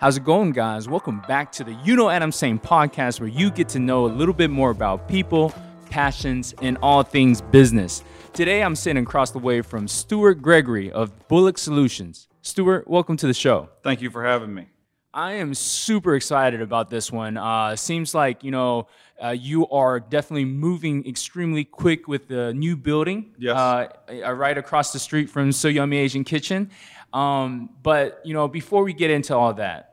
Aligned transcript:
How's 0.00 0.16
it 0.16 0.22
going, 0.22 0.52
guys? 0.52 0.88
Welcome 0.88 1.22
back 1.26 1.50
to 1.50 1.64
the 1.64 1.72
You 1.82 1.96
Know 1.96 2.04
What 2.04 2.22
I'm 2.22 2.30
Saying 2.30 2.60
podcast, 2.60 3.18
where 3.18 3.28
you 3.28 3.50
get 3.50 3.68
to 3.70 3.80
know 3.80 4.06
a 4.06 4.12
little 4.12 4.32
bit 4.32 4.48
more 4.48 4.70
about 4.70 5.08
people, 5.08 5.52
passions, 5.90 6.54
and 6.62 6.78
all 6.82 7.02
things 7.02 7.40
business. 7.40 8.04
Today, 8.32 8.62
I'm 8.62 8.76
sitting 8.76 9.02
across 9.02 9.32
the 9.32 9.40
way 9.40 9.60
from 9.60 9.88
Stuart 9.88 10.40
Gregory 10.40 10.92
of 10.92 11.26
Bulloch 11.26 11.58
Solutions. 11.58 12.28
Stuart, 12.42 12.86
welcome 12.86 13.16
to 13.16 13.26
the 13.26 13.34
show. 13.34 13.70
Thank 13.82 14.00
you 14.00 14.08
for 14.08 14.22
having 14.22 14.54
me. 14.54 14.68
I 15.12 15.32
am 15.32 15.52
super 15.52 16.14
excited 16.14 16.62
about 16.62 16.90
this 16.90 17.10
one. 17.10 17.36
Uh, 17.36 17.74
seems 17.74 18.14
like 18.14 18.44
you 18.44 18.52
know 18.52 18.86
uh, 19.20 19.30
you 19.30 19.66
are 19.68 19.98
definitely 19.98 20.44
moving 20.44 21.08
extremely 21.08 21.64
quick 21.64 22.06
with 22.06 22.28
the 22.28 22.54
new 22.54 22.76
building. 22.76 23.34
Yes. 23.36 23.56
Uh, 23.56 23.88
uh, 24.24 24.32
right 24.32 24.56
across 24.56 24.92
the 24.92 25.00
street 25.00 25.28
from 25.28 25.50
So 25.50 25.66
Yummy 25.66 25.96
Asian 25.96 26.22
Kitchen. 26.22 26.70
Um, 27.12 27.70
but 27.82 28.20
you 28.24 28.34
know, 28.34 28.48
before 28.48 28.84
we 28.84 28.92
get 28.92 29.10
into 29.10 29.34
all 29.34 29.54
that, 29.54 29.87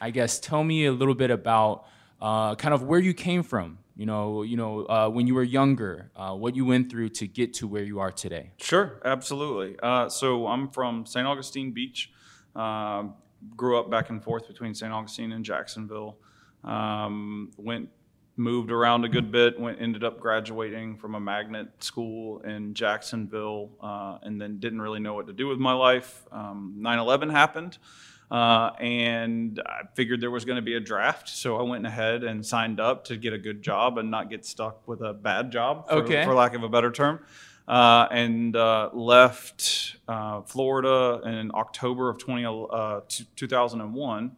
I 0.00 0.10
guess 0.10 0.40
tell 0.40 0.64
me 0.64 0.86
a 0.86 0.92
little 0.92 1.14
bit 1.14 1.30
about 1.30 1.86
uh, 2.20 2.54
kind 2.54 2.74
of 2.74 2.82
where 2.82 3.00
you 3.00 3.14
came 3.14 3.42
from. 3.42 3.78
You 3.96 4.06
know, 4.06 4.42
you 4.42 4.56
know, 4.56 4.86
uh, 4.86 5.08
when 5.10 5.26
you 5.26 5.34
were 5.34 5.42
younger, 5.42 6.10
uh, 6.16 6.34
what 6.34 6.56
you 6.56 6.64
went 6.64 6.90
through 6.90 7.10
to 7.10 7.26
get 7.26 7.52
to 7.54 7.66
where 7.66 7.82
you 7.82 8.00
are 8.00 8.10
today. 8.10 8.52
Sure, 8.56 8.98
absolutely. 9.04 9.76
Uh, 9.82 10.08
so 10.08 10.46
I'm 10.46 10.70
from 10.70 11.04
St. 11.04 11.26
Augustine 11.26 11.72
Beach. 11.72 12.10
Um, 12.56 13.14
grew 13.56 13.78
up 13.78 13.90
back 13.90 14.08
and 14.08 14.22
forth 14.22 14.48
between 14.48 14.74
St. 14.74 14.90
Augustine 14.90 15.32
and 15.32 15.44
Jacksonville. 15.44 16.16
Um, 16.64 17.50
went 17.58 17.90
moved 18.36 18.70
around 18.70 19.04
a 19.04 19.08
good 19.08 19.30
bit. 19.30 19.60
Went 19.60 19.80
ended 19.80 20.02
up 20.02 20.18
graduating 20.18 20.96
from 20.96 21.14
a 21.14 21.20
magnet 21.20 21.68
school 21.80 22.40
in 22.40 22.74
Jacksonville, 22.74 23.70
uh, 23.82 24.18
and 24.22 24.40
then 24.40 24.58
didn't 24.58 24.80
really 24.80 25.00
know 25.00 25.14
what 25.14 25.26
to 25.26 25.32
do 25.32 25.46
with 25.46 25.58
my 25.58 25.72
life. 25.72 26.26
Um, 26.32 26.76
9/11 26.78 27.30
happened. 27.30 27.78
Uh, 28.30 28.70
and 28.78 29.60
I 29.66 29.82
figured 29.94 30.20
there 30.20 30.30
was 30.30 30.44
going 30.44 30.56
to 30.56 30.62
be 30.62 30.74
a 30.74 30.80
draft, 30.80 31.28
so 31.28 31.56
I 31.56 31.62
went 31.62 31.84
ahead 31.84 32.22
and 32.22 32.46
signed 32.46 32.78
up 32.78 33.04
to 33.06 33.16
get 33.16 33.32
a 33.32 33.38
good 33.38 33.60
job 33.60 33.98
and 33.98 34.10
not 34.10 34.30
get 34.30 34.44
stuck 34.44 34.86
with 34.86 35.00
a 35.00 35.12
bad 35.12 35.50
job, 35.50 35.88
for, 35.88 35.94
Okay. 35.96 36.24
for 36.24 36.32
lack 36.34 36.54
of 36.54 36.62
a 36.62 36.68
better 36.68 36.92
term. 36.92 37.20
Uh, 37.66 38.06
and 38.10 38.54
uh, 38.56 38.90
left 38.92 39.96
uh, 40.08 40.42
Florida 40.42 41.20
in 41.28 41.50
October 41.54 42.08
of 42.08 42.18
20, 42.18 42.44
uh, 42.70 43.00
t- 43.08 43.26
2001 43.36 44.32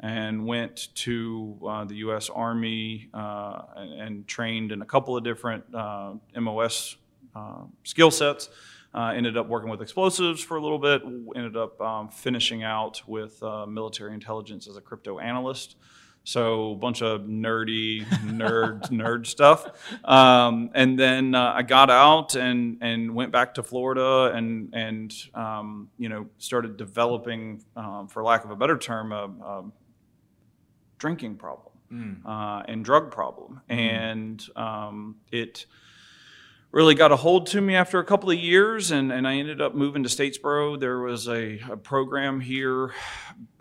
and 0.00 0.44
went 0.46 0.88
to 0.94 1.58
uh, 1.66 1.84
the 1.84 1.94
U.S. 1.96 2.28
Army 2.28 3.08
uh, 3.14 3.62
and, 3.76 4.00
and 4.00 4.26
trained 4.26 4.70
in 4.72 4.82
a 4.82 4.84
couple 4.84 5.16
of 5.16 5.24
different 5.24 5.64
uh, 5.74 6.12
MOS 6.38 6.96
uh, 7.34 7.62
skill 7.84 8.10
sets. 8.10 8.50
Uh, 8.94 9.12
ended 9.16 9.36
up 9.36 9.48
working 9.48 9.68
with 9.68 9.82
explosives 9.82 10.40
for 10.42 10.56
a 10.56 10.62
little 10.62 10.78
bit. 10.78 11.02
Ended 11.34 11.56
up 11.56 11.80
um, 11.80 12.08
finishing 12.08 12.62
out 12.62 13.02
with 13.06 13.42
uh, 13.42 13.66
military 13.66 14.14
intelligence 14.14 14.68
as 14.68 14.76
a 14.76 14.80
crypto 14.80 15.18
analyst. 15.18 15.76
So 16.22 16.72
a 16.72 16.76
bunch 16.76 17.02
of 17.02 17.22
nerdy 17.22 18.04
nerd 18.06 18.82
nerd 18.90 19.26
stuff. 19.26 19.66
Um, 20.04 20.70
and 20.74 20.98
then 20.98 21.34
uh, 21.34 21.52
I 21.54 21.62
got 21.62 21.90
out 21.90 22.34
and 22.34 22.78
and 22.80 23.14
went 23.14 23.30
back 23.32 23.54
to 23.54 23.62
Florida 23.62 24.32
and 24.34 24.72
and 24.72 25.14
um, 25.34 25.90
you 25.98 26.08
know 26.08 26.26
started 26.38 26.76
developing, 26.76 27.62
um, 27.76 28.08
for 28.08 28.22
lack 28.22 28.44
of 28.44 28.50
a 28.50 28.56
better 28.56 28.78
term, 28.78 29.12
a, 29.12 29.24
a 29.44 29.64
drinking 30.98 31.36
problem 31.36 31.72
uh, 32.26 32.62
and 32.66 32.84
drug 32.84 33.10
problem, 33.10 33.60
and 33.68 34.44
um, 34.56 35.16
it 35.30 35.66
really 36.74 36.94
got 36.96 37.12
a 37.12 37.16
hold 37.16 37.46
to 37.46 37.60
me 37.60 37.76
after 37.76 38.00
a 38.00 38.04
couple 38.04 38.30
of 38.30 38.36
years, 38.38 38.90
and, 38.90 39.12
and 39.12 39.28
I 39.28 39.36
ended 39.36 39.60
up 39.60 39.74
moving 39.76 40.02
to 40.02 40.08
Statesboro. 40.08 40.78
There 40.78 40.98
was 40.98 41.28
a, 41.28 41.60
a 41.70 41.76
program 41.76 42.40
here 42.40 42.92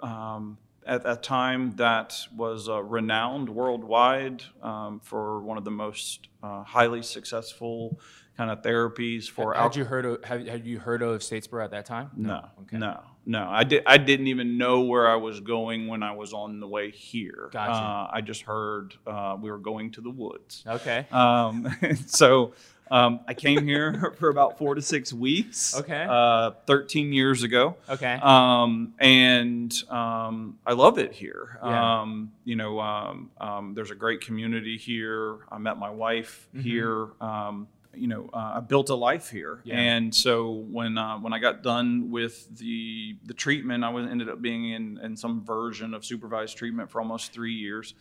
um, 0.02 0.58
at 0.86 1.03
that 1.03 1.22
time 1.22 1.75
that 1.75 2.17
was 2.36 2.67
uh, 2.67 2.82
renowned 2.82 3.49
worldwide 3.49 4.43
um, 4.64 4.99
for 5.04 5.42
one 5.42 5.60
of 5.60 5.64
the 5.64 5.71
most 5.71 6.27
uh, 6.42 6.64
highly 6.64 7.04
successful 7.04 7.99
kind 8.36 8.49
of 8.49 8.64
therapies 8.64 9.30
for 9.30 9.54
Had 9.54 9.61
alcohol. 9.61 9.77
you 9.77 9.86
heard 9.86 10.05
of 10.05 10.23
Have, 10.26 10.48
had 10.48 10.66
you 10.66 10.80
heard 10.80 11.04
of 11.04 11.21
Statesboro 11.21 11.64
at 11.64 11.70
that 11.70 11.86
time? 11.86 12.10
No, 12.17 12.43
Okay. 12.64 12.80
no, 12.80 12.99
no. 13.27 13.48
I 13.48 13.64
did. 13.64 13.83
I 13.86 13.98
didn't 13.99 14.26
even 14.26 14.58
know 14.58 14.82
where 14.82 15.08
I 15.08 15.17
was 15.17 15.39
going 15.39 15.86
when 15.87 16.02
I 16.02 16.14
was 16.14 16.33
on 16.33 16.60
the 16.60 16.67
way 16.67 16.89
here. 16.89 17.49
Gotcha. 17.54 17.73
Uh, 17.73 18.10
I 18.11 18.21
just 18.21 18.42
heard 18.42 18.95
uh, 19.05 19.37
we 19.39 19.52
were 19.52 19.60
going 19.60 19.92
to 19.92 20.02
the 20.02 20.10
woods. 20.10 20.64
Okay. 20.66 21.05
Um, 21.11 21.77
so 22.08 22.54
um, 22.92 23.21
I 23.27 23.33
came 23.33 23.66
here 23.66 24.14
for 24.20 24.30
about 24.30 24.58
four 24.58 24.76
to 24.76 24.82
six 24.82 25.11
weeks. 25.14 25.76
Okay. 25.77 26.05
Uh, 26.10 26.52
Thirteen 26.67 27.14
years 27.14 27.44
ago. 27.44 27.76
Okay. 27.89 28.14
Um, 28.21 28.94
and 28.99 29.73
um, 29.89 30.58
I 30.66 30.73
love 30.73 30.98
it 30.99 31.11
here. 31.14 31.58
Yeah. 31.64 32.02
Um, 32.02 32.32
you 32.45 32.55
know, 32.55 32.80
um, 32.80 33.32
um, 33.39 33.73
there's 33.73 33.92
a 33.92 33.95
great 33.95 34.22
community 34.22 34.77
here. 34.77 35.38
I 35.52 35.58
met 35.58 35.77
my 35.77 35.89
wife 35.89 36.48
Mhm. 36.55 36.61
here. 36.61 37.08
Um, 37.22 37.67
you 37.95 38.08
know, 38.08 38.27
uh, 38.33 38.54
I 38.55 38.60
built 38.60 38.89
a 38.89 38.95
life 38.95 39.30
here, 39.30 39.60
Yeah. 39.64 39.77
and 39.80 40.16
so 40.16 40.49
when 40.52 40.98
uh, 40.98 41.20
when 41.20 41.32
I 41.32 41.38
got 41.38 41.61
done 41.61 42.10
with 42.10 42.58
the 42.58 43.16
the 43.23 43.36
treatment, 43.36 43.83
I 43.83 43.89
was 43.89 44.08
ended 44.08 44.30
up 44.30 44.42
being 44.42 44.72
in 44.72 44.98
in 45.04 45.16
some 45.16 45.43
version 45.45 45.93
of 45.93 46.04
supervised 46.04 46.58
treatment 46.58 46.89
for 46.89 46.99
almost 46.99 47.32
three 47.33 47.54
years, 47.54 47.93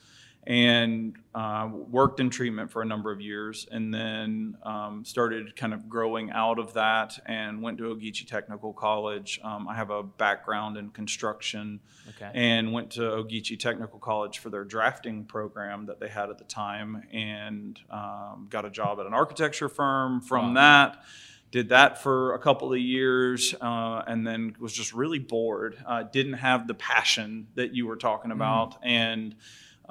and 0.45 1.15
uh, 1.35 1.69
worked 1.73 2.19
in 2.19 2.29
treatment 2.29 2.71
for 2.71 2.83
a 2.83 2.85
number 2.85 3.13
of 3.13 3.21
years, 3.21 3.67
and 3.71 3.95
then 3.95 4.57
um, 4.65 5.05
started 5.05 5.55
kind 5.57 5.73
of 5.73 5.89
growing 5.89 6.31
out 6.33 6.59
of 6.59 6.75
that, 6.75 7.19
and 7.27 7.63
went 7.63 7.79
to 7.79 7.85
Ogeechee 7.85 8.27
Technical 8.27 8.73
College. 8.73 9.41
Um, 9.45 9.69
I 9.69 9.75
have 9.77 9.91
a 9.91 10.03
background 10.03 10.77
in 10.77 10.91
construction, 10.91 11.81
Okay. 12.17 12.31
and 12.35 12.73
went 12.73 12.91
to 12.93 13.03
Ogeechee 13.03 13.59
Technical 13.59 13.99
College 14.01 14.41
for 14.41 14.51
their 14.51 14.65
drafting 14.65 15.25
program 15.25 15.87
that 15.87 16.01
they 16.01 16.09
had 16.09 16.29
at 16.31 16.39
the 16.39 16.45
time, 16.45 17.05
and 17.13 17.79
um, 17.91 18.49
got 18.51 18.65
a 18.65 18.71
job 18.71 18.99
at 18.99 19.07
an 19.07 19.15
architecture 19.15 19.69
firm. 19.69 20.21
From 20.21 20.55
Wow. 20.55 20.61
that, 20.91 21.05
did 21.53 21.69
that 21.69 22.03
for 22.03 22.35
a 22.35 22.39
couple 22.41 22.73
of 22.73 22.79
years, 22.81 23.55
uh, 23.61 24.03
and 24.09 24.27
then 24.27 24.57
was 24.59 24.73
just 24.73 24.93
really 24.93 25.19
bored. 25.21 25.77
Uh, 25.87 26.03
didn't 26.03 26.33
have 26.35 26.67
the 26.67 26.75
passion 26.75 27.47
that 27.55 27.75
you 27.75 27.87
were 27.87 27.97
talking 27.97 28.33
about, 28.33 28.77
and 28.83 29.37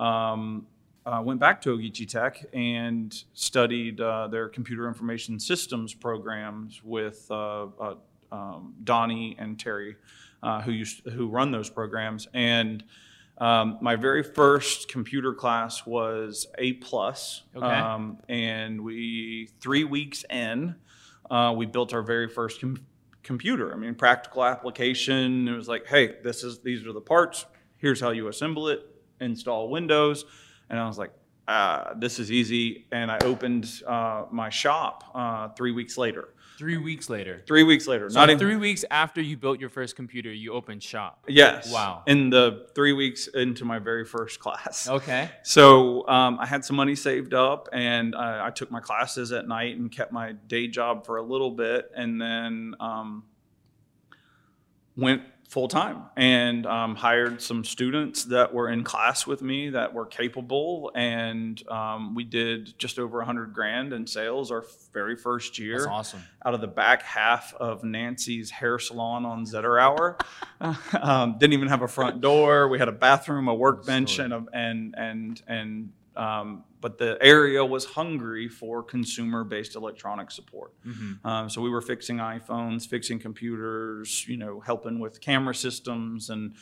um, 0.01 0.65
uh, 1.05 1.21
went 1.23 1.39
back 1.39 1.61
to 1.61 1.75
Ogeechee 1.77 2.07
Tech 2.07 2.45
and 2.53 3.23
studied 3.33 3.99
uh, 4.01 4.27
their 4.27 4.49
computer 4.49 4.87
information 4.87 5.39
systems 5.39 5.93
programs 5.93 6.81
with 6.83 7.25
uh, 7.31 7.67
uh, 7.79 7.95
um, 8.31 8.73
Donnie 8.83 9.35
and 9.39 9.59
Terry, 9.59 9.95
uh, 10.43 10.61
who 10.61 10.71
used 10.71 11.05
who 11.09 11.27
run 11.27 11.51
those 11.51 11.69
programs. 11.69 12.27
And 12.33 12.83
um, 13.39 13.79
my 13.81 13.95
very 13.95 14.21
first 14.23 14.89
computer 14.89 15.33
class 15.33 15.85
was 15.85 16.47
A 16.59 16.73
plus, 16.73 17.43
Okay. 17.55 17.65
um, 17.65 18.19
and 18.29 18.81
we 18.81 19.49
three 19.59 19.83
weeks 19.83 20.23
in, 20.29 20.75
uh, 21.31 21.53
we 21.57 21.65
built 21.65 21.93
our 21.93 22.03
very 22.03 22.27
first 22.27 22.61
com- 22.61 22.85
computer. 23.23 23.73
I 23.73 23.77
mean, 23.77 23.95
practical 23.95 24.45
application. 24.45 25.47
It 25.47 25.55
was 25.55 25.67
like, 25.67 25.87
hey, 25.87 26.17
this 26.23 26.43
is 26.43 26.59
these 26.59 26.85
are 26.85 26.93
the 26.93 27.01
parts. 27.01 27.45
Here's 27.77 27.99
how 27.99 28.11
you 28.11 28.27
assemble 28.27 28.67
it. 28.67 28.90
Install 29.21 29.69
Windows, 29.69 30.25
and 30.69 30.79
I 30.79 30.87
was 30.87 30.97
like, 30.97 31.11
ah, 31.47 31.93
this 31.97 32.19
is 32.19 32.31
easy. 32.31 32.87
And 32.91 33.11
I 33.11 33.17
opened 33.23 33.83
uh, 33.85 34.25
my 34.31 34.49
shop 34.49 35.03
uh, 35.13 35.49
three 35.49 35.71
weeks 35.71 35.97
later. 35.97 36.29
Three 36.57 36.77
weeks 36.77 37.09
later. 37.09 37.41
Three 37.47 37.63
weeks 37.63 37.87
later, 37.87 38.07
So 38.09 38.19
not 38.19 38.29
even 38.29 38.37
three 38.37 38.55
weeks 38.55 38.85
after 38.91 39.19
you 39.19 39.35
built 39.35 39.59
your 39.59 39.69
first 39.69 39.95
computer, 39.95 40.31
you 40.31 40.53
opened 40.53 40.83
shop. 40.83 41.25
Yes. 41.27 41.73
Wow. 41.73 42.03
In 42.05 42.29
the 42.29 42.67
three 42.75 42.93
weeks 42.93 43.27
into 43.27 43.65
my 43.65 43.79
very 43.79 44.05
first 44.05 44.39
class. 44.39 44.87
Okay. 44.87 45.29
So 45.41 46.07
um, 46.07 46.37
I 46.39 46.45
had 46.45 46.63
some 46.63 46.75
money 46.75 46.95
saved 46.95 47.33
up, 47.33 47.67
and 47.73 48.15
I, 48.15 48.47
I 48.47 48.49
took 48.51 48.69
my 48.69 48.79
classes 48.79 49.31
at 49.31 49.47
night 49.47 49.77
and 49.77 49.91
kept 49.91 50.11
my 50.11 50.33
day 50.33 50.67
job 50.67 51.05
for 51.05 51.17
a 51.17 51.23
little 51.23 51.51
bit, 51.51 51.89
and 51.95 52.21
then 52.21 52.75
um, 52.79 53.23
went 54.95 55.23
full 55.51 55.67
time 55.67 56.03
and 56.15 56.65
um, 56.65 56.95
hired 56.95 57.41
some 57.41 57.65
students 57.65 58.23
that 58.23 58.53
were 58.53 58.69
in 58.69 58.85
class 58.85 59.27
with 59.27 59.41
me 59.41 59.69
that 59.69 59.93
were 59.93 60.05
capable, 60.05 60.89
and 60.95 61.61
um, 61.67 62.15
we 62.15 62.23
did 62.23 62.73
just 62.79 62.97
over 62.97 63.21
hundred 63.21 63.53
grand 63.53 63.91
in 63.91 64.07
sales 64.07 64.49
our 64.49 64.63
very 64.93 65.17
first 65.17 65.59
year 65.59 65.79
That's 65.79 65.87
awesome. 65.87 66.23
out 66.45 66.53
of 66.53 66.61
the 66.61 66.67
back 66.67 67.03
half 67.03 67.53
of 67.55 67.83
Nancy's 67.83 68.49
hair 68.49 68.79
salon 68.79 69.25
on 69.25 69.45
Zetterower. 69.45 70.21
um, 71.01 71.37
didn't 71.37 71.53
even 71.53 71.67
have 71.67 71.81
a 71.81 71.87
front 71.87 72.21
door. 72.21 72.69
We 72.69 72.79
had 72.79 72.87
a 72.87 72.93
bathroom, 72.93 73.49
a 73.49 73.53
workbench, 73.53 74.19
and 74.19 74.31
a, 74.33 74.45
and 74.53 74.95
and 74.97 75.41
and 75.47 75.89
um, 76.15 76.63
but 76.81 76.97
the 76.97 77.17
area 77.21 77.63
was 77.63 77.85
hungry 77.85 78.47
for 78.49 78.83
consumer-based 78.83 79.75
electronic 79.75 80.31
support. 80.31 80.73
Mhm. 80.85 81.23
Um, 81.25 81.49
so 81.49 81.61
we 81.61 81.69
were 81.69 81.81
fixing 81.81 82.17
iPhones, 82.17 82.87
fixing 82.87 83.19
computers, 83.19 84.27
you 84.27 84.37
know, 84.37 84.59
helping 84.59 84.99
with 84.99 85.21
camera 85.21 85.55
systems 85.55 86.29
and 86.29 86.55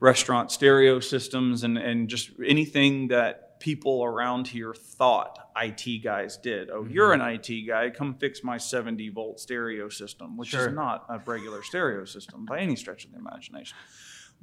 restaurant 0.00 0.50
stereo 0.52 1.00
systems, 1.00 1.62
and 1.64 1.78
and 1.78 2.08
just 2.08 2.30
anything 2.44 3.08
that 3.08 3.58
people 3.58 4.04
around 4.04 4.46
here 4.48 4.74
thought 4.74 5.38
IT 5.56 6.02
guys 6.04 6.36
did. 6.36 6.68
Oh, 6.68 6.84
you're 6.84 7.14
an 7.14 7.22
IT 7.22 7.66
guy, 7.66 7.88
come 7.88 8.12
fix 8.14 8.44
my 8.44 8.58
70 8.58 9.08
volt 9.08 9.40
stereo 9.40 9.88
system, 9.88 10.36
which 10.36 10.50
Sure. 10.50 10.68
is 10.68 10.74
not 10.74 11.06
a 11.08 11.18
regular 11.24 11.62
stereo 11.62 12.04
system 12.04 12.44
by 12.44 12.58
any 12.60 12.76
stretch 12.76 13.06
of 13.06 13.12
the 13.12 13.18
imagination. 13.18 13.74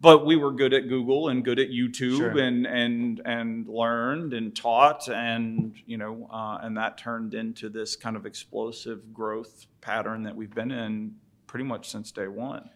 But 0.04 0.24
we 0.28 0.36
were 0.36 0.52
good 0.52 0.74
at 0.76 0.88
Google 0.88 1.30
and 1.30 1.44
good 1.44 1.58
at 1.60 1.70
YouTube 1.70 2.18
Sure. 2.18 2.38
and 2.38 2.68
and 2.68 3.22
and 3.26 3.68
learned 3.68 4.34
and 4.34 4.56
taught 4.56 5.08
and 5.10 5.74
you 5.88 5.98
know 5.98 6.28
uh, 6.32 6.60
and 6.62 6.78
that 6.78 7.00
turned 7.00 7.34
into 7.34 7.70
this 7.70 7.96
kind 7.96 8.16
of 8.16 8.28
explosive 8.28 9.12
growth 9.12 9.66
pattern 9.82 10.22
that 10.24 10.36
we've 10.36 10.54
been 10.54 10.70
in 10.72 11.16
pretty 11.48 11.66
much 11.66 11.90
since 11.90 12.12
day 12.12 12.28
one. 12.28 12.70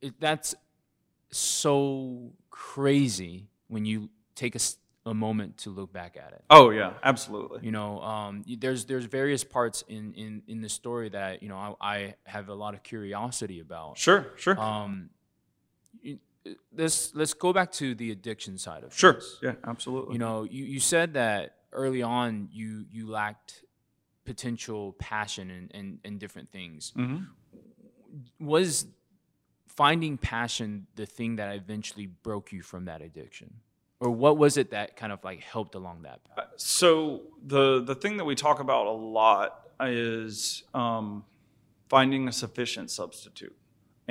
It, 0.00 0.14
that's 0.20 0.54
so 1.30 2.32
crazy 2.50 3.48
when 3.68 3.84
you 3.84 4.10
take 4.34 4.54
a 5.06 5.14
moment 5.14 5.56
to 5.58 5.70
look 5.70 5.92
back 5.92 6.16
at 6.16 6.32
it. 6.32 6.44
Oh 6.50 6.70
yeah, 6.70 6.92
absolutely. 7.02 7.60
You 7.62 7.72
know, 7.72 8.00
um, 8.02 8.44
there's 8.58 8.84
there's 8.84 9.06
various 9.06 9.42
parts 9.44 9.82
in, 9.88 10.12
in, 10.14 10.42
in 10.46 10.60
the 10.60 10.68
story 10.68 11.08
that 11.08 11.42
you 11.42 11.48
know 11.48 11.56
I, 11.80 11.94
I 11.94 12.14
have 12.24 12.48
a 12.48 12.54
lot 12.54 12.74
of 12.74 12.82
curiosity 12.82 13.60
about. 13.60 13.98
Sure, 13.98 14.26
sure, 14.36 14.58
Um, 14.60 15.10
y- 15.10 15.21
let's 16.74 17.14
let's 17.14 17.34
go 17.34 17.52
back 17.52 17.70
to 17.72 17.94
the 17.94 18.10
addiction 18.10 18.58
side 18.58 18.84
of 18.84 18.94
sure. 18.94 19.20
Yeah, 19.42 19.54
absolutely. 19.66 20.14
You 20.14 20.18
know, 20.18 20.42
you, 20.44 20.64
you 20.64 20.80
said 20.80 21.14
that 21.14 21.56
early 21.72 22.02
on 22.02 22.48
you 22.52 22.84
you 22.90 23.08
lacked 23.08 23.64
potential 24.24 24.92
passion 24.98 25.50
and 25.50 25.70
and, 25.74 25.98
and 26.04 26.18
different 26.18 26.50
things. 26.50 26.92
Mhm. 26.96 27.26
Was 28.38 28.86
finding 29.66 30.18
passion 30.18 30.86
the 30.96 31.06
thing 31.06 31.36
that 31.36 31.54
eventually 31.54 32.06
broke 32.06 32.52
you 32.52 32.62
from 32.62 32.84
that 32.84 33.00
addiction, 33.00 33.54
or 34.00 34.10
what 34.10 34.36
was 34.36 34.56
it 34.56 34.70
that 34.70 34.96
kind 34.96 35.12
of 35.12 35.24
like 35.24 35.40
helped 35.40 35.74
along 35.74 36.02
that 36.02 36.22
path? 36.24 36.48
So 36.56 37.22
the 37.46 37.82
the 37.82 37.94
thing 37.94 38.18
that 38.18 38.24
we 38.24 38.34
talk 38.34 38.60
about 38.60 38.86
a 38.86 38.90
lot 38.90 39.60
is 39.80 40.62
um, 40.74 41.24
finding 41.88 42.28
a 42.28 42.32
sufficient 42.32 42.90
substitute, 42.90 43.56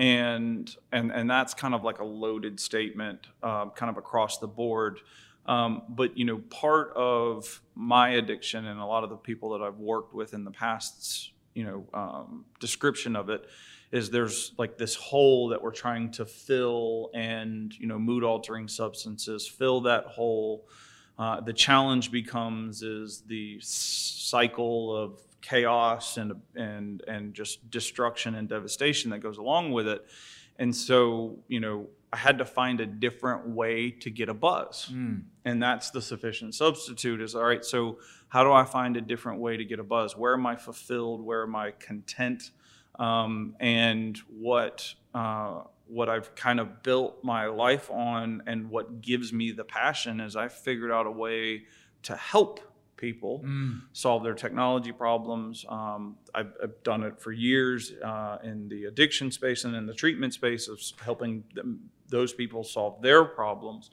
and 0.01 0.75
and 0.92 1.12
and 1.12 1.30
that's 1.30 1.53
kind 1.53 1.75
of 1.75 1.83
like 1.83 2.00
a 2.00 2.03
loaded 2.03 2.59
statement, 2.59 3.27
uh, 3.44 3.69
kind 3.69 3.89
of 3.89 3.98
across 3.98 4.39
the 4.39 4.48
board. 4.48 5.00
Um, 5.45 5.83
but 5.89 6.18
you 6.18 6.25
know, 6.25 6.39
part 6.50 6.92
of 6.95 7.62
my 7.75 8.09
addiction 8.09 8.65
and 8.65 8.80
a 8.80 8.86
lot 8.86 9.03
of 9.03 9.12
the 9.12 9.15
people 9.15 9.51
that 9.51 9.62
I've 9.62 9.77
worked 9.77 10.13
with 10.13 10.33
in 10.33 10.44
the 10.44 10.51
past, 10.51 11.31
you 11.53 11.63
know, 11.63 11.86
um, 11.94 12.45
description 12.59 13.15
of 13.15 13.30
it 13.30 13.45
is 13.92 14.09
there's 14.09 14.53
like 14.57 14.75
this 14.77 14.95
hole 14.95 15.50
that 15.50 15.62
we're 15.62 15.71
trying 15.71 16.09
to 16.13 16.25
fill, 16.25 17.12
and 17.13 17.77
you 17.77 17.86
know, 17.86 18.00
mood 18.00 18.24
altering 18.24 18.68
substances 18.68 19.47
fill 19.47 19.81
that 19.81 20.06
hole. 20.06 20.65
Uh, 21.19 21.39
the 21.42 21.54
challenge 21.54 22.12
becomes 22.12 22.81
is 22.81 23.21
the 23.27 23.59
cycle 23.62 24.95
of 24.97 25.19
chaos 25.41 26.17
and 26.17 26.33
and 26.55 27.03
and 27.07 27.33
just 27.33 27.69
destruction 27.69 28.35
and 28.35 28.47
devastation 28.47 29.11
that 29.11 29.19
goes 29.19 29.38
along 29.38 29.71
with 29.71 29.88
it. 29.88 30.05
And 30.59 30.75
so, 30.75 31.39
you 31.47 31.59
know, 31.59 31.88
I 32.13 32.17
had 32.17 32.38
to 32.38 32.45
find 32.45 32.81
a 32.81 32.85
different 32.85 33.47
way 33.47 33.89
to 33.91 34.09
get 34.09 34.29
a 34.29 34.33
buzz. 34.33 34.89
Mm. 34.91 35.23
And 35.45 35.63
that's 35.63 35.89
the 35.91 36.01
sufficient 36.01 36.53
substitute 36.55 37.21
is 37.21 37.35
all 37.35 37.43
right, 37.43 37.63
so 37.65 37.99
how 38.27 38.43
do 38.43 38.51
I 38.51 38.63
find 38.65 38.97
a 38.97 39.01
different 39.01 39.39
way 39.39 39.57
to 39.57 39.65
get 39.65 39.79
a 39.79 39.83
buzz? 39.83 40.15
Where 40.15 40.33
am 40.33 40.45
I 40.45 40.55
fulfilled? 40.55 41.21
Where 41.21 41.44
am 41.44 41.55
I 41.55 41.71
content? 41.71 42.51
Um, 42.99 43.55
and 43.59 44.17
what 44.29 44.94
uh, 45.15 45.61
what 45.87 46.09
I've 46.09 46.33
kind 46.35 46.59
of 46.59 46.83
built 46.83 47.23
my 47.23 47.47
life 47.47 47.89
on 47.89 48.44
and 48.45 48.69
what 48.69 49.01
gives 49.01 49.33
me 49.33 49.51
the 49.51 49.63
passion 49.63 50.21
is 50.21 50.35
I 50.35 50.47
figured 50.47 50.91
out 50.91 51.05
a 51.05 51.11
way 51.11 51.63
to 52.03 52.15
help 52.15 52.59
people 53.01 53.42
Mm. 53.44 53.81
solve 53.94 54.21
their 54.24 54.36
technology 54.36 54.92
problems. 54.92 55.65
Um, 55.68 56.15
I've, 56.36 56.53
I've 56.63 56.77
done 56.83 57.01
it 57.03 57.19
for 57.19 57.31
years 57.31 57.92
uh, 58.12 58.38
in 58.44 58.69
the 58.69 58.86
addiction 58.86 59.31
space 59.31 59.65
and 59.65 59.75
in 59.75 59.86
the 59.88 59.94
treatment 60.03 60.33
space 60.33 60.68
of 60.74 60.80
helping 61.03 61.44
them, 61.56 61.89
those 62.07 62.31
people 62.33 62.63
solve 62.63 63.01
their 63.01 63.24
problems, 63.25 63.89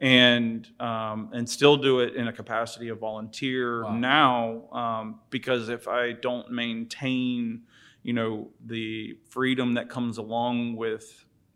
and 0.00 0.68
um, 0.80 1.28
and 1.32 1.48
still 1.48 1.76
do 1.76 2.00
it 2.00 2.14
in 2.16 2.26
a 2.28 2.32
capacity 2.32 2.88
of 2.88 2.98
volunteer 2.98 3.84
Wow. 3.84 3.96
now 3.96 4.70
um, 4.82 5.20
because 5.30 5.68
if 5.68 5.86
I 5.88 6.12
don't 6.12 6.50
maintain, 6.50 7.62
you 8.02 8.14
know, 8.14 8.48
the 8.66 9.16
freedom 9.28 9.74
that 9.74 9.88
comes 9.88 10.18
along 10.18 10.76
with 10.76 11.06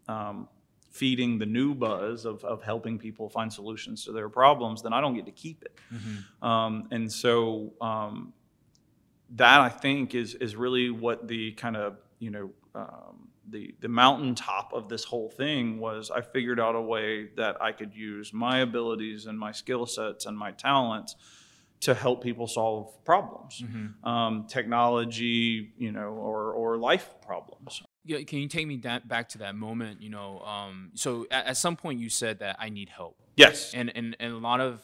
um, 0.09 0.49
feeding 1.01 1.39
the 1.39 1.47
new 1.59 1.75
buzz 1.75 2.25
of, 2.25 2.45
of 2.45 2.63
helping 2.63 2.99
people 2.99 3.29
find 3.29 3.53
solutions 3.53 4.05
to 4.05 4.13
their 4.13 4.29
problems, 4.29 4.81
then 4.81 4.93
I 4.93 5.01
don't 5.01 5.15
get 5.15 5.27
to 5.27 5.33
keep 5.33 5.59
it. 5.69 5.75
Mhm. 5.93 6.17
Um, 6.51 6.89
and 6.93 7.13
so 7.13 7.73
um, 7.81 8.33
that 9.31 9.61
I 9.61 9.69
think 9.69 10.15
is 10.15 10.35
is 10.47 10.55
really 10.55 10.91
what 10.91 11.27
the 11.27 11.53
kind 11.53 11.77
of 11.77 11.97
you 12.21 12.31
know 12.31 12.51
um, 12.77 13.29
the 13.51 13.75
the 13.81 13.89
mountaintop 13.89 14.73
of 14.73 14.89
this 14.89 15.05
whole 15.05 15.29
thing 15.31 15.79
was. 15.81 16.11
I 16.11 16.21
figured 16.21 16.61
out 16.61 16.75
a 16.77 16.81
way 16.81 17.29
that 17.37 17.55
I 17.61 17.73
could 17.73 17.93
use 17.95 18.33
my 18.33 18.59
abilities 18.61 19.27
and 19.27 19.37
my 19.39 19.53
skill 19.53 19.87
sets 19.87 20.27
and 20.27 20.37
my 20.39 20.53
talents 20.53 21.17
to 21.81 21.93
help 21.93 22.23
people 22.23 22.47
solve 22.47 22.87
problems, 23.05 23.63
Mhm. 23.63 24.07
um, 24.07 24.47
technology, 24.47 25.73
you 25.77 25.91
know, 25.93 26.11
or 26.29 26.53
or 26.53 26.79
life 26.79 27.15
problems. 27.21 27.83
Yeah, 28.05 28.23
can 28.23 28.39
you 28.41 28.49
take 28.49 28.67
me 28.67 28.77
that, 28.79 29.09
back 29.09 29.31
to 29.31 29.39
that 29.39 29.55
moment? 29.55 30.03
You 30.03 30.11
know, 30.11 30.41
um, 30.41 30.91
so 30.95 31.27
at, 31.31 31.47
at 31.47 31.57
some 31.57 31.77
point 31.77 32.01
you 32.01 32.11
said 32.11 32.41
that 32.41 32.57
I 32.59 32.69
need 32.69 32.89
help, 32.89 33.17
Yes. 33.37 33.73
and 33.75 33.91
and 33.97 34.17
and 34.21 34.33
a 34.35 34.39
lot 34.39 34.61
of 34.61 34.81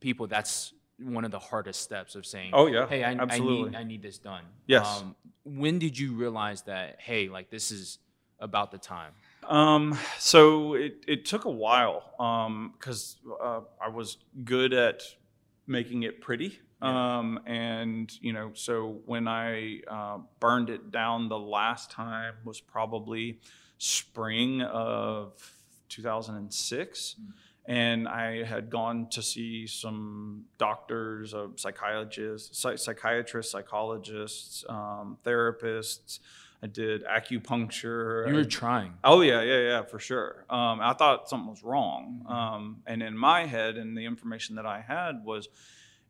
people 0.00 0.26
that's 0.26 0.72
one 0.98 1.24
of 1.24 1.30
the 1.30 1.38
hardest 1.38 1.82
steps 1.82 2.14
of 2.14 2.24
saying, 2.26 2.50
Oh, 2.54 2.66
yeah. 2.66 2.86
hey, 2.86 3.04
I, 3.04 3.12
I 3.12 3.38
need 3.38 3.74
I 3.74 3.84
need 3.84 4.02
this 4.02 4.18
done." 4.18 4.44
Yes. 4.66 4.86
Um, 4.86 5.14
when 5.44 5.78
did 5.78 5.98
you 5.98 6.14
realize 6.14 6.62
that? 6.62 6.96
Hey, 7.00 7.28
like 7.28 7.50
this 7.50 7.70
is 7.70 7.98
about 8.40 8.70
the 8.70 8.78
time. 8.78 9.12
Um, 9.44 9.96
so 10.18 10.74
it, 10.74 11.04
it 11.06 11.24
took 11.24 11.44
a 11.44 11.50
while 11.50 12.02
because 12.76 13.16
uh, 13.40 13.60
I 13.80 13.88
was 13.88 14.18
good 14.44 14.72
at 14.72 15.02
making 15.66 16.02
it 16.02 16.20
pretty. 16.20 16.58
Um, 16.82 17.40
and, 17.46 18.12
you 18.20 18.32
know, 18.32 18.50
so 18.54 19.00
when 19.06 19.26
I 19.26 19.80
uh, 19.88 20.18
burned 20.40 20.70
it 20.70 20.90
down 20.90 21.28
the 21.28 21.38
last 21.38 21.90
time 21.90 22.34
was 22.44 22.60
probably 22.60 23.40
spring 23.78 24.62
of 24.62 25.32
2006. 25.88 27.16
And 27.68 28.06
I 28.06 28.44
had 28.44 28.70
gone 28.70 29.08
to 29.10 29.22
see 29.22 29.66
some 29.66 30.44
doctors, 30.56 31.34
uh, 31.34 31.48
psychologists, 31.56 32.58
psy- 32.60 32.76
psychiatrists, 32.76 33.50
psychologists, 33.50 34.64
um, 34.68 35.18
therapists. 35.24 36.20
I 36.62 36.68
did 36.68 37.04
acupuncture. 37.04 38.28
You 38.28 38.34
were 38.34 38.44
trying. 38.44 38.94
Oh 39.02 39.20
yeah, 39.20 39.42
yeah, 39.42 39.60
yeah, 39.60 39.82
for 39.82 39.98
sure. 39.98 40.44
Um, 40.48 40.80
I 40.80 40.94
thought 40.94 41.28
something 41.28 41.50
was 41.50 41.62
wrong, 41.62 42.24
um, 42.28 42.82
and 42.86 43.02
in 43.02 43.16
my 43.16 43.46
head, 43.46 43.76
and 43.76 43.96
the 43.96 44.06
information 44.06 44.56
that 44.56 44.64
I 44.64 44.80
had 44.80 45.24
was, 45.24 45.48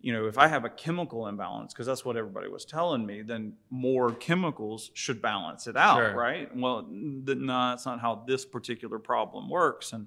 you 0.06 0.12
know, 0.12 0.26
if 0.28 0.38
I 0.38 0.46
have 0.46 0.64
a 0.64 0.68
chemical 0.68 1.26
imbalance, 1.26 1.75
because 1.75 1.88
that's 1.88 2.04
what 2.04 2.16
everybody 2.16 2.46
was 2.48 2.64
telling 2.64 3.04
me, 3.04 3.22
then 3.22 3.54
more 3.70 4.12
chemicals 4.12 4.92
should 4.94 5.20
balance 5.20 5.66
it 5.66 5.76
out, 5.76 5.98
Sure. 5.98 6.14
right? 6.14 6.48
Well, 6.56 6.86
no, 6.88 7.70
that's 7.70 7.84
not 7.86 7.98
how 7.98 8.22
this 8.25 8.46
particular 8.46 9.00
problem 9.00 9.50
works, 9.50 9.92
and 9.92 10.06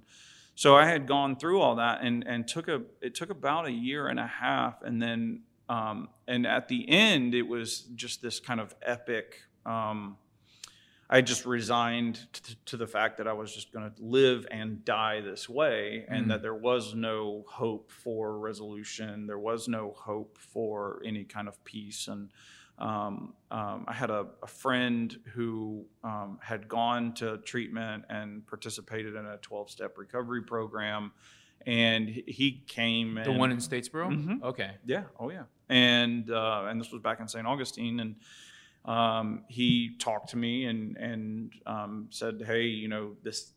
so 0.56 0.78
I 0.78 0.86
had 0.86 1.06
gone 1.06 1.36
through 1.36 1.60
all 1.60 1.76
that, 1.76 2.00
and 2.02 2.26
and 2.26 2.48
took 2.48 2.70
a 2.70 2.84
it 3.02 3.14
took 3.14 3.30
about 3.30 3.66
a 3.68 3.72
year 3.74 4.08
and 4.08 4.22
a 4.22 4.28
half, 4.28 4.82
and 4.84 5.02
then 5.02 5.42
um, 5.68 6.08
and 6.30 6.48
at 6.48 6.70
the 6.70 6.88
end, 6.90 7.36
it 7.36 7.42
was 7.56 7.82
just 7.94 8.22
this 8.22 8.40
kind 8.40 8.62
of 8.62 8.74
epic. 8.82 9.36
Um, 9.66 10.16
I 11.10 11.22
just 11.22 11.46
resigned 11.46 12.28
t- 12.34 12.56
to 12.68 12.78
the 12.78 12.86
fact 12.86 13.18
that 13.18 13.28
I 13.28 13.34
was 13.34 13.54
just 13.54 13.72
going 13.74 13.90
to 13.90 13.96
live 14.04 14.46
and 14.52 14.86
die 14.86 15.22
this 15.22 15.50
way, 15.50 16.06
and 16.08 16.26
Mm. 16.26 16.30
that 16.30 16.42
there 16.44 16.54
was 16.54 16.94
no 16.94 17.44
hope 17.48 17.90
for 17.92 18.38
resolution. 18.38 19.26
There 19.26 19.40
was 19.40 19.68
no 19.68 19.92
hope 19.98 20.38
for 20.38 21.02
any 21.04 21.24
kind 21.24 21.48
of 21.48 21.64
peace. 21.64 22.08
And 22.08 22.30
um, 22.78 23.34
um, 23.52 23.86
I 23.88 23.94
had 23.94 24.10
a, 24.12 24.28
a 24.44 24.48
friend 24.48 25.18
who 25.34 25.86
um, 26.04 26.38
had 26.42 26.68
gone 26.70 27.14
to 27.16 27.38
treatment 27.40 28.06
and 28.10 28.46
participated 28.48 29.16
in 29.16 29.26
a 29.26 29.38
12 29.38 29.70
step 29.72 29.98
recovery 29.98 30.44
program. 30.44 31.12
And 31.66 32.08
he- 32.08 32.64
came 32.68 33.16
The 33.22 33.32
one 33.34 33.52
in 33.52 33.58
Statesboro. 33.58 34.10
Mhm. 34.14 34.44
Okay. 34.44 34.72
yeah, 34.86 35.04
oh 35.20 35.30
yeah. 35.30 35.44
And 35.68 36.30
uh, 36.32 36.66
and 36.70 36.80
this 36.80 36.90
was 36.92 37.02
back 37.02 37.20
in 37.20 37.28
St. 37.28 37.46
Augustine, 37.46 38.00
and 38.00 38.16
um, 38.86 39.44
he 39.48 39.96
talked 40.00 40.30
to 40.30 40.38
me 40.38 40.66
and 40.66 40.98
and 40.98 41.52
um, 41.66 42.08
said, 42.10 42.44
"Hey, 42.46 42.64
you 42.64 42.88
know 42.88 43.16
this." 43.24 43.54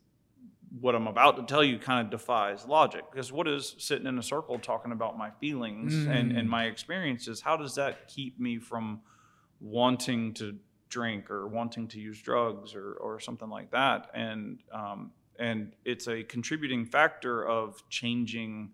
What 0.80 0.94
I'm 0.94 1.06
about 1.06 1.36
to 1.36 1.42
tell 1.42 1.62
you 1.62 1.78
kind 1.78 2.02
of 2.06 2.10
defies 2.10 2.66
logic 2.66 3.02
because 3.10 3.30
what 3.30 3.46
is 3.46 3.74
sitting 3.76 4.06
in 4.06 4.18
a 4.18 4.22
circle 4.22 4.58
talking 4.58 4.90
about 4.92 5.18
my 5.18 5.30
feelings 5.38 5.92
and, 6.06 6.32
Mm. 6.32 6.38
and 6.38 6.48
my 6.48 6.64
experiences? 6.64 7.42
How 7.42 7.58
does 7.58 7.74
that 7.74 8.08
keep 8.08 8.40
me 8.40 8.58
from 8.58 9.02
wanting 9.60 10.32
to 10.34 10.56
drink 10.88 11.30
or 11.30 11.46
wanting 11.46 11.88
to 11.88 12.00
use 12.00 12.20
drugs 12.22 12.74
or, 12.74 12.92
or 12.94 13.20
something 13.20 13.50
like 13.50 13.70
that? 13.72 14.10
And 14.14 14.60
um, 14.72 15.12
and 15.38 15.72
it's 15.84 16.08
a 16.08 16.22
contributing 16.22 16.86
factor 16.86 17.46
of 17.46 17.82
changing 17.90 18.70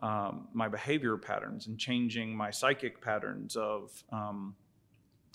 um, 0.00 0.48
my 0.54 0.68
behavior 0.68 1.16
patterns 1.18 1.66
and 1.66 1.78
changing 1.78 2.34
my 2.36 2.50
psychic 2.50 3.00
patterns 3.02 3.54
of 3.56 4.02
um, 4.10 4.54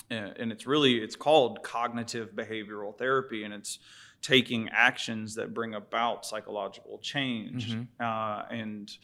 and 0.09 0.51
it's 0.51 0.65
really 0.65 0.97
it's 0.97 1.15
called 1.15 1.61
cognitive 1.63 2.31
behavioral 2.35 2.97
therapy 2.97 3.43
and 3.43 3.53
it's 3.53 3.79
taking 4.21 4.69
actions 4.69 5.35
that 5.35 5.53
bring 5.53 5.73
about 5.75 6.25
psychological 6.25 6.97
change. 6.99 7.73
Uh, 7.99 8.43
and 8.49 8.97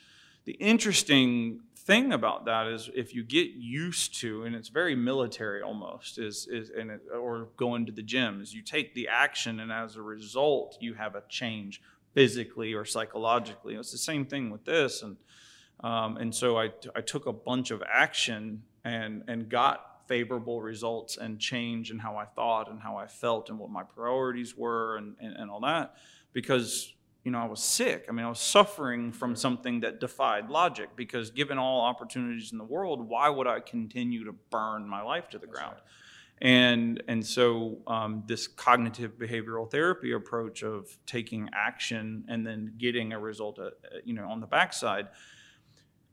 the 0.45 0.53
interesting 0.53 1.61
thing 1.77 2.11
about 2.11 2.45
that 2.45 2.67
is 2.67 2.89
if 2.95 3.13
you 3.13 3.23
get 3.23 3.49
used 3.51 4.19
to, 4.19 4.43
and 4.43 4.55
it's 4.55 4.69
very 4.69 4.95
military 4.95 5.61
almost, 5.61 6.17
is 6.17 6.47
is 6.47 6.69
and 6.69 6.91
it, 6.91 7.01
or 7.13 7.49
going 7.57 7.85
to 7.85 7.91
the 7.91 8.01
gym, 8.01 8.41
is 8.41 8.53
you 8.53 8.61
take 8.61 8.93
the 8.93 9.07
action, 9.07 9.59
and 9.59 9.71
as 9.71 9.95
a 9.95 10.01
result, 10.01 10.77
you 10.79 10.95
have 10.95 11.15
a 11.15 11.23
change 11.29 11.81
physically 12.13 12.73
or 12.73 12.85
psychologically. 12.85 13.75
It's 13.75 13.91
the 13.91 13.97
same 13.97 14.25
thing 14.25 14.49
with 14.49 14.65
this, 14.65 15.01
and 15.01 15.17
um, 15.81 16.17
and 16.17 16.33
so 16.33 16.57
I 16.57 16.71
I 16.95 17.01
took 17.01 17.25
a 17.25 17.33
bunch 17.33 17.71
of 17.71 17.83
action 17.91 18.63
and 18.83 19.23
and 19.27 19.47
got 19.49 19.94
favorable 20.07 20.61
results 20.61 21.17
and 21.17 21.39
change 21.39 21.91
in 21.91 21.99
how 21.99 22.17
I 22.17 22.25
thought 22.25 22.69
and 22.69 22.79
how 22.79 22.97
I 22.97 23.07
felt 23.07 23.49
and 23.49 23.59
what 23.59 23.69
my 23.69 23.83
priorities 23.83 24.55
were 24.55 24.97
and, 24.97 25.15
and, 25.19 25.35
and 25.35 25.51
all 25.51 25.61
that 25.61 25.95
because 26.33 26.93
you 27.23 27.31
know 27.31 27.39
I 27.39 27.45
was 27.45 27.63
sick. 27.63 28.05
I 28.07 28.11
mean 28.11 28.25
I 28.25 28.29
was 28.29 28.39
suffering 28.39 29.11
from 29.11 29.35
something 29.35 29.79
that 29.81 29.99
defied 29.99 30.49
logic 30.49 30.89
because 30.95 31.31
given 31.31 31.57
all 31.57 31.81
opportunities 31.81 32.51
in 32.51 32.57
the 32.57 32.63
world, 32.63 33.07
why 33.07 33.29
would 33.29 33.47
I 33.47 33.59
continue 33.59 34.23
to 34.25 34.33
burn 34.51 34.87
my 34.87 35.01
life 35.01 35.29
to 35.29 35.39
the 35.39 35.47
ground? 35.47 35.77
And 36.41 37.01
and 37.07 37.25
so 37.25 37.77
um, 37.87 38.23
this 38.27 38.47
cognitive 38.47 39.17
behavioral 39.17 39.69
therapy 39.71 40.11
approach 40.11 40.63
of 40.63 40.97
taking 41.05 41.49
action 41.53 42.25
and 42.27 42.45
then 42.45 42.73
getting 42.77 43.13
a 43.13 43.19
result, 43.19 43.57
uh, 43.57 43.69
you 44.03 44.13
know, 44.13 44.29
on 44.29 44.41
the 44.41 44.47
backside, 44.47 45.07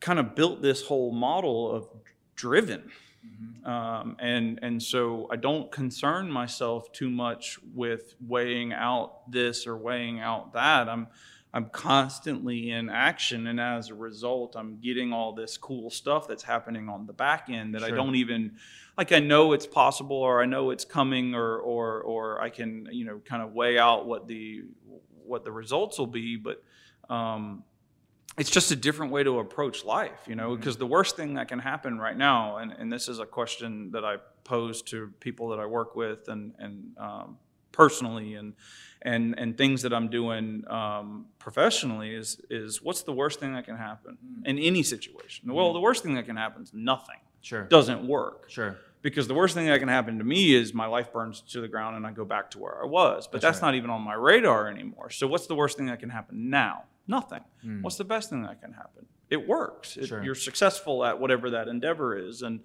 kind 0.00 0.18
of 0.18 0.34
built 0.34 0.62
this 0.62 0.82
whole 0.86 1.12
model 1.12 1.70
of 1.70 1.88
driven 2.36 2.90
Mm-hmm. 3.26 3.70
Um, 3.70 4.16
and 4.18 4.58
and 4.62 4.82
so 4.82 5.28
I 5.30 5.36
don't 5.36 5.70
concern 5.70 6.30
myself 6.30 6.90
too 6.92 7.10
much 7.10 7.58
with 7.74 8.14
weighing 8.26 8.72
out 8.72 9.30
this 9.30 9.66
or 9.66 9.76
weighing 9.76 10.20
out 10.20 10.52
that. 10.54 10.88
I'm 10.88 11.08
I'm 11.54 11.66
constantly 11.66 12.70
in 12.70 12.88
action, 12.88 13.46
and 13.46 13.60
as 13.60 13.90
a 13.90 13.94
result, 13.94 14.56
I'm 14.56 14.78
getting 14.80 15.12
all 15.12 15.34
this 15.34 15.58
cool 15.58 15.90
stuff 15.90 16.26
that's 16.26 16.42
happening 16.42 16.88
on 16.88 17.06
the 17.06 17.12
back 17.12 17.48
end 17.50 17.74
that 17.74 17.82
sure. 17.82 17.92
I 17.92 17.94
don't 17.94 18.14
even 18.14 18.56
like. 18.96 19.12
I 19.12 19.18
know 19.18 19.52
it's 19.52 19.66
possible, 19.66 20.16
or 20.16 20.42
I 20.42 20.46
know 20.46 20.70
it's 20.70 20.86
coming, 20.86 21.34
or 21.34 21.58
or 21.58 22.00
or 22.00 22.40
I 22.40 22.48
can 22.48 22.88
you 22.90 23.04
know 23.04 23.20
kind 23.24 23.42
of 23.42 23.52
weigh 23.52 23.78
out 23.78 24.06
what 24.06 24.26
the 24.26 24.64
what 25.24 25.44
the 25.44 25.52
results 25.52 25.98
will 25.98 26.06
be, 26.06 26.36
but 26.36 26.62
um, 27.10 27.64
it's 28.38 28.50
just 28.50 28.70
a 28.70 28.76
different 28.76 29.12
way 29.12 29.22
to 29.22 29.40
approach 29.40 29.84
life, 29.84 30.26
you 30.26 30.34
know, 30.34 30.56
because 30.56 30.74
mm-hmm. 30.74 30.84
the 30.84 30.86
worst 30.86 31.16
thing 31.16 31.34
that 31.34 31.48
can 31.48 31.58
happen 31.58 31.98
right 31.98 32.16
now, 32.16 32.56
and, 32.56 32.72
and 32.72 32.92
this 32.92 33.08
is 33.08 33.18
a 33.18 33.26
question 33.26 33.90
that 33.92 34.04
I 34.04 34.16
pose 34.44 34.82
to 34.82 35.12
people 35.20 35.48
that 35.48 35.58
I 35.58 35.66
work 35.66 35.94
with 35.94 36.28
and, 36.28 36.54
and 36.58 36.92
um, 36.98 37.38
personally 37.72 38.34
and, 38.34 38.54
and, 39.02 39.38
and 39.38 39.56
things 39.58 39.82
that 39.82 39.92
I'm 39.92 40.08
doing 40.08 40.64
um, 40.68 41.26
professionally 41.38 42.14
is, 42.14 42.40
is 42.48 42.82
what's 42.82 43.02
the 43.02 43.12
worst 43.12 43.38
thing 43.40 43.54
that 43.54 43.64
can 43.64 43.76
happen 43.76 44.16
mm. 44.24 44.46
in 44.46 44.58
any 44.58 44.82
situation? 44.82 45.46
Mm-hmm. 45.48 45.56
Well, 45.56 45.72
the 45.72 45.80
worst 45.80 46.02
thing 46.02 46.14
that 46.14 46.26
can 46.26 46.36
happen 46.36 46.62
is 46.62 46.72
nothing. 46.72 47.18
Sure. 47.42 47.64
Doesn't 47.64 48.06
work. 48.06 48.48
Sure. 48.48 48.76
Because 49.02 49.26
the 49.26 49.34
worst 49.34 49.54
thing 49.54 49.66
that 49.66 49.80
can 49.80 49.88
happen 49.88 50.18
to 50.18 50.24
me 50.24 50.54
is 50.54 50.72
my 50.72 50.86
life 50.86 51.12
burns 51.12 51.42
to 51.50 51.60
the 51.60 51.68
ground 51.68 51.96
and 51.96 52.06
I 52.06 52.12
go 52.12 52.24
back 52.24 52.52
to 52.52 52.58
where 52.58 52.80
I 52.80 52.86
was. 52.86 53.26
But 53.26 53.40
that's, 53.40 53.56
that's 53.56 53.62
right. 53.62 53.68
not 53.68 53.74
even 53.74 53.90
on 53.90 54.00
my 54.00 54.14
radar 54.14 54.68
anymore. 54.68 55.10
So 55.10 55.26
what's 55.26 55.46
the 55.46 55.56
worst 55.56 55.76
thing 55.76 55.86
that 55.86 55.98
can 55.98 56.10
happen 56.10 56.50
now? 56.50 56.84
Nothing. 57.08 57.40
Mm. 57.64 57.82
What's 57.82 57.96
the 57.96 58.04
best 58.04 58.30
thing 58.30 58.42
that 58.42 58.60
can 58.60 58.72
happen? 58.72 59.06
It 59.28 59.48
works. 59.48 59.96
It, 59.96 60.06
sure. 60.06 60.22
You're 60.22 60.34
successful 60.34 61.04
at 61.04 61.18
whatever 61.18 61.50
that 61.50 61.66
endeavor 61.66 62.16
is, 62.16 62.42
and 62.42 62.60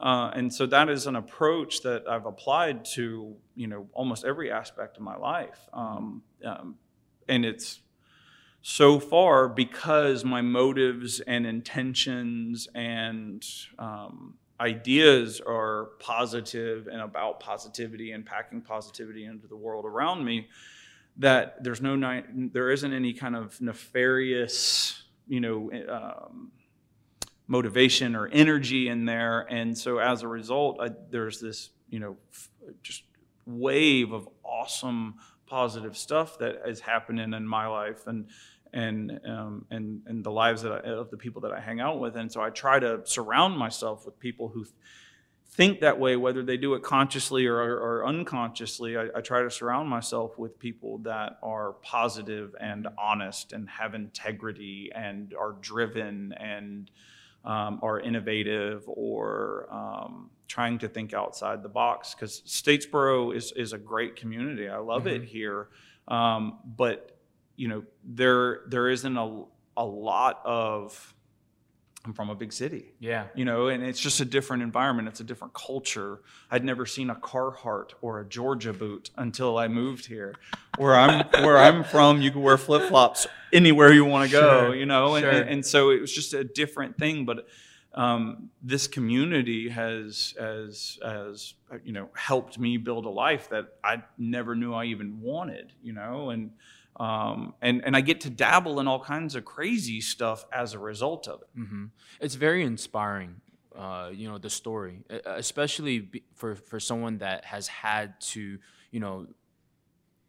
uh, 0.00 0.30
and 0.34 0.52
so 0.52 0.66
that 0.66 0.88
is 0.88 1.06
an 1.06 1.16
approach 1.16 1.82
that 1.82 2.08
I've 2.08 2.26
applied 2.26 2.84
to 2.96 3.36
you 3.54 3.66
know 3.66 3.86
almost 3.92 4.24
every 4.24 4.50
aspect 4.50 4.96
of 4.96 5.02
my 5.02 5.16
life, 5.16 5.68
um, 5.72 6.22
um, 6.44 6.76
and 7.28 7.44
it's 7.44 7.80
so 8.62 8.98
far 8.98 9.48
because 9.48 10.24
my 10.24 10.40
motives 10.40 11.20
and 11.20 11.46
intentions 11.46 12.66
and 12.74 13.46
um, 13.78 14.34
ideas 14.60 15.40
are 15.46 15.90
positive 15.98 16.86
and 16.86 17.00
about 17.00 17.40
positivity 17.40 18.12
and 18.12 18.24
packing 18.24 18.60
positivity 18.60 19.24
into 19.24 19.46
the 19.46 19.56
world 19.56 19.84
around 19.84 20.24
me 20.24 20.48
that 21.18 21.62
there's 21.62 21.80
no 21.80 22.22
there 22.52 22.70
isn't 22.70 22.92
any 22.92 23.12
kind 23.12 23.36
of 23.36 23.60
nefarious 23.60 25.02
you 25.26 25.40
know 25.40 25.70
um, 25.88 26.52
motivation 27.46 28.16
or 28.16 28.28
energy 28.28 28.88
in 28.88 29.04
there. 29.04 29.40
And 29.50 29.76
so 29.76 29.98
as 29.98 30.22
a 30.22 30.28
result 30.28 30.78
I, 30.80 30.90
there's 31.10 31.40
this 31.40 31.70
you 31.88 32.00
know 32.00 32.16
just 32.82 33.02
wave 33.46 34.12
of 34.12 34.28
awesome 34.42 35.14
positive 35.46 35.96
stuff 35.96 36.38
that 36.38 36.62
is 36.66 36.80
happening 36.80 37.32
in 37.32 37.46
my 37.46 37.66
life. 37.66 38.06
And 38.06 38.26
and 38.72 39.20
um, 39.26 39.64
and 39.70 40.02
and 40.06 40.24
the 40.24 40.30
lives 40.30 40.62
that 40.62 40.72
I, 40.72 40.78
of 40.90 41.10
the 41.10 41.16
people 41.16 41.42
that 41.42 41.52
I 41.52 41.60
hang 41.60 41.80
out 41.80 42.00
with 42.00 42.16
and 42.16 42.30
so 42.30 42.40
I 42.40 42.50
try 42.50 42.78
to 42.78 43.00
surround 43.04 43.56
myself 43.56 44.04
with 44.04 44.18
people 44.18 44.48
who 44.48 44.64
think 45.56 45.80
that 45.80 45.98
way, 45.98 46.16
whether 46.16 46.42
they 46.42 46.58
do 46.58 46.74
it 46.74 46.82
consciously 46.82 47.46
or, 47.46 47.56
or 47.56 48.06
unconsciously. 48.06 48.96
I, 48.96 49.06
I, 49.16 49.20
try 49.22 49.42
to 49.42 49.50
surround 49.50 49.88
myself 49.88 50.38
with 50.38 50.58
people 50.58 50.98
that 50.98 51.38
are 51.42 51.72
positive 51.82 52.54
and 52.60 52.86
honest 52.98 53.54
and 53.54 53.68
have 53.70 53.94
integrity 53.94 54.90
and 54.94 55.34
are 55.34 55.52
driven 55.60 56.34
and 56.34 56.90
um, 57.44 57.80
are 57.82 57.98
innovative 58.00 58.82
or 58.86 59.66
um, 59.70 60.30
trying 60.46 60.78
to 60.80 60.88
think 60.88 61.14
outside 61.14 61.62
the 61.62 61.70
box. 61.70 62.14
Because 62.14 62.42
Statesboro 62.46 63.34
is, 63.34 63.52
is 63.52 63.72
a 63.72 63.78
great 63.78 64.16
community. 64.16 64.68
I 64.68 64.78
love 64.78 65.04
mm-hmm. 65.04 65.22
it 65.22 65.24
here. 65.24 65.68
Um, 66.06 66.58
but, 66.64 67.15
you 67.56 67.68
know, 67.68 67.84
there 68.04 68.60
there 68.68 68.88
isn't 68.88 69.16
a, 69.16 69.44
a 69.76 69.84
lot 69.84 70.40
of 70.44 71.14
I'm 72.06 72.12
from 72.12 72.30
a 72.30 72.36
big 72.36 72.52
city. 72.52 72.94
Yeah. 73.00 73.26
You 73.34 73.44
know, 73.44 73.66
and 73.66 73.82
it's 73.82 73.98
just 73.98 74.20
a 74.20 74.24
different 74.24 74.62
environment. 74.62 75.08
It's 75.08 75.18
a 75.18 75.24
different 75.24 75.54
culture. 75.54 76.20
I'd 76.50 76.64
never 76.64 76.86
seen 76.86 77.10
a 77.10 77.16
Carhartt 77.16 77.94
or 78.00 78.20
a 78.20 78.24
Georgia 78.24 78.72
boot 78.72 79.10
until 79.16 79.58
I 79.58 79.66
moved 79.66 80.06
here. 80.06 80.36
Where 80.78 80.94
I'm 80.94 81.26
where 81.42 81.58
I'm 81.58 81.82
from, 81.82 82.20
you 82.20 82.30
can 82.30 82.42
wear 82.42 82.56
flip 82.56 82.88
flops 82.88 83.26
anywhere 83.52 83.92
you 83.92 84.04
want 84.04 84.30
to 84.30 84.32
go. 84.32 84.66
Sure. 84.66 84.74
You 84.76 84.86
know, 84.86 85.16
and, 85.16 85.24
sure. 85.24 85.30
and, 85.32 85.50
and, 85.50 85.66
so 85.66 85.90
it 85.90 86.00
was 86.00 86.12
just 86.12 86.32
a 86.32 86.44
different 86.44 86.96
thing. 86.96 87.24
But 87.24 87.48
um, 87.92 88.50
this 88.62 88.86
community 88.86 89.68
has 89.68 90.34
has 90.38 91.00
has 91.02 91.54
you 91.82 91.92
know 91.92 92.08
helped 92.14 92.56
me 92.56 92.76
build 92.76 93.06
a 93.06 93.10
life 93.10 93.48
that 93.48 93.66
I 93.82 94.04
never 94.16 94.54
knew 94.54 94.74
I 94.74 94.84
even 94.84 95.20
wanted. 95.20 95.72
You 95.82 95.94
know, 95.94 96.30
and 96.30 96.52
um, 96.98 97.54
and 97.60 97.84
and 97.84 97.96
I 97.96 98.00
get 98.00 98.22
to 98.22 98.30
dabble 98.30 98.80
in 98.80 98.88
all 98.88 99.00
kinds 99.00 99.34
of 99.34 99.44
crazy 99.44 100.00
stuff 100.00 100.44
as 100.52 100.74
a 100.74 100.78
result 100.78 101.28
of 101.28 101.42
it. 101.42 101.60
Mm-hmm. 101.60 101.84
It's 102.20 102.34
very 102.34 102.62
inspiring, 102.62 103.40
uh, 103.76 104.10
you 104.12 104.28
know, 104.28 104.38
the 104.38 104.50
story, 104.50 105.02
especially 105.24 106.22
for 106.34 106.54
for 106.54 106.80
someone 106.80 107.18
that 107.18 107.44
has 107.44 107.68
had 107.68 108.20
to, 108.32 108.58
you 108.90 109.00
know, 109.00 109.26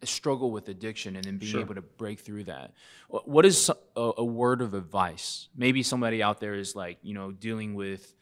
struggle 0.04 0.50
with 0.50 0.68
addiction 0.68 1.16
and 1.16 1.24
then 1.24 1.38
being 1.38 1.52
sure. 1.52 1.60
able 1.60 1.74
to 1.74 1.82
break 1.82 2.20
through 2.20 2.44
that. 2.44 2.72
What 3.08 3.46
is 3.46 3.70
a, 3.96 4.12
a 4.18 4.24
word 4.24 4.60
of 4.60 4.74
advice? 4.74 5.48
Maybe 5.56 5.82
somebody 5.82 6.22
out 6.22 6.38
there 6.40 6.54
is 6.54 6.76
like, 6.76 6.98
you 7.02 7.14
know, 7.14 7.32
dealing 7.32 7.74
with 7.74 8.14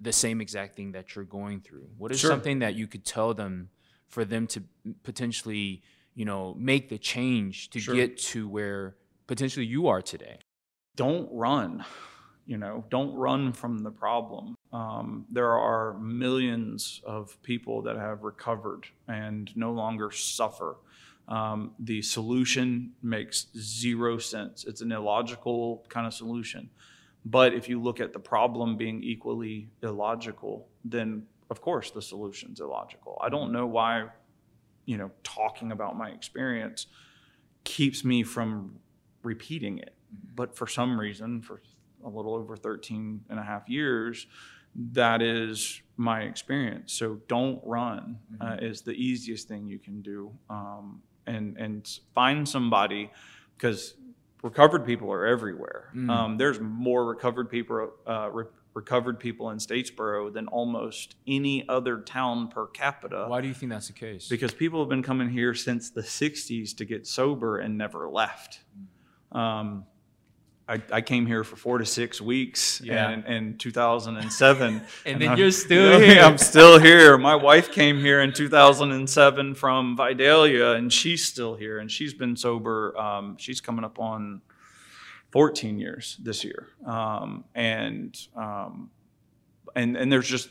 the 0.00 0.12
same 0.12 0.40
exact 0.40 0.76
thing 0.76 0.92
that 0.92 1.14
you're 1.14 1.24
going 1.24 1.60
through. 1.60 1.88
What 1.98 2.12
is 2.12 2.20
sure. 2.20 2.30
something 2.30 2.60
that 2.60 2.74
you 2.74 2.86
could 2.86 3.04
tell 3.04 3.34
them 3.34 3.70
for 4.08 4.24
them 4.24 4.46
to 4.48 4.62
potentially 5.04 5.82
you 6.14 6.24
know, 6.24 6.54
make 6.58 6.88
the 6.88 6.98
change 6.98 7.70
to 7.70 7.80
sure. 7.80 7.94
get 7.94 8.18
to 8.18 8.48
where 8.48 8.96
potentially 9.26 9.66
you 9.66 9.88
are 9.88 10.02
today? 10.02 10.38
Don't 10.96 11.28
run. 11.32 11.84
You 12.46 12.58
know, 12.58 12.84
don't 12.90 13.14
run 13.14 13.52
from 13.52 13.78
the 13.78 13.90
problem. 13.90 14.56
Um, 14.72 15.26
there 15.30 15.52
are 15.52 15.98
millions 15.98 17.00
of 17.04 17.40
people 17.42 17.82
that 17.82 17.96
have 17.96 18.24
recovered 18.24 18.86
and 19.08 19.50
no 19.56 19.72
longer 19.72 20.10
suffer. 20.10 20.76
Um, 21.28 21.72
the 21.78 22.02
solution 22.02 22.92
makes 23.02 23.46
zero 23.56 24.18
sense. 24.18 24.64
It's 24.64 24.80
an 24.80 24.90
illogical 24.90 25.86
kind 25.88 26.06
of 26.06 26.12
solution. 26.12 26.68
But 27.24 27.54
if 27.54 27.68
you 27.68 27.80
look 27.80 28.00
at 28.00 28.12
the 28.12 28.18
problem 28.18 28.76
being 28.76 29.02
equally 29.04 29.68
illogical, 29.82 30.66
then 30.84 31.26
of 31.48 31.60
course 31.60 31.90
the 31.90 32.02
solution's 32.02 32.60
illogical. 32.60 33.18
I 33.22 33.28
don't 33.28 33.52
know 33.52 33.66
why 33.66 34.08
you 34.84 34.96
know, 34.96 35.10
talking 35.22 35.72
about 35.72 35.96
my 35.96 36.10
experience 36.10 36.86
keeps 37.64 38.04
me 38.04 38.22
from 38.22 38.78
repeating 39.22 39.78
it. 39.78 39.94
Mm-hmm. 40.14 40.34
But 40.34 40.56
for 40.56 40.66
some 40.66 40.98
reason, 40.98 41.42
for 41.42 41.62
a 42.04 42.08
little 42.08 42.34
over 42.34 42.56
13 42.56 43.24
and 43.30 43.38
a 43.38 43.42
half 43.42 43.68
years, 43.68 44.26
that 44.74 45.22
is 45.22 45.82
my 45.96 46.22
experience. 46.22 46.92
So 46.92 47.20
don't 47.28 47.60
run 47.64 48.18
mm-hmm. 48.32 48.42
uh, 48.42 48.56
is 48.56 48.82
the 48.82 48.92
easiest 48.92 49.48
thing 49.48 49.66
you 49.68 49.78
can 49.78 50.02
do. 50.02 50.32
Um, 50.50 51.02
and, 51.26 51.56
and 51.56 51.88
find 52.14 52.48
somebody 52.48 53.10
because 53.56 53.94
recovered 54.42 54.84
people 54.84 55.12
are 55.12 55.24
everywhere. 55.24 55.90
Mm. 55.94 56.10
Um, 56.10 56.36
there's 56.36 56.60
more 56.60 57.04
recovered 57.04 57.48
people, 57.48 57.92
uh, 58.06 58.28
re- 58.32 58.44
recovered 58.74 59.20
people 59.20 59.50
in 59.50 59.58
Statesboro 59.58 60.32
than 60.32 60.48
almost 60.48 61.16
any 61.26 61.68
other 61.68 61.98
town 61.98 62.48
per 62.48 62.66
capita. 62.66 63.26
Why 63.28 63.40
do 63.40 63.48
you 63.48 63.54
think 63.54 63.70
that's 63.70 63.88
the 63.88 63.92
case? 63.92 64.28
Because 64.28 64.54
people 64.54 64.80
have 64.80 64.88
been 64.88 65.02
coming 65.02 65.28
here 65.28 65.54
since 65.54 65.90
the 65.90 66.00
60s 66.00 66.76
to 66.76 66.84
get 66.84 67.06
sober 67.06 67.58
and 67.58 67.76
never 67.76 68.08
left. 68.08 68.60
Um, 69.30 69.84
I, 70.68 70.80
I 70.92 71.00
came 71.00 71.26
here 71.26 71.42
for 71.44 71.56
four 71.56 71.78
to 71.78 71.84
six 71.84 72.20
weeks 72.20 72.80
Yeah. 72.82 73.10
in, 73.10 73.24
in 73.24 73.58
2007. 73.58 74.80
And 75.06 75.20
then 75.20 75.30
I'm- 75.30 75.38
you're 75.38 75.50
still 75.50 75.98
here. 76.08 76.22
I'm 76.22 76.38
still 76.38 76.78
here. 76.78 77.18
My 77.18 77.34
wife 77.34 77.72
came 77.72 77.98
here 77.98 78.20
in 78.22 78.32
2007 78.32 79.54
from 79.54 79.96
Vidalia, 79.96 80.72
and 80.72 80.90
she's 80.92 81.24
still 81.24 81.56
here. 81.56 81.78
And 81.78 81.90
she's 81.90 82.14
been 82.14 82.36
sober. 82.36 82.96
Um, 82.98 83.36
she's 83.38 83.60
coming 83.60 83.84
up 83.84 83.98
on 83.98 84.40
14 85.32 85.78
years 85.78 86.16
this 86.22 86.44
year. 86.44 86.68
Um, 86.86 87.44
and, 87.54 88.16
um, 88.36 88.90
and, 89.74 89.96
and 89.96 90.12
there's 90.12 90.28
just 90.28 90.48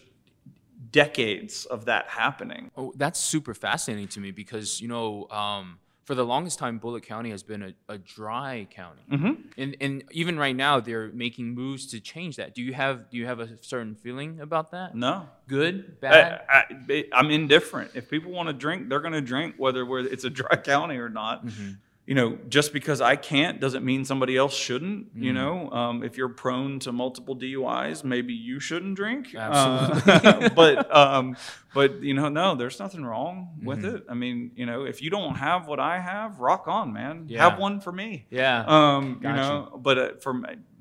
decades 0.91 1.65
of 1.65 1.85
that 1.85 2.07
happening. 2.09 2.71
Oh, 2.75 2.93
that's 2.95 3.19
super 3.19 3.53
fascinating 3.53 4.07
to 4.09 4.19
me 4.19 4.31
because 4.31 4.81
you 4.81 4.87
know, 4.87 5.27
um, 5.29 5.77
for 6.05 6.15
the 6.15 6.25
longest 6.25 6.57
time, 6.59 6.79
Bulloch 6.79 7.03
County 7.03 7.29
has 7.29 7.43
been 7.43 7.61
a, 7.61 7.73
a 7.87 7.97
dry 7.99 8.67
county, 8.71 9.01
Mm-hmm. 9.11 9.33
and 9.57 9.77
and 9.79 10.03
even 10.11 10.37
right 10.37 10.55
now, 10.55 10.79
they're 10.79 11.09
making 11.09 11.53
moves 11.53 11.85
to 11.91 11.99
change 11.99 12.35
that. 12.37 12.55
Do 12.55 12.63
you 12.63 12.73
have 12.73 13.09
do 13.11 13.17
you 13.17 13.27
have 13.27 13.39
a 13.39 13.49
certain 13.63 13.93
feeling 13.95 14.39
about 14.41 14.71
that? 14.71 14.95
No. 14.95 15.29
Good, 15.47 16.01
bad. 16.01 16.41
I, 16.49 17.05
I'm 17.13 17.29
indifferent. 17.29 17.91
If 17.93 18.09
people 18.09 18.31
want 18.31 18.47
to 18.49 18.53
drink, 18.53 18.89
they're 18.89 18.99
going 18.99 19.13
to 19.13 19.21
drink, 19.21 19.55
whether 19.57 19.85
it's 19.99 20.23
a 20.23 20.29
dry 20.29 20.55
county 20.63 20.97
or 20.97 21.07
not. 21.09 21.45
Mm-hmm. 21.45 21.71
You 22.11 22.15
know, 22.15 22.37
just 22.49 22.73
because 22.73 22.99
I 22.99 23.15
can't 23.15 23.61
doesn't 23.61 23.85
mean 23.85 24.03
somebody 24.03 24.35
else 24.35 24.53
shouldn't. 24.53 25.11
Mm-hmm. 25.11 25.23
You 25.23 25.31
know, 25.31 25.71
um, 25.71 26.03
if 26.03 26.17
you're 26.17 26.27
prone 26.27 26.79
to 26.79 26.91
multiple 26.91 27.37
DUIs, 27.37 28.03
maybe 28.03 28.33
you 28.33 28.59
shouldn't 28.59 28.95
drink. 28.95 29.33
Absolutely. 29.33 30.13
Uh, 30.31 30.49
but 30.61 30.93
um, 30.93 31.37
but 31.73 32.03
you 32.03 32.13
know, 32.13 32.27
no, 32.27 32.55
there's 32.55 32.79
nothing 32.79 33.05
wrong 33.05 33.59
with 33.63 33.83
Mm-hmm. 33.83 33.95
it. 33.95 34.03
I 34.09 34.13
mean, 34.13 34.51
you 34.55 34.65
know, 34.65 34.83
if 34.83 35.01
you 35.01 35.09
don't 35.09 35.35
have 35.35 35.67
what 35.69 35.79
I 35.79 35.99
have, 36.01 36.39
rock 36.41 36.67
on, 36.67 36.91
man. 36.91 37.27
Yeah. 37.29 37.47
Have 37.49 37.57
one 37.57 37.79
for 37.79 37.93
me. 37.93 38.25
yeah. 38.29 38.65
Um, 38.67 39.19
Got 39.21 39.29
you 39.29 39.35
know, 39.37 39.79
but 39.81 39.97
uh, 39.97 40.09
for 40.19 40.33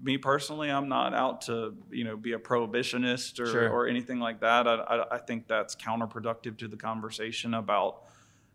me 0.02 0.18
personally, 0.18 0.68
I'm 0.68 0.88
not 0.88 1.14
out 1.14 1.42
to 1.42 1.76
you 1.92 2.02
know 2.02 2.16
be 2.16 2.32
a 2.32 2.38
prohibitionist 2.40 3.38
or, 3.38 3.46
Sure. 3.46 3.68
or 3.70 3.86
anything 3.86 4.18
like 4.18 4.40
that. 4.40 4.66
I, 4.66 4.74
I, 4.74 5.14
I 5.14 5.18
think 5.18 5.46
that's 5.46 5.76
counterproductive 5.76 6.56
to 6.58 6.66
the 6.66 6.76
conversation 6.76 7.54
about 7.54 8.02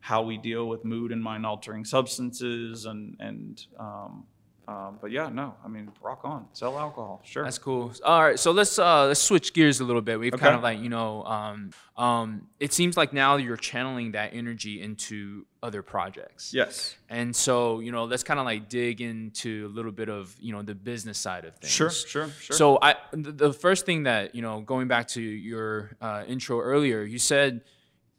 how 0.09 0.21
we 0.21 0.37
deal 0.37 0.63
with 0.71 0.85
mood 0.85 1.11
and 1.11 1.21
mind 1.31 1.45
altering 1.45 1.83
substances 1.85 2.85
and 2.85 3.15
and. 3.19 3.65
Um, 3.79 4.25
um, 4.67 4.97
but 4.99 5.11
yeah, 5.11 5.29
no, 5.29 5.53
I 5.63 5.67
mean, 5.67 5.91
rock 6.01 6.21
on, 6.23 6.47
sell 6.53 6.79
alcohol, 6.79 7.21
sure. 7.23 7.43
That's 7.43 7.59
cool. 7.59 7.93
All 8.03 8.23
right, 8.23 8.39
so 8.39 8.49
let's 8.51 8.79
uh, 8.79 9.05
let's 9.05 9.21
switch 9.21 9.53
gears 9.53 9.79
a 9.79 9.83
little 9.83 10.01
bit. 10.01 10.19
We've 10.19 10.33
Okay. 10.33 10.41
kind 10.41 10.55
of 10.55 10.63
like 10.63 10.79
you 10.79 10.89
know, 10.89 11.23
um, 11.23 11.69
um, 11.97 12.47
it 12.59 12.73
seems 12.73 12.97
like 12.97 13.13
now 13.13 13.35
you're 13.35 13.57
channeling 13.57 14.13
that 14.13 14.33
energy 14.33 14.81
into 14.81 15.45
other 15.61 15.83
projects. 15.83 16.51
yes, 16.51 16.95
And 17.09 17.35
so 17.35 17.79
you 17.79 17.91
know, 17.91 18.05
let's 18.05 18.23
kind 18.23 18.39
of 18.39 18.45
like 18.47 18.67
dig 18.67 19.01
into 19.01 19.67
a 19.69 19.71
little 19.77 19.91
bit 19.91 20.09
of 20.09 20.35
you 20.39 20.51
know 20.51 20.63
the 20.63 20.73
business 20.73 21.19
side 21.19 21.45
of 21.45 21.53
things. 21.57 21.71
sure, 21.71 21.91
sure, 21.91 22.29
sure. 22.45 22.55
So 22.57 22.79
I, 22.81 22.95
the 23.11 23.31
the 23.45 23.53
first 23.53 23.85
thing 23.85 24.03
that 24.09 24.33
you 24.33 24.41
know, 24.41 24.61
going 24.61 24.87
back 24.87 25.05
to 25.09 25.21
your 25.21 25.91
uh, 26.01 26.23
intro 26.27 26.59
earlier, 26.59 27.03
you 27.03 27.19
said 27.19 27.61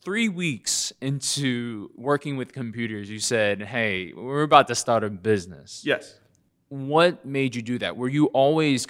three 0.07 0.29
weeks 0.29 0.93
into 1.01 1.91
working 1.97 2.37
with 2.37 2.53
computers, 2.53 3.11
you 3.11 3.19
said, 3.19 3.61
"Hey, 3.61 4.13
we're 4.15 4.45
about 4.53 4.69
to 4.69 4.75
start 4.77 5.03
a 5.03 5.11
business." 5.11 5.83
yes. 5.85 6.21
What 6.69 7.25
made 7.25 7.55
you 7.55 7.63
do 7.63 7.79
that? 7.79 7.97
Were 7.97 8.09
you 8.19 8.27
always 8.43 8.87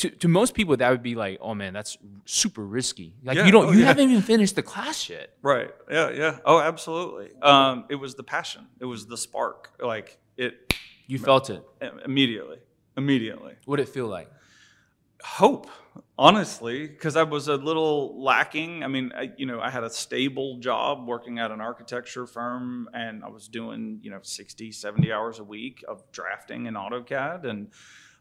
to 0.00 0.10
to 0.22 0.28
most 0.28 0.54
people 0.54 0.76
that 0.76 0.90
would 0.90 1.02
be 1.02 1.14
like, 1.24 1.38
"Oh 1.40 1.54
man, 1.54 1.72
that's 1.72 1.98
super 2.24 2.64
risky." 2.78 3.14
Like 3.24 3.36
Yeah, 3.36 3.46
you 3.46 3.52
don't, 3.52 3.66
oh, 3.66 3.72
you 3.72 3.80
yeah. 3.80 3.86
haven't 3.90 4.10
even 4.10 4.22
finished 4.22 4.54
the 4.54 4.62
class 4.62 5.08
yet. 5.08 5.26
Right. 5.42 5.70
Yeah. 5.90 6.10
Yeah. 6.22 6.38
Oh, 6.44 6.58
absolutely. 6.60 7.28
Um, 7.42 7.84
it 7.88 7.96
was 8.04 8.14
the 8.14 8.22
passion. 8.36 8.62
It 8.80 8.84
was 8.86 9.06
the 9.06 9.16
spark. 9.16 9.60
Like 9.80 10.18
it 10.36 10.52
You 11.08 11.18
felt 11.18 11.50
it. 11.50 11.62
immediately. 12.04 12.58
Immediately. 12.96 13.54
What 13.64 13.76
did 13.78 13.88
it 13.88 13.92
feel 13.98 14.06
like? 14.18 14.28
Hope, 15.22 15.68
honestly, 16.18 16.86
because 16.86 17.16
I 17.16 17.22
was 17.22 17.48
a 17.48 17.56
little 17.56 18.22
lacking. 18.22 18.84
I 18.84 18.88
mean, 18.88 19.12
I, 19.16 19.32
you 19.36 19.46
know, 19.46 19.60
I 19.60 19.70
had 19.70 19.82
a 19.82 19.90
stable 19.90 20.58
job 20.58 21.06
working 21.06 21.38
at 21.38 21.50
an 21.50 21.60
architecture 21.60 22.26
firm, 22.26 22.88
and 22.92 23.24
I 23.24 23.28
was 23.28 23.48
doing 23.48 23.98
you 24.02 24.10
know 24.10 24.20
60, 24.22 24.72
70 24.72 25.12
hours 25.12 25.38
a 25.38 25.44
week 25.44 25.84
of 25.88 26.02
drafting 26.12 26.66
in 26.66 26.74
AutoCAD, 26.74 27.44
and 27.44 27.68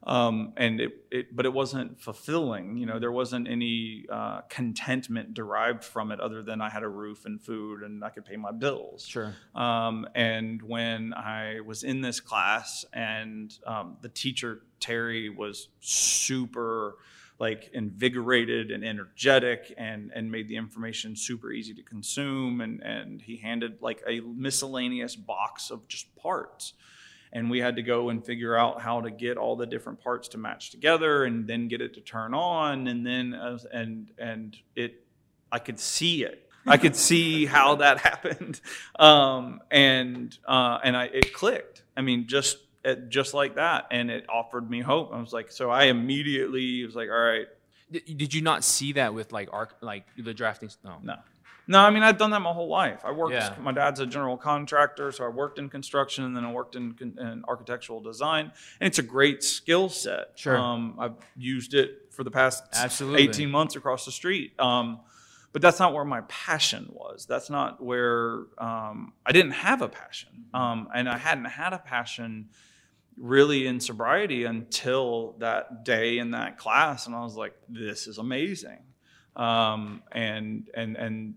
um, 0.05 0.53
and 0.55 0.79
it, 0.79 0.91
it, 1.09 1.35
but 1.35 1.45
it 1.45 1.53
wasn't 1.53 1.99
fulfilling. 1.99 2.77
You 2.77 2.85
know, 2.85 2.99
there 2.99 3.11
wasn't 3.11 3.47
any 3.47 4.05
uh, 4.09 4.41
contentment 4.49 5.33
derived 5.33 5.83
from 5.83 6.11
it 6.11 6.19
other 6.19 6.43
than 6.43 6.61
I 6.61 6.69
had 6.69 6.83
a 6.83 6.87
roof 6.87 7.25
and 7.25 7.41
food, 7.41 7.81
and 7.81 8.03
I 8.03 8.09
could 8.09 8.25
pay 8.25 8.35
my 8.35 8.51
bills. 8.51 9.05
Sure. 9.05 9.33
Um, 9.55 10.07
and 10.13 10.61
when 10.61 11.13
I 11.13 11.61
was 11.65 11.83
in 11.83 12.01
this 12.01 12.19
class, 12.19 12.85
and 12.93 13.51
um, 13.65 13.97
the 14.01 14.09
teacher 14.09 14.61
Terry 14.79 15.29
was 15.29 15.69
super 15.79 16.97
like 17.39 17.69
invigorated 17.73 18.71
and 18.71 18.85
energetic, 18.85 19.73
and 19.75 20.11
and 20.13 20.31
made 20.31 20.47
the 20.47 20.55
information 20.55 21.15
super 21.15 21.51
easy 21.51 21.73
to 21.73 21.81
consume, 21.83 22.61
and 22.61 22.81
and 22.83 23.21
he 23.21 23.37
handed 23.37 23.81
like 23.81 24.03
a 24.07 24.19
miscellaneous 24.19 25.15
box 25.15 25.71
of 25.71 25.87
just 25.87 26.15
parts. 26.15 26.73
And 27.36 27.52
we 27.52 27.60
had 27.60 27.76
to 27.76 27.84
go 27.84 28.10
and 28.10 28.26
figure 28.26 28.56
out 28.56 28.82
how 28.82 29.02
to 29.02 29.12
get 29.12 29.38
all 29.38 29.58
the 29.58 29.67
different 29.67 30.02
parts 30.02 30.30
to 30.30 30.38
match 30.38 30.71
together, 30.71 31.26
and 31.26 31.45
then 31.45 31.67
get 31.67 31.82
it 31.82 31.93
to 31.95 32.02
turn 32.02 32.34
on, 32.34 32.88
and 32.88 33.06
then 33.06 33.34
as, 33.34 33.65
and 33.65 34.10
and 34.17 34.56
it 34.76 35.04
I 35.52 35.60
could 35.60 35.80
see 35.80 36.24
it. 36.24 36.50
I 36.65 36.78
could 36.78 36.95
see 36.95 37.45
how 37.58 37.76
that 37.76 38.00
happened, 38.00 38.62
um, 38.98 39.60
and 39.69 40.36
uh, 40.48 40.80
and 40.82 40.95
I 40.95 41.06
it 41.06 41.34
clicked. 41.34 41.84
I 41.98 42.02
mean, 42.02 42.26
just 42.28 42.58
it, 42.86 43.10
just 43.10 43.34
like 43.34 43.56
that, 43.56 43.88
and 43.91 44.10
it 44.10 44.26
offered 44.30 44.69
me 44.69 44.80
hope. 44.80 45.12
I 45.13 45.19
was 45.19 45.34
like, 45.34 45.52
so 45.52 45.69
I 45.69 45.86
immediately 45.86 46.86
was 46.86 46.95
like, 46.95 47.10
all 47.10 47.19
right, 47.19 47.48
Did, 47.91 48.17
did 48.17 48.34
you 48.34 48.41
not 48.41 48.63
see 48.63 48.93
that 48.93 49.13
with 49.13 49.34
like 49.34 49.50
arc, 49.52 49.76
like 49.82 50.06
the 50.17 50.34
drafting? 50.34 50.69
No. 50.84 50.98
no. 51.04 51.15
No, 51.67 51.80
I 51.80 51.89
mean 51.89 52.04
I've 52.04 52.17
done 52.17 52.32
that 52.32 52.41
my 52.41 52.51
whole 52.51 52.67
life. 52.67 53.01
I 53.04 53.12
worked. 53.12 53.34
Yeah. 53.34 53.56
My 53.60 53.71
dad's 53.71 53.99
a 53.99 54.06
general 54.06 54.38
contractor, 54.38 55.12
so 55.12 55.25
I 55.25 55.30
worked 55.30 55.58
in 55.58 55.69
construction, 55.69 56.23
and 56.23 56.36
then 56.36 56.45
I 56.45 56.51
worked 56.51 56.75
in, 56.75 56.95
in 57.01 57.43
architectural 57.47 58.01
design, 58.01 58.51
and 58.80 58.88
it's 58.88 58.99
a 58.99 59.04
great 59.04 59.43
skill 59.43 59.89
set. 59.89 60.32
Sure. 60.36 60.58
Um, 60.58 60.95
I've 60.99 61.15
used 61.36 61.73
it 61.73 62.10
for 62.12 62.23
the 62.23 62.32
past 62.32 62.63
Absolutely. 62.73 63.23
eighteen 63.23 63.49
months 63.49 63.75
across 63.75 64.06
the 64.06 64.12
street. 64.12 64.54
Um, 64.60 64.99
but 65.54 65.62
that's 65.62 65.80
not 65.80 65.93
where 65.93 66.04
my 66.04 66.19
passion 66.28 66.89
was. 66.91 67.25
That's 67.25 67.49
not 67.49 67.82
where 67.82 68.43
um, 68.58 69.13
I 69.25 69.32
didn't 69.32 69.54
have 69.54 69.82
a 69.82 69.88
passion, 69.88 70.45
um, 70.54 70.89
and 70.93 71.08
I 71.08 71.17
hadn't 71.17 71.45
had 71.45 71.71
a 71.71 71.80
passion 71.80 72.49
really 73.17 73.65
in 73.65 73.80
sobriety 73.80 74.43
until 74.43 75.36
that 75.39 75.86
day 75.86 76.17
in 76.17 76.32
that 76.32 76.58
class, 76.58 77.08
and 77.08 77.15
I 77.15 77.23
was 77.23 77.38
like, 77.38 77.56
"This 77.69 78.06
is 78.08 78.17
amazing," 78.17 78.80
um, 79.38 80.04
and 80.12 80.69
and 80.75 80.97
and 80.97 81.36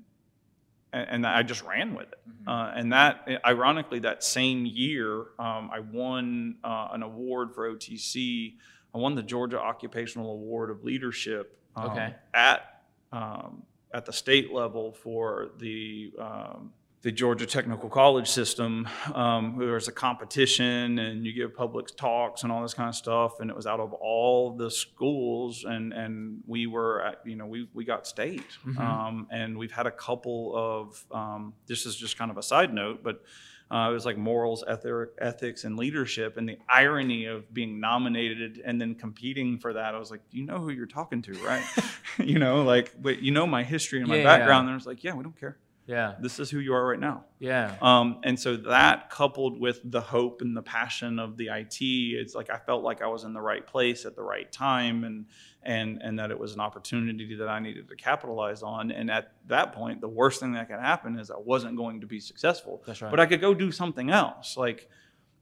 and 0.92 1.06
and 1.10 1.26
I 1.26 1.42
just 1.42 1.62
ran 1.64 1.94
with 1.94 2.12
it. 2.12 2.18
Uh, 2.46 2.72
and 2.74 2.92
that, 2.92 3.28
ironically, 3.44 3.98
that 4.00 4.24
same 4.24 4.64
year, 4.64 5.26
um, 5.38 5.70
I 5.72 5.80
won 5.80 6.56
uh, 6.64 6.88
an 6.92 7.02
award 7.02 7.54
for 7.54 7.70
OTC. 7.70 8.54
I 8.94 8.98
won 8.98 9.14
the 9.14 9.22
Georgia 9.22 9.60
Occupational 9.60 10.32
Award 10.32 10.70
of 10.70 10.82
Leadership 10.82 11.58
um, 11.76 11.90
Okay. 11.90 12.14
at 12.32 12.82
um, 13.12 13.62
at 13.92 14.04
the 14.06 14.12
state 14.12 14.52
level 14.52 14.92
for 14.92 15.50
the 15.58 16.12
um, 16.18 16.72
the 17.02 17.12
Georgia 17.12 17.46
Technical 17.46 17.88
College 17.88 18.28
system. 18.28 18.88
Um, 19.14 19.56
there 19.58 19.74
was 19.74 19.86
a 19.88 19.92
competition, 19.92 20.98
and 20.98 21.24
you 21.24 21.32
give 21.32 21.54
public 21.54 21.96
talks 21.96 22.42
and 22.42 22.50
all 22.50 22.60
this 22.62 22.74
kind 22.74 22.88
of 22.88 22.94
stuff. 22.96 23.38
And 23.40 23.50
it 23.50 23.56
was 23.56 23.66
out 23.68 23.78
of 23.80 23.92
all 23.92 24.56
the 24.56 24.70
schools, 24.70 25.64
and 25.64 25.92
and 25.92 26.40
we 26.46 26.66
were 26.66 27.02
at, 27.02 27.20
you 27.24 27.36
know 27.36 27.46
we 27.46 27.68
we 27.72 27.84
got 27.84 28.06
state, 28.06 28.42
um, 28.78 29.26
and 29.30 29.56
we've 29.56 29.72
had 29.72 29.86
a 29.86 29.92
couple 29.92 30.52
of. 30.56 31.04
Um, 31.12 31.54
this 31.66 31.86
is 31.86 31.94
just 31.96 32.18
kind 32.18 32.30
of 32.30 32.38
a 32.38 32.42
side 32.42 32.72
note, 32.74 33.02
but. 33.02 33.22
Uh, 33.70 33.90
it 33.90 33.92
was 33.92 34.06
like 34.06 34.16
morals, 34.16 34.64
ethic, 34.66 35.10
ethics, 35.18 35.64
and 35.64 35.76
leadership. 35.78 36.38
And 36.38 36.48
the 36.48 36.56
irony 36.70 37.26
of 37.26 37.52
being 37.52 37.78
nominated 37.80 38.62
and 38.64 38.80
then 38.80 38.94
competing 38.94 39.58
for 39.58 39.74
that, 39.74 39.94
I 39.94 39.98
was 39.98 40.10
like, 40.10 40.22
"You 40.30 40.46
know 40.46 40.56
who 40.56 40.70
you're 40.70 40.86
talking 40.86 41.20
to, 41.20 41.32
right? 41.44 41.62
you 42.18 42.38
know, 42.38 42.62
like, 42.62 42.94
but 42.98 43.20
you 43.20 43.30
know 43.30 43.46
my 43.46 43.64
history 43.64 43.98
and 43.98 44.08
my 44.08 44.14
Yeah, 44.16 44.22
yeah. 44.22 44.38
background." 44.38 44.68
And 44.68 44.70
I 44.70 44.74
was 44.74 44.86
like, 44.86 45.04
"Yeah, 45.04 45.12
we 45.12 45.22
don't 45.22 45.38
care. 45.38 45.58
Yeah. 45.88 46.14
This 46.20 46.38
is 46.38 46.50
who 46.50 46.60
you 46.60 46.74
are 46.74 46.86
right 46.86 47.00
now." 47.00 47.24
Yeah. 47.40 47.74
Um, 47.82 48.20
and 48.22 48.38
so 48.38 48.56
that 48.56 49.10
coupled 49.10 49.58
with 49.58 49.80
the 49.84 50.00
hope 50.00 50.42
and 50.42 50.56
the 50.56 50.62
passion 50.62 51.18
of 51.18 51.36
the 51.36 51.48
IT, 51.48 51.80
it's 51.80 52.34
like 52.36 52.50
I 52.50 52.58
felt 52.58 52.84
like 52.84 53.02
I 53.02 53.08
was 53.08 53.24
in 53.24 53.32
the 53.32 53.40
right 53.40 53.66
place 53.66 54.04
at 54.04 54.14
the 54.14 54.22
right 54.22 54.50
time, 54.52 55.02
and 55.02 55.26
and 55.62 56.00
and 56.02 56.18
that 56.18 56.30
it 56.30 56.38
was 56.38 56.54
an 56.54 56.60
opportunity 56.60 57.34
that 57.34 57.48
I 57.48 57.58
needed 57.58 57.88
to 57.88 57.96
capitalize 57.96 58.62
on. 58.62 58.92
And 58.92 59.10
at 59.10 59.32
that 59.48 59.72
point, 59.72 60.00
the 60.00 60.08
worst 60.08 60.38
thing 60.38 60.52
that 60.52 60.68
could 60.68 60.78
happen 60.78 61.18
is 61.18 61.30
I 61.30 61.38
wasn't 61.38 61.76
going 61.76 62.02
to 62.02 62.06
be 62.06 62.20
successful. 62.20 62.82
That's 62.86 63.02
right. 63.02 63.10
But 63.10 63.18
I 63.18 63.26
could 63.26 63.40
go 63.40 63.54
do 63.54 63.72
something 63.72 64.10
else, 64.10 64.56
like. 64.56 64.88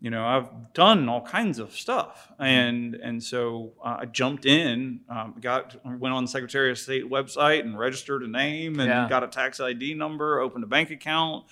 You 0.07 0.11
know, 0.11 0.25
I've 0.25 0.73
done 0.73 1.09
all 1.09 1.21
kinds 1.21 1.59
of 1.59 1.73
stuff, 1.73 2.31
and 2.39 2.95
and 2.95 3.21
so 3.21 3.73
uh, 3.85 3.97
I 4.03 4.05
jumped 4.05 4.47
in, 4.47 5.01
um, 5.09 5.35
got 5.41 5.75
went 5.85 6.15
on 6.15 6.23
the 6.23 6.31
Secretary 6.31 6.71
of 6.71 6.79
State 6.79 7.11
website 7.11 7.63
and 7.63 7.77
registered 7.77 8.23
a 8.23 8.29
name 8.29 8.79
and 8.79 8.89
Yeah. 8.89 9.09
got 9.09 9.25
a 9.25 9.27
tax 9.27 9.59
ID 9.59 9.95
number, 9.95 10.39
opened 10.39 10.63
a 10.63 10.69
bank 10.69 10.91
account, 10.93 11.47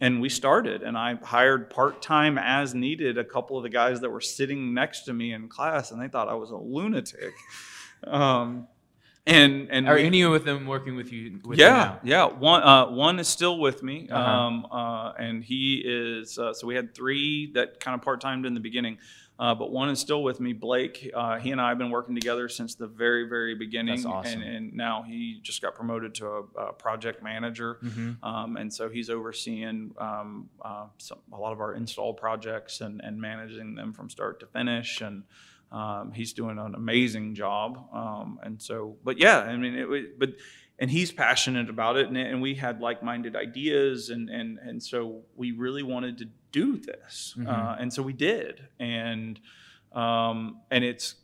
and 0.00 0.20
we 0.20 0.28
started. 0.28 0.84
And 0.84 0.96
I 0.96 1.16
hired 1.16 1.68
part 1.68 2.00
time 2.00 2.38
as 2.38 2.74
needed 2.76 3.18
a 3.18 3.24
couple 3.24 3.56
of 3.56 3.64
the 3.64 3.70
guys 3.80 4.00
that 4.02 4.10
were 4.10 4.20
sitting 4.20 4.72
next 4.72 5.00
to 5.06 5.12
me 5.12 5.32
in 5.32 5.48
class, 5.48 5.90
and 5.90 6.00
they 6.00 6.06
thought 6.06 6.28
I 6.28 6.34
was 6.34 6.50
a 6.52 6.56
lunatic. 6.56 7.34
Um, 8.04 8.68
and 9.26 9.68
and 9.70 9.88
Are 9.88 9.96
we- 9.96 10.04
any 10.04 10.22
of 10.22 10.44
them 10.44 10.66
working 10.66 10.94
with 10.96 11.12
you? 11.12 11.40
With 11.44 11.58
you 11.58 11.64
yeah, 11.64 11.70
now? 11.74 12.00
yeah. 12.04 12.24
One 12.26 12.62
uh, 12.62 12.86
one 12.90 13.18
is 13.18 13.26
still 13.28 13.58
with 13.58 13.82
me, 13.82 14.08
Uh-huh. 14.10 14.30
um, 14.30 14.66
uh, 14.70 15.12
and 15.18 15.42
he 15.42 15.82
is. 15.84 16.38
Uh, 16.38 16.52
so 16.54 16.66
we 16.66 16.74
had 16.74 16.94
three 16.94 17.50
that 17.54 17.80
kind 17.80 17.94
of 17.94 18.02
part 18.02 18.20
timed 18.20 18.46
in 18.46 18.54
the 18.54 18.60
beginning, 18.60 18.98
uh, 19.40 19.54
but 19.54 19.72
one 19.72 19.88
is 19.88 19.98
still 19.98 20.22
with 20.22 20.38
me. 20.38 20.52
Blake, 20.52 21.10
uh, 21.12 21.38
he 21.40 21.50
and 21.50 21.60
I 21.60 21.70
have 21.70 21.78
been 21.78 21.90
working 21.90 22.14
together 22.14 22.48
since 22.48 22.76
the 22.76 22.86
very 22.86 23.28
very 23.28 23.56
beginning, 23.56 23.96
That's 23.96 24.06
awesome. 24.06 24.42
and, 24.42 24.56
and 24.56 24.74
now 24.74 25.02
he 25.02 25.40
just 25.42 25.60
got 25.60 25.74
promoted 25.74 26.14
to 26.16 26.26
a, 26.28 26.42
a 26.68 26.72
project 26.72 27.22
manager, 27.22 27.78
Mhm. 27.82 28.22
um, 28.22 28.56
and 28.56 28.72
so 28.72 28.88
he's 28.88 29.10
overseeing 29.10 29.92
um, 29.98 30.48
uh, 30.64 30.86
some, 30.98 31.18
a 31.32 31.36
lot 31.36 31.52
of 31.52 31.60
our 31.60 31.74
install 31.74 32.14
projects 32.14 32.80
and, 32.80 33.00
and 33.02 33.20
managing 33.20 33.74
them 33.74 33.92
from 33.92 34.08
start 34.08 34.38
to 34.40 34.46
finish 34.46 35.00
and. 35.00 35.24
Um, 35.72 36.12
he's 36.12 36.32
doing 36.32 36.58
an 36.58 36.74
amazing 36.74 37.34
job, 37.34 37.88
um, 37.92 38.38
and 38.42 38.60
so, 38.62 38.96
but 39.04 39.18
yeah, 39.18 39.38
I 39.40 39.56
mean, 39.56 39.74
it, 39.74 40.18
but 40.18 40.30
and 40.78 40.90
he's 40.90 41.10
passionate 41.10 41.68
about 41.70 41.96
it, 41.96 42.06
and, 42.08 42.16
and 42.16 42.40
we 42.40 42.54
had 42.54 42.80
like-minded 42.80 43.34
ideas, 43.34 44.10
and 44.10 44.30
and 44.30 44.58
and 44.58 44.82
so 44.82 45.22
we 45.34 45.50
really 45.52 45.82
wanted 45.82 46.18
to 46.18 46.26
do 46.52 46.76
this, 46.78 47.34
Mhm. 47.36 47.48
uh, 47.48 47.76
and 47.80 47.92
so 47.92 48.02
we 48.02 48.12
did, 48.12 48.68
and 48.78 49.40
um, 49.92 50.60
and 50.70 50.84
it's 50.84 51.16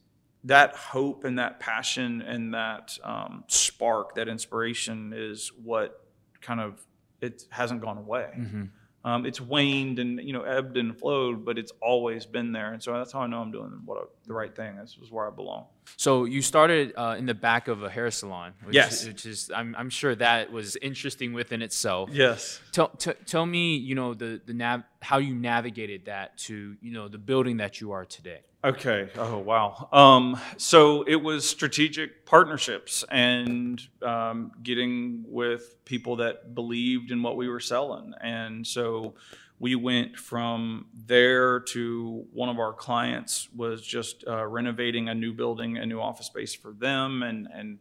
that 0.44 0.74
hope 0.74 1.22
and 1.24 1.38
that 1.38 1.60
passion 1.60 2.20
and 2.22 2.52
that 2.54 2.98
um, 3.04 3.44
spark, 3.46 4.16
that 4.16 4.26
inspiration, 4.28 5.12
is 5.14 5.52
what 5.62 6.04
kind 6.40 6.60
of 6.60 6.84
it 7.20 7.44
hasn't 7.50 7.80
gone 7.80 7.96
away. 7.98 8.30
Mhm. 8.36 8.70
Um, 9.04 9.26
it's 9.26 9.40
waned 9.40 9.98
and 9.98 10.20
you 10.22 10.32
know 10.32 10.42
ebbed 10.42 10.76
and 10.76 10.96
flowed, 10.96 11.44
but 11.44 11.58
it's 11.58 11.72
always 11.80 12.24
been 12.24 12.52
there, 12.52 12.72
and 12.72 12.82
so 12.82 12.92
that's 12.92 13.12
how 13.12 13.20
I 13.20 13.26
know 13.26 13.40
I'm 13.40 13.50
doing 13.50 13.82
what 13.84 14.10
the 14.26 14.32
right 14.32 14.54
thing. 14.54 14.76
This 14.76 14.96
is 15.02 15.10
where 15.10 15.26
I 15.26 15.30
belong. 15.30 15.66
So 15.96 16.24
you 16.24 16.42
started 16.42 16.94
uh, 16.96 17.16
in 17.18 17.26
the 17.26 17.34
back 17.34 17.68
of 17.68 17.82
a 17.82 17.90
hair 17.90 18.10
salon, 18.10 18.54
which, 18.64 18.74
Yes. 18.74 19.06
which 19.06 19.26
is 19.26 19.50
I'm, 19.54 19.74
I'm 19.78 19.90
sure 19.90 20.14
that 20.16 20.50
was 20.50 20.76
interesting 20.76 21.32
within 21.32 21.62
itself. 21.62 22.10
Yes. 22.12 22.60
Tell, 22.72 22.88
t- 22.88 23.12
tell 23.26 23.46
me, 23.46 23.76
you 23.76 23.94
know, 23.94 24.14
the 24.14 24.40
the 24.44 24.54
nav- 24.54 24.84
how 25.00 25.18
you 25.18 25.34
navigated 25.34 26.06
that 26.06 26.38
to 26.38 26.76
you 26.80 26.92
know 26.92 27.08
the 27.08 27.18
building 27.18 27.58
that 27.58 27.80
you 27.80 27.92
are 27.92 28.04
today. 28.04 28.40
Okay. 28.64 29.08
Oh 29.16 29.38
wow. 29.38 29.88
Um, 29.92 30.38
so 30.56 31.02
it 31.02 31.16
was 31.16 31.48
strategic 31.48 32.24
partnerships 32.26 33.04
and 33.10 33.80
um, 34.02 34.52
getting 34.62 35.24
with 35.26 35.84
people 35.84 36.16
that 36.16 36.54
believed 36.54 37.10
in 37.10 37.22
what 37.22 37.36
we 37.36 37.48
were 37.48 37.60
selling, 37.60 38.12
and 38.20 38.64
so 38.66 39.14
we 39.62 39.76
went 39.76 40.18
from 40.18 40.86
there 41.06 41.60
to 41.60 42.24
one 42.32 42.48
of 42.48 42.58
our 42.58 42.72
clients 42.72 43.48
was 43.54 43.80
just 43.80 44.24
uh, 44.26 44.44
renovating 44.44 45.08
a 45.08 45.14
new 45.14 45.32
building, 45.32 45.78
a 45.78 45.86
new 45.86 46.00
office 46.00 46.26
space 46.26 46.54
for 46.54 46.72
them, 46.72 47.22
and 47.22 47.46
and. 47.54 47.78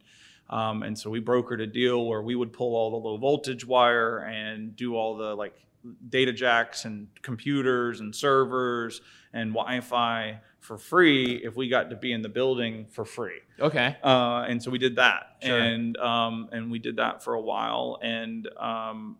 Um, 0.50 0.82
and 0.82 0.98
so 0.98 1.08
we 1.08 1.18
brokered 1.20 1.62
a 1.62 1.66
deal 1.66 2.04
where 2.04 2.20
we 2.20 2.34
would 2.34 2.52
pull 2.52 2.76
all 2.76 2.90
the 2.90 2.96
low 3.08 3.16
voltage 3.16 3.64
wire 3.64 4.18
and 4.18 4.76
do 4.76 4.94
all 4.96 5.16
the 5.16 5.34
like 5.34 5.54
data 6.10 6.30
jacks 6.32 6.84
and 6.84 7.08
computers 7.22 8.00
and 8.00 8.14
servers 8.14 9.00
and 9.32 9.54
Wi-Fi 9.54 10.40
for 10.60 10.76
free 10.76 11.36
if 11.42 11.56
we 11.56 11.68
got 11.70 11.88
to 11.88 11.96
be 11.96 12.12
in 12.12 12.20
the 12.20 12.28
building 12.28 12.84
for 12.90 13.06
free. 13.06 13.40
Okay. 13.58 13.96
Uh, 14.04 14.44
and 14.46 14.62
so 14.62 14.70
we 14.70 14.76
did 14.78 14.96
that, 14.96 15.36
Sure. 15.42 15.58
and 15.58 15.96
um, 15.96 16.50
and 16.52 16.70
we 16.70 16.78
did 16.78 16.96
that 16.96 17.22
for 17.24 17.32
a 17.32 17.40
while, 17.40 17.98
and 18.02 18.46
um, 18.58 19.16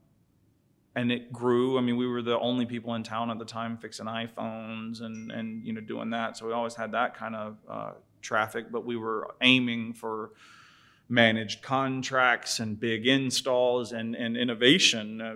and 0.95 1.11
it 1.11 1.33
grew. 1.33 1.79
I 1.79 1.81
mean, 1.81 1.97
we 1.97 2.07
were 2.07 2.23
the 2.23 2.39
only 2.39 2.67
people 2.67 2.95
in 2.95 3.03
town 3.03 3.31
at 3.31 3.39
the 3.39 3.45
time 3.45 3.79
fixing 3.79 4.07
iPhones 4.07 5.01
and 5.01 5.31
and 5.33 5.65
you 5.65 5.73
know 5.73 5.81
doing 5.81 6.11
that. 6.11 6.37
So 6.37 6.47
we 6.47 6.53
always 6.53 6.75
had 6.75 6.93
that 6.93 7.17
kind 7.17 7.35
of 7.35 7.57
uh, 7.69 7.93
traffic, 8.21 8.71
but 8.71 8.85
we 8.85 8.97
were 8.97 9.35
aiming 9.41 9.95
for 9.95 10.33
managed 11.17 11.61
contracts 11.61 12.59
and 12.59 12.81
big 12.81 13.07
installs 13.07 13.93
and, 13.93 14.15
and 14.17 14.35
innovation. 14.35 15.21
Uh, 15.21 15.35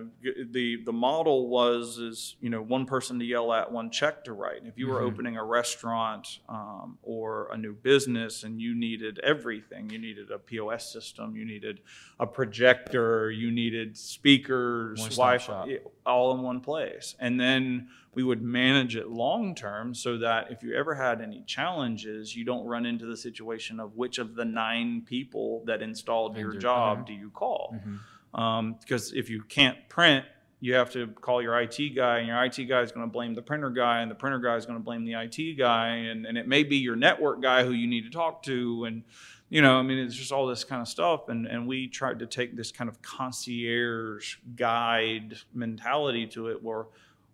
the 0.51 0.77
the 0.83 0.91
model 0.91 1.47
was 1.49 1.99
is 1.99 2.35
you 2.41 2.49
know 2.49 2.61
one 2.63 2.85
person 2.87 3.19
to 3.19 3.25
yell 3.25 3.53
at, 3.53 3.71
one 3.71 3.91
check 3.91 4.23
to 4.25 4.33
write. 4.33 4.61
If 4.65 4.75
you 4.77 4.87
were 4.87 4.99
Mhm. 5.01 5.07
opening 5.11 5.37
a 5.37 5.43
restaurant 5.43 6.39
um, 6.49 6.97
or 7.03 7.49
a 7.53 7.57
new 7.57 7.73
business 7.75 8.43
and 8.43 8.59
you 8.59 8.73
needed 8.73 9.19
everything, 9.19 9.91
you 9.91 9.99
needed 9.99 10.31
a 10.31 10.39
POS 10.39 10.91
system, 10.91 11.35
you 11.35 11.45
needed 11.45 11.81
a 12.19 12.25
projector, 12.25 13.29
you 13.29 13.51
needed 13.51 13.95
speakers, 13.95 14.99
Wi-Fi, 15.15 15.79
all 16.07 16.33
in 16.33 16.41
one 16.41 16.59
place, 16.59 17.15
and 17.19 17.39
then 17.39 17.89
we 18.17 18.23
would 18.23 18.41
manage 18.41 18.95
it 18.95 19.09
long 19.09 19.53
term 19.53 19.93
so 19.93 20.17
that 20.17 20.49
if 20.49 20.63
you 20.63 20.73
ever 20.73 20.95
had 20.95 21.21
any 21.21 21.43
challenges, 21.45 22.35
you 22.35 22.43
don't 22.43 22.65
run 22.65 22.83
into 22.83 23.05
the 23.05 23.15
situation 23.15 23.79
of 23.79 23.95
which 23.95 24.17
of 24.17 24.33
the 24.33 24.43
nine 24.43 25.03
people 25.05 25.61
that 25.67 25.83
installed 25.83 26.35
your 26.35 26.53
job 26.55 27.05
do 27.05 27.13
you 27.13 27.29
call? 27.29 27.75
Mhm. 27.75 28.39
Um, 28.39 28.73
because 28.81 29.13
if 29.13 29.29
you 29.29 29.43
can't 29.43 29.77
print, 29.87 30.25
you 30.61 30.73
have 30.73 30.89
to 30.93 31.05
call 31.09 31.43
your 31.43 31.61
IT 31.61 31.89
guy, 31.95 32.17
and 32.17 32.27
your 32.27 32.43
IT 32.43 32.65
guy 32.65 32.81
is 32.81 32.91
going 32.91 33.05
to 33.05 33.11
blame 33.11 33.35
the 33.35 33.43
printer 33.43 33.69
guy, 33.69 34.01
and 34.01 34.09
the 34.09 34.15
printer 34.15 34.39
guy 34.39 34.55
is 34.55 34.65
going 34.65 34.79
to 34.79 34.83
blame 34.83 35.05
the 35.05 35.13
IT 35.13 35.53
guy, 35.55 35.89
and, 36.09 36.25
and 36.25 36.39
it 36.39 36.47
may 36.47 36.63
be 36.63 36.77
your 36.77 36.95
network 36.95 37.39
guy 37.39 37.63
who 37.63 37.71
you 37.71 37.85
need 37.85 38.05
to 38.05 38.09
talk 38.09 38.41
to, 38.43 38.85
and 38.85 39.03
you 39.49 39.61
know, 39.61 39.77
I 39.77 39.83
mean, 39.83 39.99
it's 39.99 40.15
just 40.15 40.31
all 40.31 40.47
this 40.47 40.63
kind 40.63 40.81
of 40.81 40.87
stuff, 40.87 41.29
and 41.29 41.45
and 41.45 41.67
we 41.67 41.87
tried 41.87 42.17
to 42.19 42.25
take 42.25 42.55
this 42.57 42.71
kind 42.71 42.89
of 42.89 42.99
concierge 43.03 44.37
guide 44.55 45.37
mentality 45.53 46.25
to 46.27 46.47
it, 46.47 46.63
where 46.63 46.87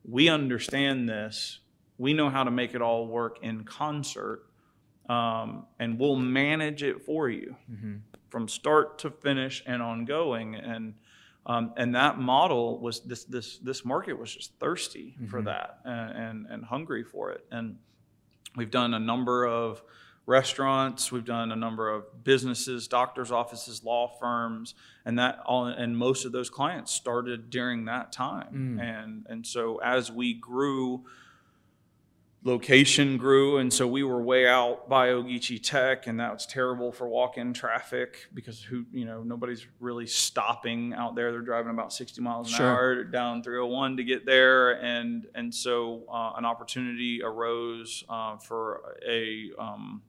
we 0.03 0.29
understand 0.29 1.07
this, 1.07 1.59
we 1.97 2.13
know 2.13 2.29
how 2.29 2.43
to 2.43 2.51
make 2.51 2.73
it 2.75 2.81
all 2.81 3.07
work 3.07 3.39
in 3.41 3.63
concert, 3.63 4.43
um, 5.09 5.65
and 5.79 5.99
we'll 5.99 6.15
manage 6.15 6.83
it 6.83 7.03
for 7.05 7.29
you 7.29 7.55
Mhm. 7.71 8.01
from 8.29 8.47
start 8.47 8.97
to 8.99 9.11
finish 9.11 9.63
and 9.65 9.81
ongoing 9.81 10.55
and 10.55 10.95
um, 11.45 11.73
and 11.75 11.93
that 11.93 12.17
model 12.19 12.79
was 12.79 13.01
this 13.01 13.25
this 13.25 13.57
this 13.59 13.83
market 13.83 14.13
was 14.17 14.33
just 14.33 14.57
thirsty 14.59 15.17
for 15.27 15.41
Mhm. 15.41 15.45
that 15.45 15.79
and, 15.83 16.17
and 16.17 16.45
and 16.47 16.63
hungry 16.65 17.03
for 17.03 17.31
it 17.31 17.45
and 17.51 17.77
we've 18.55 18.71
done 18.71 18.93
a 18.93 18.99
number 18.99 19.45
of 19.45 19.83
restaurants 20.25 21.11
we've 21.11 21.25
done 21.25 21.51
a 21.51 21.55
number 21.55 21.89
of 21.89 22.23
businesses 22.23 22.87
doctors 22.87 23.29
offices 23.31 23.83
law 23.83 24.07
firms 24.19 24.73
and 25.05 25.19
that 25.19 25.37
all 25.45 25.65
and 25.65 25.97
most 25.97 26.23
of 26.25 26.31
those 26.31 26.49
clients 26.49 26.93
started 26.93 27.49
during 27.49 27.85
that 27.85 28.11
time 28.11 28.77
Mm. 28.79 28.81
and 28.81 29.25
and 29.29 29.45
so 29.45 29.79
as 29.83 30.11
we 30.11 30.33
grew 30.33 31.03
location 32.45 33.15
grew 33.17 33.57
and 33.57 33.71
so 33.71 33.87
we 33.87 34.03
were 34.03 34.21
way 34.21 34.45
out 34.47 34.89
by 34.89 35.07
Ogeechee 35.09 35.61
Tech 35.63 36.07
and 36.07 36.19
that 36.19 36.33
was 36.33 36.45
terrible 36.45 36.91
for 36.91 37.07
walk-in 37.07 37.53
traffic 37.53 38.27
because 38.33 38.61
who 38.61 38.85
you 38.91 39.05
know 39.05 39.23
nobody's 39.23 39.65
really 39.79 40.05
stopping 40.07 40.93
out 40.93 41.15
there 41.15 41.31
they're 41.31 41.39
driving 41.41 41.71
about 41.71 41.93
60 41.93 42.21
miles 42.21 42.49
an 42.51 42.57
Sure. 42.57 42.67
hour 42.67 43.03
down 43.05 43.43
301 43.43 43.95
to 43.97 44.03
get 44.03 44.25
there 44.25 44.71
and 44.83 45.25
and 45.35 45.55
so 45.55 46.03
uh, 46.11 46.33
an 46.35 46.43
opportunity 46.43 47.21
arose 47.23 48.03
uh, 48.09 48.35
for 48.37 48.93
a 49.07 49.51
um, 49.57 50.01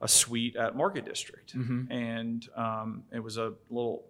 a 0.00 0.08
suite 0.08 0.56
at 0.56 0.76
Market 0.76 1.04
District 1.04 1.56
Mhm. 1.56 1.90
and 1.90 2.48
um, 2.56 3.04
it 3.12 3.20
was 3.20 3.38
a 3.38 3.54
little 3.70 4.04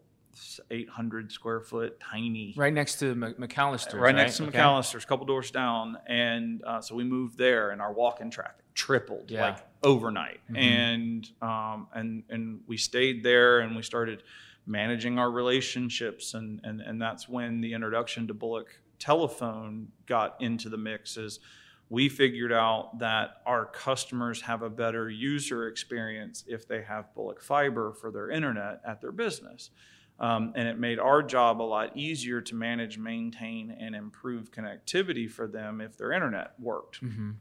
800 0.71 1.33
square 1.33 1.61
foot 1.61 1.99
tiny 2.01 2.53
Right 2.57 2.73
next 2.73 2.97
to 2.99 3.15
Mc- 3.15 3.39
McAllister. 3.39 3.99
right, 3.99 4.15
next 4.15 4.37
to 4.39 4.45
Okay. 4.49 4.59
McAllister's, 4.59 5.05
a 5.05 5.07
couple 5.07 5.25
doors 5.27 5.51
down, 5.51 5.97
and 6.07 6.63
uh, 6.65 6.81
so 6.81 6.95
we 6.95 7.05
moved 7.05 7.39
there, 7.39 7.71
and 7.71 7.81
our 7.81 7.93
walk-in 7.93 8.31
traffic 8.31 8.65
tripled 8.75 9.31
Yeah. 9.31 9.43
like 9.53 9.67
overnight, 9.83 10.41
Mhm. 10.51 10.57
and 10.59 11.31
um, 11.41 11.89
and 11.95 12.25
and 12.29 12.61
we 12.67 12.77
stayed 12.77 13.23
there, 13.25 13.61
and 13.61 13.75
we 13.77 13.83
started 13.83 14.25
managing 14.67 15.19
our 15.19 15.31
relationships, 15.31 16.35
and 16.35 16.61
and 16.65 16.81
and 16.83 17.01
that's 17.01 17.29
when 17.29 17.61
the 17.63 17.73
introduction 17.73 18.27
to 18.27 18.35
Bulloch 18.35 18.79
Telephone 18.99 19.93
got 20.07 20.37
into 20.43 20.69
the 20.69 20.77
mix. 20.77 21.17
Is 21.17 21.41
we 21.89 22.09
figured 22.09 22.53
out 22.53 22.99
that 22.99 23.43
our 23.47 23.65
customers 23.67 24.43
have 24.43 24.63
a 24.63 24.71
better 24.71 25.09
user 25.09 25.69
experience 25.69 26.45
if 26.49 26.67
they 26.67 26.83
have 26.83 27.15
Bulloch 27.15 27.41
Fiber 27.41 27.93
for 27.93 28.11
their 28.11 28.29
internet 28.31 28.81
at 28.85 29.01
their 29.01 29.13
business. 29.13 29.71
Um, 30.19 30.53
and 30.57 30.67
it 30.67 30.79
made 30.79 30.99
our 30.99 31.23
job 31.23 31.61
a 31.61 31.63
lot 31.63 31.97
easier 31.97 32.41
to 32.41 32.55
manage, 32.55 32.97
maintain, 32.99 33.71
and 33.71 33.95
improve 33.95 34.51
connectivity 34.51 35.31
for 35.31 35.47
them 35.47 35.81
if 35.81 35.97
their 35.99 36.11
internet 36.13 36.59
worked 36.59 37.03
Mhm. 37.05 37.35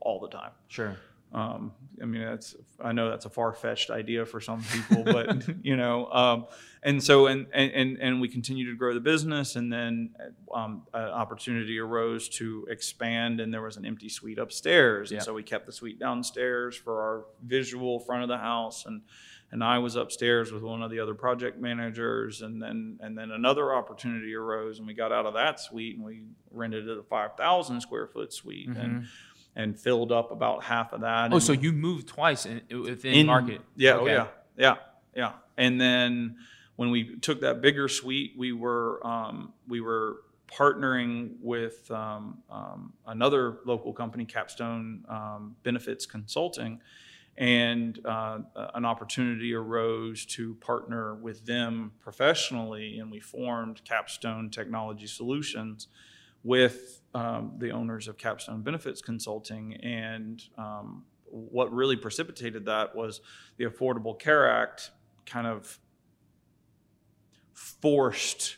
all 0.00 0.18
the 0.18 0.28
time. 0.28 0.52
Sure. 0.68 0.96
Um, 1.32 1.72
I 2.00 2.04
mean, 2.04 2.22
that's 2.22 2.56
I 2.82 2.92
know 2.92 3.10
that's 3.10 3.26
a 3.26 3.30
far 3.30 3.52
fetched 3.52 3.90
idea 3.90 4.26
for 4.26 4.40
some 4.40 4.62
people, 4.64 5.02
but 5.04 5.64
you 5.64 5.76
know, 5.76 6.06
um, 6.12 6.46
and 6.82 7.02
so 7.02 7.26
and 7.26 7.46
and 7.52 7.98
and 8.00 8.20
we 8.20 8.28
continue 8.28 8.70
to 8.70 8.76
grow 8.76 8.92
the 8.92 9.00
business, 9.00 9.56
and 9.56 9.72
then 9.72 10.10
um, 10.52 10.82
an 10.92 11.04
opportunity 11.08 11.78
arose 11.78 12.28
to 12.30 12.66
expand, 12.70 13.40
and 13.40 13.52
there 13.54 13.62
was 13.62 13.76
an 13.76 13.86
empty 13.86 14.08
suite 14.08 14.38
upstairs, 14.38 15.10
and 15.10 15.20
Yeah. 15.20 15.24
so 15.24 15.32
we 15.34 15.42
kept 15.42 15.66
the 15.66 15.72
suite 15.72 15.98
downstairs 15.98 16.76
for 16.76 17.00
our 17.00 17.24
visual 17.44 17.98
front 18.00 18.22
of 18.24 18.28
the 18.28 18.38
house, 18.38 18.84
and 18.84 19.02
and 19.52 19.62
I 19.62 19.78
was 19.78 19.96
upstairs 19.96 20.50
with 20.50 20.62
one 20.62 20.82
of 20.82 20.90
the 20.90 20.98
other 20.98 21.14
project 21.14 21.60
managers, 21.60 22.42
and 22.42 22.60
then 22.60 22.98
and 23.00 23.16
then 23.16 23.30
another 23.30 23.74
opportunity 23.74 24.34
arose, 24.34 24.78
and 24.78 24.86
we 24.86 24.94
got 24.94 25.12
out 25.12 25.24
of 25.26 25.34
that 25.34 25.60
suite, 25.60 25.96
and 25.96 26.04
we 26.04 26.22
rented 26.50 26.88
a 26.90 27.02
five 27.04 27.36
thousand 27.36 27.80
square 27.80 28.06
foot 28.06 28.32
suite, 28.32 28.68
and 28.68 29.06
and 29.54 29.78
filled 29.78 30.12
up 30.12 30.30
about 30.30 30.64
half 30.64 30.92
of 30.92 31.02
that. 31.02 31.32
Oh, 31.32 31.38
so 31.38 31.52
you 31.52 31.72
moved 31.72 32.08
twice 32.08 32.46
in, 32.46 32.62
within 32.70 33.14
in 33.14 33.26
market? 33.26 33.60
Yeah, 33.76 33.98
oh 33.98 34.06
yeah, 34.06 34.26
yeah, 34.56 34.76
yeah. 35.14 35.32
And 35.56 35.80
then 35.80 36.36
when 36.76 36.90
we 36.90 37.16
took 37.16 37.40
that 37.42 37.60
bigger 37.60 37.88
suite, 37.88 38.32
we 38.36 38.52
were 38.52 39.06
um, 39.06 39.52
we 39.68 39.80
were 39.80 40.22
partnering 40.50 41.34
with 41.40 41.90
um, 41.90 42.38
um, 42.50 42.92
another 43.06 43.58
local 43.64 43.92
company, 43.92 44.24
Capstone 44.24 45.04
um, 45.08 45.56
Benefits 45.62 46.06
Consulting, 46.06 46.80
and 47.36 47.98
uh, 48.04 48.40
an 48.74 48.84
opportunity 48.84 49.54
arose 49.54 50.26
to 50.26 50.54
partner 50.56 51.14
with 51.14 51.46
them 51.46 51.92
professionally, 52.00 52.98
and 52.98 53.10
we 53.10 53.20
formed 53.20 53.82
Capstone 53.84 54.50
Technology 54.50 55.06
Solutions 55.06 55.88
with 56.44 57.01
um, 57.14 57.54
the 57.58 57.70
owners 57.70 58.08
of 58.08 58.16
Capstone 58.18 58.62
Benefits 58.62 59.00
Consulting. 59.02 59.74
And 59.76 60.42
um, 60.56 61.04
what 61.24 61.72
really 61.72 61.96
precipitated 61.96 62.64
that 62.66 62.94
was 62.94 63.20
the 63.56 63.64
Affordable 63.64 64.18
Care 64.18 64.48
Act 64.50 64.90
kind 65.26 65.46
of 65.46 65.78
forced 67.52 68.56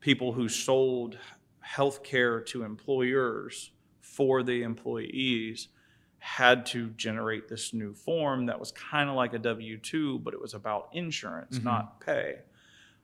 people 0.00 0.32
who 0.32 0.48
sold 0.48 1.18
health 1.60 2.02
care 2.02 2.40
to 2.40 2.62
employers 2.62 3.72
for 4.00 4.42
the 4.42 4.62
employees 4.62 5.68
had 6.18 6.66
to 6.66 6.88
generate 6.90 7.48
this 7.48 7.72
new 7.74 7.92
form 7.94 8.46
that 8.46 8.58
was 8.58 8.72
kind 8.72 9.08
of 9.08 9.14
like 9.16 9.32
a 9.34 9.38
W 9.38 9.76
2, 9.78 10.18
but 10.20 10.32
it 10.34 10.40
was 10.40 10.54
about 10.54 10.88
insurance, 10.92 11.58
Mhm. 11.58 11.64
not 11.64 12.00
pay. 12.00 12.40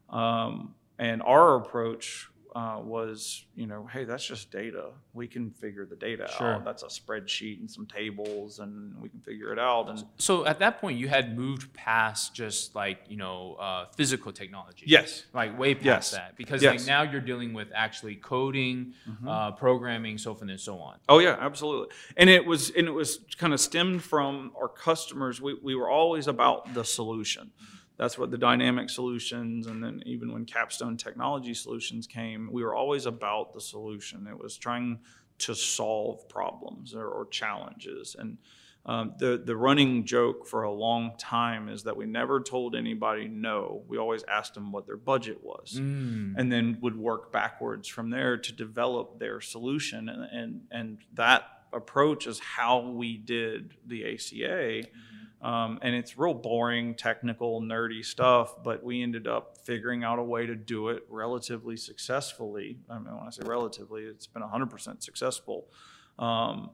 Um, 0.08 0.74
and 0.98 1.22
our 1.22 1.56
approach 1.56 2.28
uh, 2.54 2.78
was, 2.84 3.44
you 3.56 3.66
know, 3.66 3.88
hey, 3.90 4.04
that's 4.04 4.24
just 4.26 4.50
data. 4.50 4.90
We 5.14 5.26
can 5.26 5.50
figure 5.50 5.86
the 5.86 5.96
data 5.96 6.28
Sure. 6.36 6.54
out. 6.54 6.64
That's 6.64 6.82
a 6.82 6.86
spreadsheet 6.86 7.60
and 7.60 7.70
some 7.70 7.86
tables, 7.86 8.58
and 8.58 8.94
we 9.00 9.08
can 9.08 9.20
figure 9.20 9.52
it 9.52 9.58
out. 9.58 9.88
And 9.88 10.04
So 10.18 10.44
at 10.44 10.58
that 10.58 10.78
point, 10.80 10.98
you 10.98 11.08
had 11.08 11.36
moved 11.36 11.72
past 11.72 12.34
just 12.34 12.74
like 12.74 12.98
you 13.08 13.16
know 13.16 13.54
uh, 13.54 13.86
physical 13.96 14.32
technology. 14.32 14.84
yes, 14.86 15.24
Like 15.32 15.58
way 15.58 15.74
past 15.74 15.84
Yes. 15.86 16.10
that, 16.10 16.36
because 16.36 16.62
Yes. 16.62 16.70
Mm-hmm. 16.72 16.78
like 16.78 16.86
now 17.06 17.10
you're 17.10 17.20
dealing 17.22 17.54
with 17.54 17.68
actually 17.74 18.16
coding, 18.16 18.92
uh, 19.26 19.52
programming, 19.52 20.18
so 20.18 20.34
forth 20.34 20.50
and 20.50 20.60
so 20.60 20.78
on. 20.78 20.98
Oh 21.08 21.20
yeah, 21.20 21.36
absolutely. 21.40 21.88
And 22.16 22.28
it 22.28 22.44
was 22.44 22.70
and 22.70 22.86
it 22.86 22.92
was 22.92 23.20
kind 23.38 23.54
of 23.54 23.60
stemmed 23.60 24.02
from 24.02 24.52
our 24.60 24.68
customers. 24.68 25.40
We, 25.40 25.54
we 25.62 25.74
were 25.74 25.88
always 25.88 26.26
about 26.26 26.74
the 26.74 26.84
solution. 26.84 27.50
That's 28.02 28.18
what 28.18 28.32
the 28.32 28.38
dynamic 28.38 28.90
solutions 28.90 29.68
and 29.68 29.78
then 29.84 30.02
even 30.06 30.32
when 30.32 30.44
Capstone 30.44 30.96
Technology 30.96 31.54
Solutions 31.54 32.08
came, 32.08 32.48
we 32.50 32.64
were 32.64 32.74
always 32.74 33.06
about 33.06 33.52
the 33.54 33.60
solution. 33.60 34.26
It 34.26 34.36
was 34.36 34.56
trying 34.56 34.98
to 35.38 35.54
solve 35.54 36.28
problems 36.28 36.96
or, 36.96 37.06
or 37.06 37.26
challenges. 37.26 38.16
And 38.18 38.38
um, 38.86 39.14
the 39.20 39.40
the 39.50 39.54
running 39.54 40.04
joke 40.04 40.48
for 40.48 40.64
a 40.64 40.72
long 40.72 41.12
time 41.16 41.68
is 41.68 41.84
that 41.84 41.96
we 41.96 42.06
never 42.06 42.40
told 42.40 42.74
anybody 42.74 43.28
no. 43.28 43.84
We 43.86 43.98
always 43.98 44.24
asked 44.24 44.54
them 44.54 44.72
what 44.72 44.84
their 44.88 44.96
budget 44.96 45.38
was 45.44 45.78
Mm. 45.78 46.34
and 46.36 46.50
then 46.50 46.78
would 46.80 46.96
work 46.98 47.30
backwards 47.30 47.86
from 47.86 48.10
there 48.10 48.36
to 48.36 48.52
develop 48.52 49.20
their 49.20 49.40
solution 49.40 50.08
and 50.08 50.22
and, 50.40 50.50
and 50.72 50.98
that 51.14 51.42
approach 51.72 52.26
is 52.26 52.40
how 52.40 52.80
we 52.80 53.16
did 53.16 53.74
the 53.86 54.00
ACA 54.14 54.88
um, 55.42 55.78
and 55.82 55.94
it's 55.94 56.16
real 56.16 56.34
boring 56.34 56.94
technical 56.94 57.60
nerdy 57.60 58.04
stuff 58.04 58.62
but 58.62 58.82
we 58.82 59.02
ended 59.02 59.26
up 59.26 59.58
figuring 59.64 60.04
out 60.04 60.18
a 60.18 60.22
way 60.22 60.46
to 60.46 60.54
do 60.54 60.88
it 60.88 61.04
relatively 61.08 61.76
successfully. 61.76 62.78
I 62.88 62.98
mean 62.98 63.14
when 63.16 63.26
I 63.26 63.30
say 63.30 63.42
relatively 63.44 64.02
it's 64.04 64.26
been 64.26 64.42
100% 64.42 65.02
successful. 65.02 65.66
Um, 66.18 66.70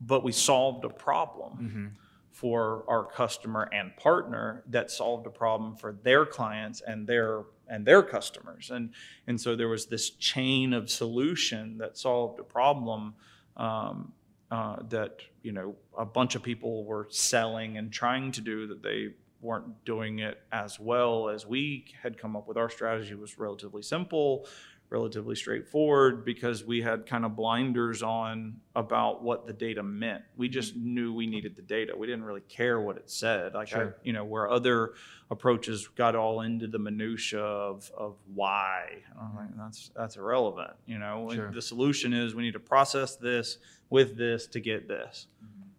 but 0.00 0.24
we 0.24 0.32
solved 0.32 0.84
a 0.84 0.88
problem 0.88 1.52
Mm-hmm. 1.60 1.86
for 2.30 2.84
our 2.88 3.04
customer 3.04 3.68
and 3.72 3.94
partner 3.96 4.62
that 4.68 4.90
solved 4.90 5.26
a 5.26 5.30
problem 5.30 5.76
for 5.76 5.92
their 6.02 6.24
clients 6.24 6.80
and 6.80 7.06
their 7.06 7.42
and 7.68 7.84
their 7.86 8.02
customers. 8.02 8.70
And 8.70 8.90
and 9.26 9.38
so 9.38 9.54
there 9.56 9.68
was 9.68 9.86
this 9.86 10.10
chain 10.10 10.72
of 10.72 10.88
solution 10.88 11.76
that 11.78 11.98
solved 11.98 12.40
a 12.40 12.44
problem 12.44 13.14
um, 13.56 14.12
uh, 14.50 14.76
that 14.88 15.20
you 15.42 15.52
know 15.52 15.74
a 15.96 16.04
bunch 16.04 16.34
of 16.34 16.42
people 16.42 16.84
were 16.84 17.06
selling 17.10 17.76
and 17.76 17.92
trying 17.92 18.32
to 18.32 18.40
do 18.40 18.66
that 18.66 18.82
they 18.82 19.08
weren't 19.40 19.84
doing 19.84 20.18
it 20.18 20.38
as 20.52 20.78
well 20.78 21.28
as 21.28 21.46
we 21.46 21.84
had 22.02 22.18
come 22.18 22.36
up 22.36 22.46
with 22.46 22.58
our 22.58 22.68
strategy 22.68 23.14
was 23.14 23.38
relatively 23.38 23.82
simple 23.82 24.46
relatively 24.90 25.36
straightforward 25.36 26.24
because 26.24 26.64
we 26.64 26.82
had 26.82 27.06
kind 27.06 27.24
of 27.24 27.36
blinders 27.36 28.02
on 28.02 28.56
about 28.74 29.22
what 29.22 29.46
the 29.46 29.52
data 29.52 29.82
meant. 29.82 30.22
We 30.36 30.48
just 30.48 30.74
knew 30.74 31.14
we 31.14 31.28
needed 31.28 31.54
the 31.54 31.62
data. 31.62 31.94
We 31.96 32.08
didn't 32.08 32.24
really 32.24 32.42
care 32.48 32.80
what 32.80 32.96
it 32.96 33.08
said. 33.08 33.54
Like 33.54 33.72
I, 33.72 33.90
you 34.02 34.12
know, 34.12 34.24
where 34.24 34.50
other 34.50 34.94
approaches 35.30 35.86
got 35.86 36.16
all 36.16 36.40
into 36.40 36.66
the 36.66 36.78
minutia 36.80 37.40
of 37.40 37.90
of 37.96 38.16
why. 38.34 38.98
I'm 39.18 39.36
like, 39.36 39.56
that's 39.56 39.92
that's 39.94 40.16
irrelevant. 40.16 40.72
You 40.86 40.98
know, 40.98 41.30
Sure. 41.32 41.52
the 41.52 41.62
solution 41.62 42.12
is 42.12 42.34
we 42.34 42.42
need 42.42 42.54
to 42.54 42.60
process 42.60 43.14
this 43.14 43.58
with 43.90 44.16
this 44.16 44.46
to 44.48 44.60
get 44.60 44.88
this. 44.88 45.26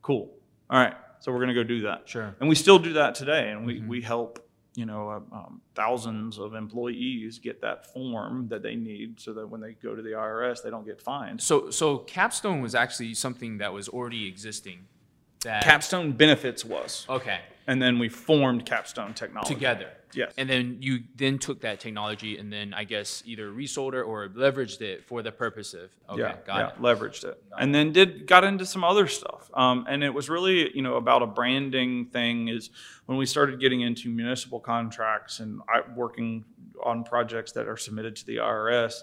Cool. 0.02 0.30
All 0.70 0.80
right. 0.80 0.96
So 1.20 1.32
we're 1.32 1.40
gonna 1.40 1.54
go 1.54 1.64
do 1.64 1.82
that. 1.82 2.08
Sure. 2.08 2.36
And 2.40 2.50
we 2.50 2.56
still 2.56 2.80
do 2.80 2.94
that 2.94 3.16
today, 3.16 3.50
and 3.52 3.66
we, 3.66 3.80
Mhm. 3.82 3.88
we 3.88 4.02
help 4.02 4.48
you 4.74 4.86
know 4.86 5.10
uh, 5.10 5.36
um, 5.36 5.62
thousands 5.76 6.38
of 6.40 6.56
employees 6.56 7.40
get 7.40 7.60
that 7.62 7.86
form 7.94 8.48
that 8.48 8.64
they 8.64 8.76
need, 8.76 9.20
so 9.20 9.34
that 9.34 9.48
when 9.48 9.60
they 9.62 9.74
go 9.74 9.96
to 9.96 10.02
the 10.02 10.12
IRS, 10.16 10.62
they 10.64 10.70
don't 10.70 10.86
get 10.86 11.02
fined. 11.02 11.42
So 11.42 11.70
so 11.70 12.00
Capstone 12.00 12.62
was 12.62 12.74
actually 12.76 13.14
something 13.14 13.58
that 13.60 13.74
was 13.74 13.90
already 13.90 14.28
existing. 14.28 14.88
That 15.44 15.64
Capstone 15.64 16.12
Benefits 16.14 16.64
was, 16.64 17.06
okay 17.10 17.42
and 17.68 17.82
then 17.82 18.00
we 18.00 18.10
formed 18.10 18.66
Capstone 18.66 19.14
Technology 19.14 19.54
together. 19.54 19.90
Yes. 20.14 20.34
And 20.38 20.50
then 20.50 20.78
you 20.82 21.04
then 21.16 21.40
took 21.40 21.62
that 21.62 21.80
technology 21.80 22.38
and 22.38 22.52
then 22.52 22.74
I 22.74 22.84
guess 22.84 23.24
either 23.26 23.50
resold 23.52 23.94
it 23.94 24.02
or 24.02 24.28
leveraged 24.28 24.82
it 24.82 25.06
for 25.06 25.22
the 25.22 25.32
purpose 25.32 25.74
of 25.74 25.90
okay, 26.10 26.22
yeah, 26.22 26.36
got 26.46 26.58
yeah, 26.58 26.68
it. 26.70 26.82
leveraged 26.82 27.24
it, 27.24 27.42
and 27.58 27.74
then 27.74 27.94
did 27.94 28.28
got 28.28 28.44
into 28.44 28.66
some 28.66 28.84
other 28.84 29.08
stuff. 29.08 29.50
Um, 29.54 29.86
and 29.88 30.04
it 30.04 30.14
was 30.14 30.30
really, 30.30 30.76
you 30.76 30.82
know, 30.82 30.96
about 30.96 31.22
a 31.22 31.28
branding 31.28 32.08
thing. 32.08 32.50
Is 32.50 32.70
when 33.06 33.18
we 33.18 33.26
started 33.26 33.60
getting 33.60 33.82
into 33.82 34.10
municipal 34.10 34.60
contracts 34.60 35.40
and 35.40 35.62
I, 35.70 35.82
working 35.96 36.46
on 36.84 37.04
projects 37.04 37.52
that 37.54 37.68
are 37.68 37.78
submitted 37.78 38.16
to 38.18 38.26
the 38.26 38.38
IRS, 38.38 39.02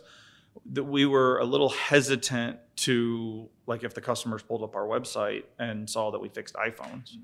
that 0.72 0.84
we 0.84 1.06
were 1.06 1.38
a 1.38 1.44
little 1.44 1.68
hesitant 1.70 2.58
to 2.76 3.48
like 3.66 3.84
if 3.84 3.94
the 3.94 4.00
customers 4.00 4.42
pulled 4.42 4.62
up 4.62 4.74
our 4.76 4.86
website 4.86 5.44
and 5.58 5.88
saw 5.88 6.10
that 6.10 6.20
we 6.20 6.28
fixed 6.28 6.54
iPhones. 6.54 7.16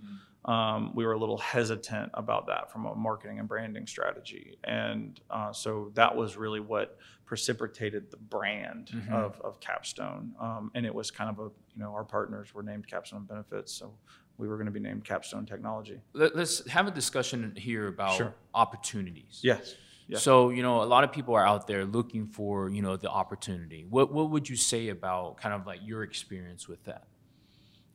Um, 0.44 0.92
we 0.94 1.06
were 1.06 1.12
a 1.12 1.18
little 1.18 1.38
hesitant 1.38 2.10
about 2.12 2.46
that 2.48 2.70
from 2.70 2.84
a 2.84 2.94
marketing 2.94 3.38
and 3.38 3.48
branding 3.48 3.86
strategy, 3.86 4.58
and 4.64 5.18
uh, 5.30 5.52
so 5.54 5.90
that 5.94 6.14
was 6.14 6.36
really 6.36 6.60
what 6.60 6.98
precipitated 7.24 8.10
the 8.10 8.18
brand 8.18 8.88
Mhm. 8.88 9.10
of, 9.12 9.40
of 9.40 9.58
Capstone. 9.60 10.34
Um, 10.38 10.70
and 10.74 10.84
it 10.84 10.94
was 10.94 11.10
kind 11.10 11.30
of 11.30 11.38
a 11.38 11.44
you 11.74 11.82
know 11.82 11.92
our 11.94 12.04
partners 12.04 12.52
were 12.54 12.62
named 12.62 12.86
Capstone 12.86 13.24
Benefits, 13.24 13.72
so 13.72 13.94
we 14.36 14.46
were 14.46 14.56
going 14.56 14.66
to 14.66 14.72
be 14.72 14.80
named 14.80 15.04
Capstone 15.04 15.46
Technology. 15.46 15.98
Let, 16.12 16.34
us 16.34 16.66
have 16.66 16.86
a 16.88 16.90
discussion 16.90 17.54
here 17.56 17.86
about 17.88 18.12
Sure. 18.16 18.34
opportunities. 18.52 19.40
Yes. 19.42 19.76
Yeah. 20.06 20.18
So, 20.18 20.50
you 20.50 20.62
know, 20.62 20.82
a 20.82 20.84
lot 20.84 21.02
of 21.04 21.12
people 21.12 21.34
are 21.34 21.46
out 21.46 21.66
there 21.66 21.84
looking 21.86 22.26
for, 22.26 22.68
you 22.68 22.82
know, 22.82 22.96
the 22.96 23.08
opportunity. 23.10 23.86
What 23.88 24.12
what 24.12 24.30
would 24.30 24.48
you 24.48 24.56
say 24.56 24.88
about 24.88 25.38
kind 25.38 25.54
of 25.54 25.66
like 25.66 25.80
your 25.82 26.02
experience 26.02 26.68
with 26.68 26.84
that? 26.84 27.04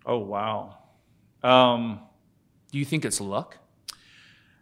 Oh 0.06 0.18
wow. 0.20 0.78
Um, 1.44 2.00
Do 2.72 2.80
you 2.80 2.86
think 2.86 3.06
it's 3.06 3.22
luck? 3.22 3.58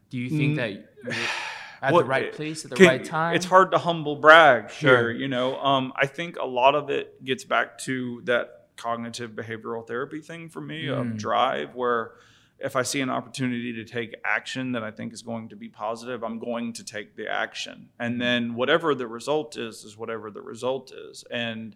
Do 0.09 0.17
you 0.17 0.29
think 0.29 0.53
Mm, 0.53 0.55
that 0.57 0.71
you're 0.71 1.13
at 1.81 1.93
the 1.93 2.03
right 2.05 2.33
place 2.33 2.63
at 2.65 2.71
the 2.71 2.75
Can- 2.77 2.87
right 2.87 3.05
time? 3.05 3.35
It's 3.35 3.45
hard 3.45 3.71
to 3.71 3.77
humble 3.77 4.15
brag 4.17 4.69
Sure. 4.69 4.97
here, 4.97 5.11
you 5.11 5.27
know. 5.27 5.57
Um, 5.59 5.93
I 5.95 6.05
think 6.05 6.37
a 6.37 6.45
lot 6.45 6.75
of 6.75 6.89
it 6.89 7.23
gets 7.23 7.43
back 7.45 7.77
to 7.79 8.21
that 8.25 8.67
cognitive 8.75 9.31
behavioral 9.31 9.87
therapy 9.87 10.19
thing 10.21 10.49
for 10.49 10.61
me 10.61 10.85
Mm. 10.85 10.99
of 11.13 11.17
drive, 11.17 11.75
where 11.75 12.11
if 12.59 12.75
I 12.75 12.81
see 12.81 13.01
an 13.01 13.09
opportunity 13.09 13.73
to 13.73 13.85
take 13.85 14.15
action 14.25 14.71
that 14.71 14.83
I 14.83 14.91
think 14.91 15.13
is 15.13 15.21
going 15.21 15.49
to 15.49 15.55
be 15.55 15.69
positive, 15.69 16.23
I'm 16.23 16.39
going 16.39 16.73
to 16.73 16.83
take 16.83 17.15
the 17.15 17.27
action, 17.27 17.89
and 17.99 18.19
then 18.19 18.55
whatever 18.55 18.95
the 18.95 19.07
result 19.07 19.57
is, 19.57 19.83
is 19.83 19.97
whatever 19.97 20.31
the 20.31 20.41
result 20.41 20.91
is, 20.91 21.23
and 21.29 21.75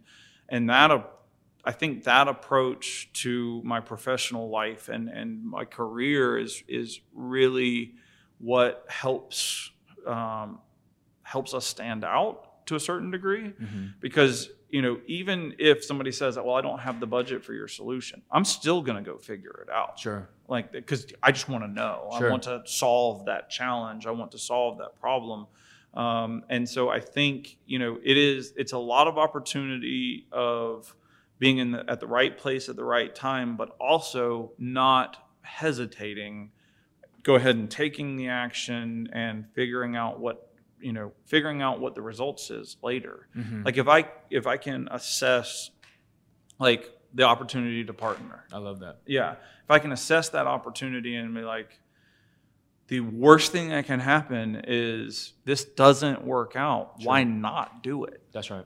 and 0.50 0.70
that 0.70 0.92
I 1.64 1.72
think 1.72 2.06
that 2.06 2.28
approach 2.28 3.10
to 3.14 3.62
my 3.64 3.80
professional 3.80 4.50
life 4.50 4.90
and, 4.90 5.10
and 5.10 5.44
my 5.46 5.66
career 5.66 6.38
is 6.38 6.64
is 6.68 7.00
really 7.14 7.94
what 8.40 8.86
helps 8.90 9.72
um, 10.08 10.60
helps 11.24 11.54
us 11.54 11.66
stand 11.66 12.04
out 12.04 12.51
to 12.72 12.76
a 12.76 12.80
certain 12.80 13.12
degree 13.12 13.54
because 14.00 14.50
you 14.70 14.82
know 14.82 15.00
even 15.06 15.54
if 15.60 15.84
somebody 15.84 16.12
says 16.12 16.36
well 16.38 16.56
I 16.56 16.62
don't 16.62 16.80
have 16.80 17.00
the 17.00 17.08
budget 17.08 17.44
for 17.44 17.54
your 17.54 17.68
solution 17.68 18.22
I'm 18.32 18.46
still 18.46 18.82
going 18.82 19.04
to 19.04 19.12
go 19.12 19.18
figure 19.18 19.66
it 19.66 19.70
out 19.72 20.00
Sure. 20.00 20.30
like 20.48 20.72
because 20.72 21.06
I 21.22 21.32
just 21.34 21.48
want 21.50 21.64
to 21.66 21.70
know. 21.70 22.10
Sure. 22.18 22.28
I 22.28 22.32
want 22.32 22.44
to 22.44 22.62
solve 22.66 23.26
that 23.26 23.50
challenge. 23.50 24.06
I 24.08 24.12
want 24.12 24.32
to 24.32 24.38
solve 24.38 24.78
that 24.80 25.00
problem. 25.00 25.48
Um, 25.94 26.44
and 26.50 26.68
so 26.70 26.88
I 26.90 27.02
think 27.02 27.58
you 27.66 27.78
know 27.80 28.00
it 28.02 28.18
is. 28.18 28.54
It's 28.56 28.72
a 28.72 28.78
lot 28.78 29.08
of 29.08 29.18
opportunity 29.18 30.26
of 30.32 30.96
being 31.40 31.58
in 31.58 31.72
the, 31.72 31.84
at 31.90 32.00
the 32.00 32.08
right 32.08 32.38
place 32.38 32.70
at 32.70 32.76
the 32.78 32.84
right 32.86 33.14
time, 33.14 33.58
but 33.58 33.76
also 33.80 34.52
not 34.58 35.18
hesitating. 35.42 36.52
Go 37.24 37.36
ahead 37.36 37.56
and 37.56 37.70
taking 37.70 38.16
the 38.16 38.30
action 38.30 39.10
and 39.12 39.46
figuring 39.54 39.96
out 39.96 40.20
what 40.20 40.51
you 40.82 40.94
know, 40.94 41.12
figuring 41.26 41.62
out 41.62 41.80
what 41.80 41.96
the 41.96 42.02
results 42.02 42.50
is 42.50 42.78
later. 42.82 43.28
Mm-hmm. 43.38 43.64
Like 43.64 43.78
if 43.78 43.88
I 43.88 44.10
if 44.30 44.48
I 44.48 44.58
can 44.58 44.88
assess 44.92 45.72
like 46.60 46.90
the 47.14 47.24
opportunity 47.24 47.84
to 47.84 47.94
partner 47.94 48.46
I 48.54 48.58
love 48.60 48.80
that. 48.80 49.00
yeah 49.06 49.32
if 49.64 49.70
i 49.70 49.80
can 49.80 49.92
assess 49.92 50.30
that 50.30 50.48
opportunity 50.48 51.16
and 51.16 51.34
be 51.36 51.42
like 51.42 51.78
the 52.88 53.00
worst 53.02 53.52
thing 53.52 53.70
that 53.70 53.86
can 53.86 54.00
happen 54.00 54.62
is 54.68 55.34
this 55.44 55.66
doesn't 55.66 56.24
work 56.24 56.56
out 56.56 56.94
why 57.04 57.24
not 57.24 57.84
do 57.84 58.06
it 58.06 58.22
That's 58.32 58.50
right. 58.50 58.66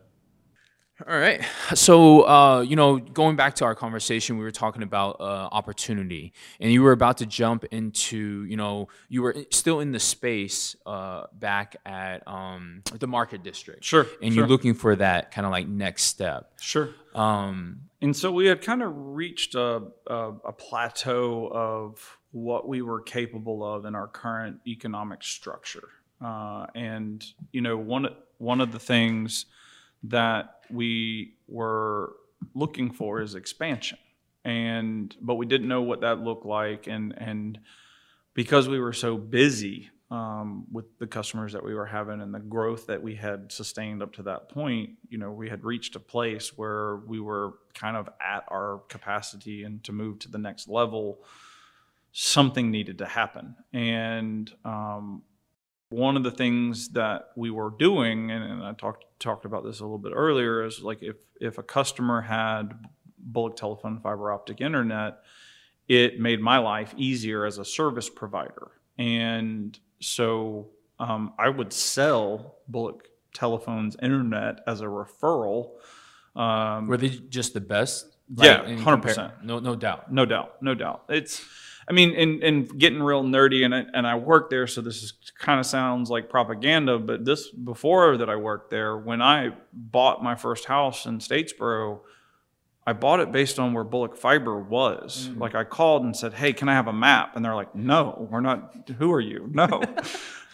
All 1.05 1.17
right. 1.17 1.43
So, 1.73 2.25
uh, 2.25 2.62
you 2.62 2.77
know, 2.77 2.97
going 2.97 3.36
back 3.36 3.55
to 3.55 3.65
our 3.65 3.75
conversation, 3.75 4.38
we 4.38 4.45
were 4.45 4.51
talking 4.51 4.81
about 4.81 5.17
uh, 5.19 5.49
opportunity, 5.51 6.31
and 6.62 6.71
you 6.71 6.84
were 6.84 6.93
about 6.93 7.17
to 7.17 7.25
jump 7.25 7.65
into, 7.65 8.45
you 8.45 8.55
know, 8.55 8.88
you 9.10 9.21
were 9.21 9.36
still 9.51 9.81
in 9.81 9.91
the 9.91 9.99
space 9.99 10.73
uh, 10.86 11.25
back 11.34 11.75
at 11.86 12.25
um, 12.27 12.81
the 12.97 13.08
market 13.08 13.43
district. 13.43 13.84
Sure, 13.84 14.08
And 14.21 14.34
sure. 14.34 14.41
you're 14.41 14.47
looking 14.47 14.73
for 14.73 14.95
that 14.95 15.31
kind 15.31 15.45
of 15.45 15.51
like 15.51 15.67
next 15.67 16.03
step. 16.03 16.53
sure 16.62 16.91
Um, 17.13 17.81
and 18.01 18.15
so 18.15 18.31
we 18.31 18.45
had 18.45 18.62
kind 18.62 18.81
of 18.81 18.93
reached 18.95 19.55
a, 19.55 19.84
a, 20.08 20.31
a 20.45 20.53
plateau 20.53 21.49
of 21.51 22.17
what 22.31 22.69
we 22.69 22.81
were 22.81 23.01
capable 23.01 23.65
of 23.65 23.84
in 23.84 23.95
our 23.95 24.08
current 24.08 24.60
economic 24.65 25.23
structure 25.23 25.89
uh, 26.21 26.67
and 26.75 27.25
you 27.51 27.62
know 27.62 27.77
one 27.77 28.08
one 28.38 28.62
of 28.62 28.71
the 28.71 28.79
things 28.79 29.45
that 30.03 30.55
we 30.71 31.36
were 31.47 32.13
looking 32.54 32.91
for 32.91 33.21
is 33.21 33.36
expansion. 33.36 33.97
And 34.43 35.15
but 35.21 35.36
we 35.36 35.45
didn't 35.45 35.67
know 35.67 35.82
what 35.82 36.01
that 36.01 36.19
looked 36.19 36.45
like. 36.45 36.88
And 36.88 37.13
and 37.17 37.60
because 38.34 38.67
we 38.67 38.80
were 38.80 38.93
so 38.93 39.17
busy 39.17 39.89
um, 40.12 40.65
with 40.71 40.99
the 40.99 41.08
customers 41.08 41.54
that 41.54 41.63
we 41.63 41.73
were 41.73 41.88
having 41.88 42.21
and 42.21 42.34
the 42.34 42.39
growth 42.39 42.88
that 42.88 43.01
we 43.01 43.15
had 43.15 43.51
sustained 43.51 44.04
up 44.04 44.13
to 44.13 44.23
that 44.23 44.49
point 44.49 44.91
you 45.10 45.17
know 45.17 45.32
we 45.32 45.49
had 45.49 45.65
reached 45.65 45.95
a 45.95 45.99
place 45.99 46.56
where 46.56 46.97
we 47.08 47.19
were 47.19 47.54
kind 47.73 47.97
of 47.97 48.08
at 48.21 48.43
our 48.49 48.84
capacity 48.88 49.63
and 49.63 49.84
to 49.84 49.91
move 49.91 50.19
to 50.19 50.30
the 50.30 50.38
next 50.38 50.67
level 50.69 51.23
something 52.17 52.71
needed 52.71 52.99
to 52.99 53.06
happen. 53.06 53.58
And 53.73 54.49
um, 54.63 55.21
one 55.89 56.17
of 56.17 56.24
the 56.24 56.32
things 56.32 56.89
that 56.89 57.30
we 57.36 57.52
were 57.52 57.71
doing, 57.78 58.32
and, 58.32 58.43
and 58.43 58.63
I 58.63 58.74
talked 58.74 59.06
talked 59.19 59.45
about 59.45 59.63
this 59.63 59.80
a 59.80 59.84
little 59.84 59.98
bit 59.98 60.13
earlier, 60.15 60.63
is 60.63 60.82
like 60.82 61.02
if 61.02 61.17
if 61.39 61.58
a 61.58 61.63
customer 61.63 62.21
had 62.21 62.74
Bulloch 63.17 63.56
Telephone 63.56 64.00
fiber 64.00 64.32
optic 64.32 64.62
internet, 64.62 65.19
it 65.88 66.19
made 66.19 66.41
my 66.41 66.58
life 66.58 66.93
easier 66.98 67.45
as 67.45 67.58
a 67.58 67.65
service 67.65 68.10
provider, 68.10 68.71
and 68.98 69.78
so 70.00 70.69
um, 71.00 71.34
I 71.38 71.50
would 71.50 71.74
sell 71.74 72.56
Bulloch 72.67 73.08
Telephone's 73.34 73.95
internet 74.02 74.62
as 74.67 74.82
a 74.82 74.86
referral. 74.86 75.71
Um, 76.36 76.88
were 76.88 76.98
they 76.98 77.10
just 77.10 77.54
the 77.54 77.62
best? 77.62 78.15
Yeah, 78.36 78.63
100%. 78.63 79.43
No, 79.43 79.60
no 79.60 79.76
doubt. 79.76 80.12
no 80.12 80.26
doubt, 80.26 80.62
no 80.62 80.74
doubt. 80.74 81.04
It's, 81.10 81.45
I 81.88 81.93
mean, 81.93 82.15
and 82.15 82.43
and 82.43 82.80
getting 82.80 83.02
real 83.02 83.24
nerdy, 83.24 83.63
and 83.63 83.76
I, 83.76 83.86
and 83.93 84.08
I 84.08 84.15
worked 84.15 84.50
there, 84.50 84.65
so 84.65 84.82
this 84.82 85.04
is 85.04 85.13
kind 85.38 85.60
of 85.60 85.65
sounds 85.65 86.10
like 86.10 86.30
propaganda, 86.30 86.98
but 86.98 87.26
this 87.26 87.50
before 87.50 88.17
that 88.17 88.30
I 88.30 88.36
worked 88.36 88.71
there, 88.71 88.98
when 88.98 89.21
I 89.21 89.52
bought 89.71 90.24
my 90.24 90.36
first 90.36 90.65
house 90.65 91.06
in 91.06 91.19
Statesboro, 91.19 92.00
I 92.88 92.93
bought 92.93 93.19
it 93.19 93.32
based 93.32 93.60
on 93.60 93.74
where 93.74 93.84
Bulloch 93.84 94.15
Fiber 94.17 94.60
was. 94.60 95.30
Mm. 95.30 95.39
Like 95.39 95.54
I 95.54 95.63
called 95.63 96.04
and 96.04 96.15
said, 96.15 96.34
"Hey, 96.34 96.54
can 96.54 96.69
I 96.69 96.74
have 96.74 96.88
a 96.88 96.93
map?" 96.93 97.36
And 97.36 97.45
they're 97.45 97.56
like, 97.56 97.76
"No, 97.76 98.28
we're 98.32 98.41
not. 98.41 98.89
Who 98.98 99.12
are 99.12 99.21
you? 99.21 99.50
No." 99.54 99.82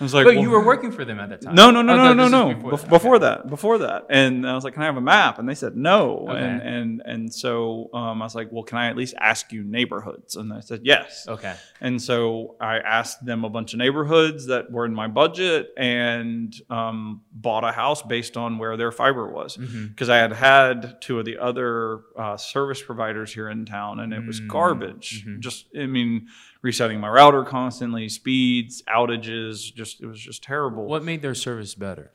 I 0.02 0.04
was 0.04 0.14
like, 0.16 0.26
But 0.26 0.34
"Well, 0.36 0.44
you 0.44 0.50
were 0.50 0.66
working 0.66 0.92
for 0.92 1.06
them 1.06 1.20
at 1.20 1.30
that 1.30 1.42
time. 1.42 1.54
no, 1.56 1.70
no, 1.72 1.82
no, 1.84 1.94
Oh, 1.94 2.14
no, 2.14 2.28
no, 2.28 2.52
no. 2.52 2.70
before 2.70 2.80
that. 2.80 2.90
Before, 2.90 3.16
Okay. 3.16 3.26
that, 3.26 3.48
before 3.50 3.78
that, 3.78 4.06
and 4.10 4.50
I 4.50 4.56
was 4.56 4.64
like, 4.64 4.74
"Can 4.74 4.82
I 4.82 4.88
have 4.88 4.98
a 4.98 5.02
map?" 5.02 5.38
And 5.40 5.48
they 5.48 5.54
said 5.56 5.78
no. 5.78 6.26
Okay. 6.28 6.40
And 6.40 6.62
and 6.62 7.02
and 7.06 7.34
so 7.34 7.90
um, 7.94 8.22
I 8.22 8.26
was 8.26 8.34
like, 8.36 8.50
"Well, 8.52 8.64
can 8.64 8.80
I 8.80 8.88
at 8.88 8.98
least 8.98 9.14
ask 9.20 9.54
you 9.54 9.64
neighborhoods?" 9.64 10.36
And 10.36 10.52
they 10.52 10.62
said 10.62 10.82
yes. 10.84 11.26
Okay. 11.30 11.54
And 11.80 12.02
so 12.02 12.56
I 12.60 12.80
asked 12.80 13.24
them 13.26 13.46
a 13.46 13.50
bunch 13.50 13.74
of 13.74 13.80
neighborhoods 13.80 14.48
that 14.48 14.72
were 14.72 14.86
in 14.86 14.94
my 14.96 15.08
budget 15.08 15.70
and 15.78 16.54
um, 16.70 17.22
bought 17.32 17.64
a 17.64 17.72
house 17.72 18.02
based 18.02 18.38
on 18.38 18.58
where 18.58 18.76
their 18.78 18.92
fiber 18.92 19.32
was. 19.32 19.56
Mm-hmm. 19.58 19.88
Because 19.88 20.10
I 20.10 20.18
had 20.18 20.34
had 20.34 21.02
two 21.02 21.20
of 21.20 21.26
the 21.26 21.38
other 21.38 22.02
uh, 22.18 22.38
service 22.38 22.82
providers 22.82 23.34
here 23.34 23.50
in 23.50 23.66
town 23.66 24.00
and 24.00 24.14
it 24.14 24.26
was 24.26 24.42
Mm, 24.42 24.48
garbage. 24.48 25.26
mhm. 25.28 25.40
Just, 25.40 25.68
I 25.78 25.86
mean, 25.86 26.28
resetting 26.62 27.00
my 27.00 27.10
router 27.10 27.43
constantly, 27.43 28.08
speeds, 28.08 28.84
outages, 28.84 29.74
just, 29.74 30.02
it 30.02 30.06
was 30.06 30.19
just 30.19 30.43
terrible. 30.43 30.86
What 30.86 31.04
made 31.04 31.21
their 31.21 31.36
service 31.36 31.76
better? 31.76 32.12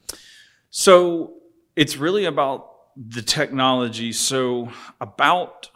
So 0.70 1.34
it's 1.74 1.96
really 1.96 2.24
about 2.24 2.70
the 2.96 3.22
technology. 3.22 4.12
So 4.12 4.70
about 5.00 5.70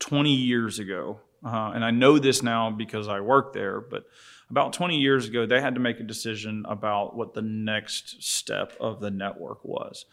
20 0.00 0.34
years 0.34 0.78
ago, 0.78 1.20
uh, 1.44 1.72
and 1.74 1.84
I 1.84 1.90
know 1.90 2.18
this 2.18 2.42
now 2.42 2.70
because 2.70 3.08
I 3.08 3.20
work 3.20 3.52
there, 3.52 3.80
but 3.80 4.04
about 4.50 4.72
20 4.72 4.98
years 4.98 5.26
ago, 5.26 5.46
they 5.46 5.60
had 5.60 5.74
to 5.74 5.80
make 5.80 6.00
a 6.00 6.04
decision 6.04 6.64
about 6.68 7.16
what 7.16 7.34
the 7.34 7.42
next 7.42 8.22
step 8.22 8.72
of 8.80 9.00
the 9.00 9.10
network 9.10 9.64
was. 9.64 10.04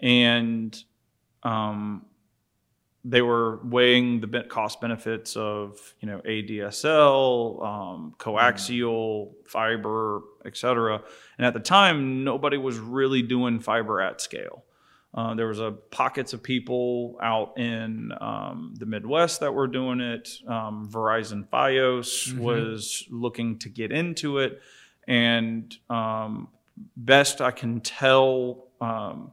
And 0.00 0.76
um, 1.42 2.06
they 3.04 3.22
were 3.22 3.58
weighing 3.64 4.20
the 4.20 4.44
cost 4.48 4.80
benefits 4.80 5.36
of 5.36 5.94
you 6.00 6.08
know 6.08 6.20
ADSL, 6.24 7.64
um, 7.64 8.14
coaxial, 8.18 9.32
fiber, 9.46 10.20
et 10.44 10.56
cetera. 10.56 11.02
And 11.36 11.46
at 11.46 11.52
the 11.52 11.60
time, 11.60 12.24
nobody 12.24 12.56
was 12.56 12.78
really 12.78 13.22
doing 13.22 13.58
fiber 13.60 14.00
at 14.00 14.20
scale. 14.20 14.64
Uh, 15.14 15.34
there 15.34 15.46
was 15.46 15.60
a 15.60 15.72
pockets 15.72 16.32
of 16.32 16.42
people 16.42 17.18
out 17.20 17.58
in 17.58 18.12
um, 18.18 18.74
the 18.78 18.86
Midwest 18.86 19.40
that 19.40 19.52
were 19.52 19.66
doing 19.66 20.00
it. 20.00 20.30
Um, 20.48 20.88
Verizon 20.90 21.46
FiOS 21.48 22.36
was 22.38 23.04
looking 23.10 23.58
to 23.58 23.68
get 23.68 23.92
into 23.92 24.38
it, 24.38 24.62
and 25.06 25.76
um, 25.90 26.48
best 26.96 27.42
I 27.42 27.50
can 27.50 27.80
tell, 27.80 28.68
um, 28.80 29.32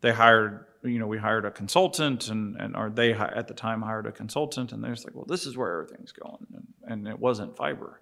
they 0.00 0.10
hired. 0.10 0.66
You 0.84 0.98
know, 0.98 1.06
we 1.06 1.18
hired 1.18 1.44
a 1.44 1.50
consultant, 1.50 2.28
and 2.28 2.56
and 2.56 2.76
or 2.76 2.90
they 2.90 3.12
at 3.12 3.48
the 3.48 3.54
time 3.54 3.82
hired 3.82 4.06
a 4.06 4.12
consultant, 4.12 4.72
and 4.72 4.82
they're 4.82 4.94
just 4.94 5.04
like, 5.04 5.14
well, 5.14 5.26
this 5.26 5.46
is 5.46 5.56
where 5.56 5.82
everything's 5.82 6.12
going, 6.12 6.46
and, 6.54 6.66
and 6.84 7.08
it 7.08 7.18
wasn't 7.18 7.56
fiber. 7.56 8.00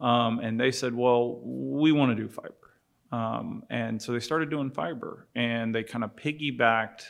Um, 0.00 0.40
and 0.40 0.58
they 0.58 0.70
said, 0.70 0.94
well, 0.94 1.40
we 1.44 1.92
want 1.92 2.16
to 2.16 2.22
do 2.22 2.28
fiber. 2.28 2.64
Um, 3.12 3.62
and 3.70 4.00
so 4.02 4.12
they 4.12 4.20
started 4.20 4.50
doing 4.50 4.70
fiber 4.70 5.28
and 5.36 5.72
they 5.72 5.84
kind 5.84 6.02
of 6.02 6.16
piggybacked 6.16 7.04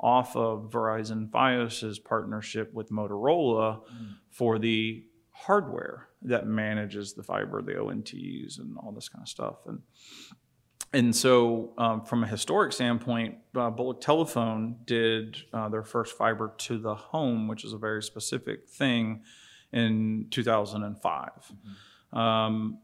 off 0.00 0.36
of 0.36 0.70
Verizon 0.70 1.30
Fios's 1.30 2.00
partnership 2.00 2.74
with 2.74 2.90
Motorola 2.90 3.82
for 4.30 4.58
the 4.58 5.04
hardware 5.30 6.08
that 6.22 6.46
manages 6.46 7.14
the 7.14 7.22
fiber, 7.22 7.62
the 7.62 7.74
ONTs 7.74 8.58
and 8.58 8.76
all 8.78 8.90
this 8.90 9.08
kind 9.08 9.22
of 9.22 9.28
stuff. 9.28 9.58
And 9.66 9.82
and 10.94 11.14
so, 11.14 11.72
um, 11.76 12.04
from 12.04 12.22
a 12.22 12.26
historic 12.26 12.72
standpoint, 12.72 13.38
uh, 13.56 13.68
Bulloch 13.70 14.00
Telephone 14.00 14.76
did 14.84 15.36
uh, 15.52 15.68
their 15.68 15.82
first 15.82 16.16
fiber 16.16 16.54
to 16.58 16.78
the 16.78 16.94
home, 16.94 17.48
which 17.48 17.64
is 17.64 17.72
a 17.72 17.78
very 17.78 18.02
specific 18.02 18.68
thing, 18.68 19.22
in 19.72 20.28
2005. 20.30 21.52
Um, 22.12 22.78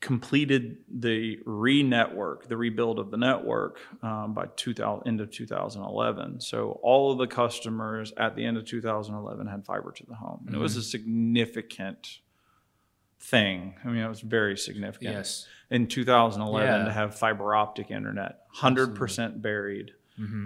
completed 0.00 0.76
the 0.88 1.38
re-network, 1.46 2.46
the 2.46 2.56
rebuild 2.56 2.98
of 2.98 3.10
the 3.10 3.16
network 3.16 3.80
um, 4.02 4.34
by 4.34 4.46
2000, 4.54 5.08
end 5.08 5.20
of 5.20 5.30
2011. 5.30 6.40
So 6.40 6.78
all 6.82 7.10
of 7.10 7.18
the 7.18 7.26
customers 7.26 8.12
at 8.18 8.36
the 8.36 8.44
end 8.44 8.56
of 8.56 8.66
2011 8.66 9.46
had 9.46 9.64
fiber 9.64 9.90
to 9.92 10.06
the 10.06 10.14
home, 10.14 10.44
and 10.46 10.54
it 10.54 10.58
was 10.58 10.76
a 10.76 10.82
significant 10.82 12.18
thing. 13.24 13.74
I 13.84 13.88
mean, 13.88 14.02
it 14.02 14.08
was 14.08 14.20
very 14.20 14.56
significant 14.56 15.14
Yes. 15.14 15.46
in 15.70 15.86
2011 15.86 16.80
Yeah. 16.80 16.84
to 16.84 16.92
have 16.92 17.14
fiber 17.16 17.54
optic 17.54 17.90
internet, 17.90 18.40
100% 18.54 19.40
buried. 19.42 19.92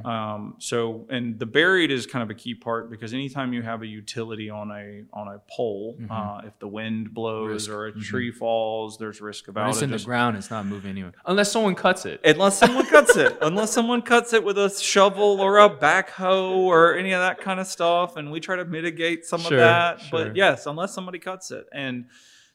Um, 0.03 0.55
so, 0.61 1.07
and 1.11 1.39
the 1.39 1.45
buried 1.45 1.91
is 1.91 2.07
kind 2.07 2.23
of 2.23 2.31
a 2.31 2.35
key 2.35 2.55
part 2.55 2.89
because 2.91 3.13
anytime 3.13 3.53
you 3.53 3.61
have 3.61 3.83
a 3.83 3.87
utility 3.87 4.49
on 4.49 4.71
a 4.71 5.03
on 5.13 5.29
a 5.29 5.41
pole, 5.55 5.99
uh, 6.09 6.41
if 6.47 6.59
the 6.59 6.67
wind 6.69 7.13
blows 7.13 7.69
or 7.69 7.85
a 7.85 7.93
tree 7.93 8.31
falls, 8.31 8.97
there's 8.97 9.21
risk 9.21 9.47
of 9.49 9.57
When 9.57 9.69
it's 9.69 9.83
in 9.83 9.91
the 9.91 9.99
ground, 9.99 10.39
it's 10.39 10.51
not 10.51 10.65
moving 10.65 10.93
anywhere. 10.93 11.13
Unless 11.27 11.53
someone 11.53 11.75
cuts 11.75 12.07
it. 12.07 12.19
Unless 12.25 12.57
someone 12.59 12.87
cuts 12.87 13.15
it, 13.17 13.37
unless 13.43 13.71
someone 13.71 14.01
cuts 14.01 14.33
it 14.33 14.43
with 14.43 14.57
a 14.57 14.71
shovel 14.71 15.39
or 15.39 15.59
a 15.59 15.69
backhoe 15.69 16.53
or 16.57 16.97
any 16.97 17.13
of 17.13 17.21
that 17.21 17.39
kind 17.39 17.61
of 17.61 17.67
stuff, 17.67 18.17
and 18.17 18.33
we 18.33 18.41
try 18.41 18.57
to 18.57 18.65
mitigate 18.65 19.27
some 19.27 19.41
Sure, 19.43 19.53
of 19.53 19.59
that. 19.59 20.01
sure. 20.01 20.25
But 20.25 20.37
yes, 20.37 20.65
unless 20.65 20.95
somebody 20.95 21.19
cuts 21.19 21.51
it, 21.51 21.67
and 21.73 22.07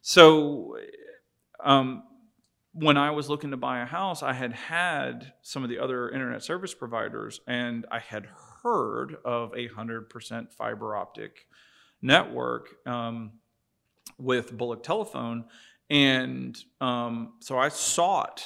so 0.06 0.76
um, 1.64 2.04
when 2.74 2.98
I 2.98 3.12
was 3.12 3.30
looking 3.30 3.52
to 3.52 3.58
buy 3.58 3.80
a 3.80 3.86
house, 3.86 4.22
I 4.22 4.34
had 4.34 4.52
had 4.52 5.32
some 5.42 5.64
of 5.64 5.70
the 5.70 5.80
other 5.80 6.10
internet 6.10 6.44
service 6.44 6.74
providers, 6.74 7.40
and 7.48 7.86
I 7.90 8.00
had 8.00 8.28
heard 8.64 9.16
of 9.24 9.56
a 9.56 9.68
hundred 9.68 10.10
percent 10.10 10.52
fiber 10.52 10.98
optic 10.98 11.48
network 12.02 12.68
um, 12.86 13.32
with 14.18 14.58
Bulloch 14.58 14.84
Telephone, 14.84 15.46
and 15.90 16.58
um, 16.82 17.36
so 17.40 17.58
I 17.58 17.70
sought, 17.70 18.46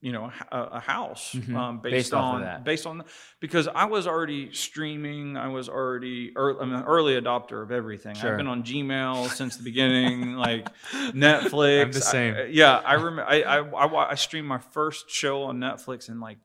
you 0.00 0.12
know, 0.12 0.30
a 0.52 0.78
house 0.78 1.34
Mhm. 1.34 1.56
um, 1.56 1.80
based, 1.80 1.92
Based 1.92 2.12
of 2.14 2.20
on 2.20 2.40
that. 2.42 2.62
based 2.62 2.86
on 2.86 3.02
because 3.40 3.66
I 3.66 3.86
was 3.86 4.06
already 4.06 4.52
streaming. 4.52 5.36
I 5.36 5.48
was 5.48 5.68
already 5.68 6.32
ear 6.36 6.50
I'm 6.60 6.72
an 6.72 6.84
early 6.84 7.20
adopter 7.20 7.62
of 7.64 7.72
everything. 7.72 8.14
Sure. 8.14 8.30
I've 8.30 8.36
been 8.36 8.46
on 8.46 8.62
Gmail 8.62 9.28
since 9.40 9.56
the 9.56 9.64
beginning, 9.64 10.34
like 10.34 10.68
Netflix. 11.12 11.82
I'm 11.82 11.92
the 11.92 12.00
same. 12.00 12.34
I- 12.34 12.42
yeah, 12.44 12.76
I 12.84 12.94
remember. 12.94 13.24
I, 13.24 13.42
I 13.42 13.58
I 13.58 14.10
I 14.12 14.14
streamed 14.14 14.46
my 14.46 14.58
first 14.58 15.10
show 15.10 15.42
on 15.42 15.58
Netflix 15.58 16.08
in 16.08 16.20
like 16.20 16.38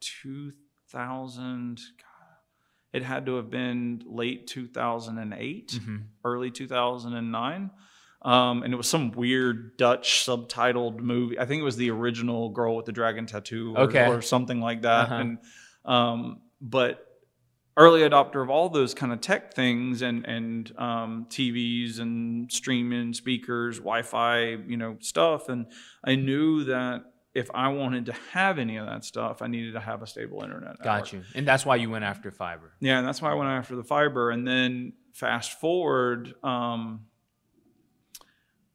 2000. 0.92 1.76
God, 1.98 2.38
it 2.92 3.04
had 3.04 3.26
to 3.28 3.36
have 3.36 3.50
been 3.50 4.02
late 4.06 4.48
2008 4.48 5.80
Mhm. 5.82 6.04
early 6.24 6.52
2009. 6.52 7.72
Um, 8.24 8.64
and 8.64 8.74
it 8.74 8.78
was 8.78 8.88
some 8.88 9.12
weird 9.12 9.76
Dutch 9.78 10.26
subtitled 10.26 11.00
movie. 11.00 11.38
I 11.38 11.46
think 11.46 11.60
it 11.60 11.64
was 11.64 11.76
the 11.76 11.92
original 11.92 12.50
Girl 12.50 12.76
with 12.76 12.86
the 12.86 12.92
Dragon 12.94 13.26
Tattoo 13.26 13.74
or, 13.76 13.82
Okay. 13.84 14.08
or 14.08 14.22
something 14.22 14.62
like 14.62 14.84
that. 14.84 15.06
Uh-huh. 15.06 15.16
And 15.16 15.38
um, 15.86 16.42
but 16.62 17.06
early 17.76 18.02
adopter 18.02 18.42
of 18.42 18.50
all 18.50 18.70
those 18.70 18.94
kind 18.94 19.12
of 19.12 19.20
tech 19.20 19.54
things 19.54 20.02
and 20.02 20.26
and 20.26 20.72
um, 20.78 21.26
TVs 21.30 22.00
and 22.00 22.50
streaming 22.52 23.14
speakers, 23.14 23.80
Wi-Fi, 23.80 24.42
you 24.68 24.78
know, 24.78 24.96
stuff. 25.02 25.50
And 25.50 25.66
I 26.04 26.16
knew 26.16 26.64
that 26.66 27.04
if 27.34 27.50
I 27.54 27.68
wanted 27.70 28.06
to 28.06 28.14
have 28.32 28.60
any 28.60 28.78
of 28.78 28.86
that 28.86 29.04
stuff, 29.04 29.42
I 29.42 29.48
needed 29.48 29.74
to 29.74 29.80
have 29.80 30.02
a 30.04 30.08
stable 30.08 30.44
internet. 30.44 30.70
network. 30.80 30.84
Got 30.84 31.14
you. 31.14 31.24
And 31.36 31.48
that's 31.48 31.66
why 31.66 31.76
you 31.78 31.90
went 31.90 32.06
after 32.06 32.32
fiber. 32.32 32.72
Yeah, 32.80 33.00
and 33.00 33.08
that's 33.08 33.22
why 33.22 33.32
I 33.32 33.34
went 33.34 33.50
after 33.50 33.76
the 33.76 33.84
fiber. 33.84 34.30
And 34.30 34.48
then 34.48 34.94
fast 35.14 35.60
forward, 35.60 36.36
um, 36.44 37.08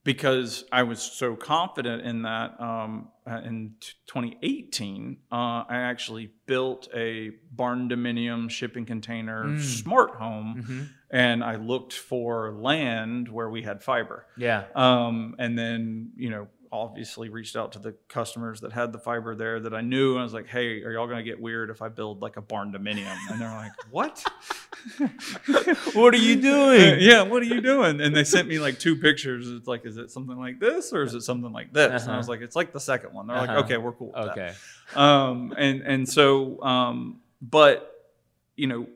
because 0.08 0.64
I 0.72 0.84
was 0.84 1.02
so 1.02 1.36
confident 1.36 2.00
in 2.06 2.22
that, 2.22 2.58
um, 2.58 3.08
in 3.26 3.74
2018, 4.06 5.18
uh, 5.30 5.34
I 5.34 5.64
actually 5.68 6.30
built 6.46 6.88
a 6.94 7.32
barn 7.52 7.90
dominium 7.90 8.48
shipping 8.48 8.86
container 8.86 9.44
Mm. 9.48 9.60
smart 9.60 10.12
home, 10.12 10.62
hmm 10.66 10.82
and 11.10 11.42
I 11.44 11.56
looked 11.56 11.92
for 11.94 12.52
land 12.52 13.28
where 13.30 13.48
we 13.50 13.62
had 13.62 13.82
fiber. 13.82 14.26
Yeah. 14.36 14.64
Um, 14.74 15.34
and 15.38 15.58
then, 15.58 16.12
you 16.16 16.28
know, 16.28 16.48
obviously 16.70 17.30
reached 17.30 17.56
out 17.56 17.72
to 17.72 17.78
the 17.78 17.92
customers 18.08 18.60
that 18.60 18.72
had 18.72 18.92
the 18.92 18.98
fiber 18.98 19.34
there 19.34 19.58
that 19.60 19.72
I 19.72 19.80
knew. 19.80 20.12
And 20.12 20.20
I 20.20 20.22
was 20.24 20.34
like, 20.34 20.48
hey, 20.48 20.82
are 20.82 20.92
y'all 20.92 21.06
going 21.06 21.16
to 21.16 21.22
get 21.22 21.40
weird 21.40 21.70
if 21.70 21.80
I 21.80 21.88
build 21.88 22.20
like 22.20 22.36
a 22.36 22.42
barn 22.42 22.72
dominium? 22.72 23.16
And 23.30 23.40
they're 23.40 23.48
like, 23.54 23.72
what? 23.90 24.22
What 25.92 26.14
are 26.14 26.18
you 26.18 26.40
doing? 26.40 26.98
yeah, 27.00 27.22
what 27.22 27.42
are 27.42 27.46
you 27.46 27.60
doing? 27.60 28.00
And 28.00 28.14
they 28.14 28.24
sent 28.24 28.48
me 28.48 28.58
like 28.58 28.78
two 28.78 28.96
pictures. 28.96 29.48
It's 29.50 29.66
like, 29.66 29.84
is 29.86 29.96
it 29.96 30.10
something 30.10 30.38
like 30.38 30.60
this 30.60 30.92
or 30.92 31.02
is 31.02 31.14
it 31.14 31.22
something 31.22 31.52
like 31.52 31.72
this? 31.72 32.02
And 32.02 32.10
I 32.10 32.14
Uh-huh. 32.14 32.18
was 32.18 32.28
like, 32.28 32.40
it's 32.40 32.56
like 32.56 32.72
the 32.72 32.80
second 32.80 33.12
one. 33.14 33.26
They're 33.26 33.36
Uh-huh. 33.36 33.54
like, 33.54 33.64
okay, 33.64 33.76
we're 33.76 33.92
cool. 33.92 34.08
With 34.16 34.30
Okay. 34.30 34.52
Um, 34.94 35.54
and, 35.56 35.82
and 35.82 36.08
so, 36.08 36.62
um, 36.62 37.20
but, 37.42 38.10
you 38.56 38.66
know, 38.66 38.86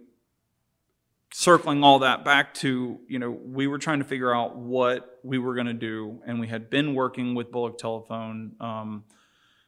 circling 1.34 1.82
all 1.82 2.00
that 2.00 2.24
back 2.26 2.52
to 2.52 2.98
you 3.08 3.18
know 3.18 3.30
we 3.30 3.66
were 3.66 3.78
trying 3.78 3.98
to 4.00 4.04
figure 4.04 4.34
out 4.34 4.54
what 4.54 5.18
we 5.22 5.38
were 5.38 5.54
going 5.54 5.66
to 5.66 5.72
do 5.72 6.20
and 6.26 6.38
we 6.38 6.46
had 6.46 6.68
been 6.68 6.94
working 6.94 7.34
with 7.34 7.50
bulloch 7.50 7.78
telephone 7.78 8.52
um, 8.60 9.02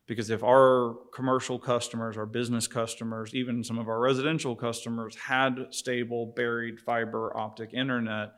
because 0.06 0.30
if 0.30 0.42
our 0.44 0.94
commercial 1.14 1.58
customers 1.58 2.16
our 2.16 2.26
business 2.26 2.66
customers 2.66 3.34
even 3.34 3.62
some 3.64 3.78
of 3.78 3.88
our 3.88 4.00
residential 4.00 4.54
customers 4.56 5.16
had 5.16 5.66
stable 5.70 6.26
buried 6.36 6.78
fiber 6.80 7.36
optic 7.36 7.72
internet 7.72 8.32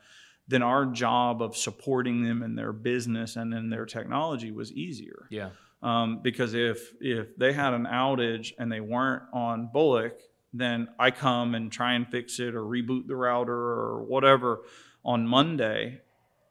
then 0.48 0.62
our 0.62 0.86
job 0.86 1.42
of 1.42 1.56
supporting 1.56 2.22
them 2.22 2.42
in 2.42 2.54
their 2.54 2.72
business 2.72 3.36
and 3.36 3.52
in 3.52 3.68
their 3.70 3.84
technology 3.86 4.50
was 4.52 4.70
easier 4.72 5.26
Yeah. 5.30 5.50
um, 5.82 6.20
because 6.22 6.54
if 6.54 6.92
if 7.00 7.36
they 7.36 7.52
had 7.52 7.74
an 7.74 7.84
outage 7.86 8.52
and 8.58 8.70
they 8.70 8.80
weren't 8.80 9.24
on 9.32 9.68
Bulloch, 9.72 10.20
then 10.52 10.88
I 10.98 11.10
come 11.10 11.54
and 11.56 11.70
try 11.70 11.94
and 11.94 12.06
fix 12.08 12.38
it 12.38 12.54
or 12.54 12.62
reboot 12.62 13.08
the 13.08 13.16
router 13.16 13.52
or 13.52 14.04
whatever 14.04 14.60
on 15.04 15.26
Monday, 15.26 16.00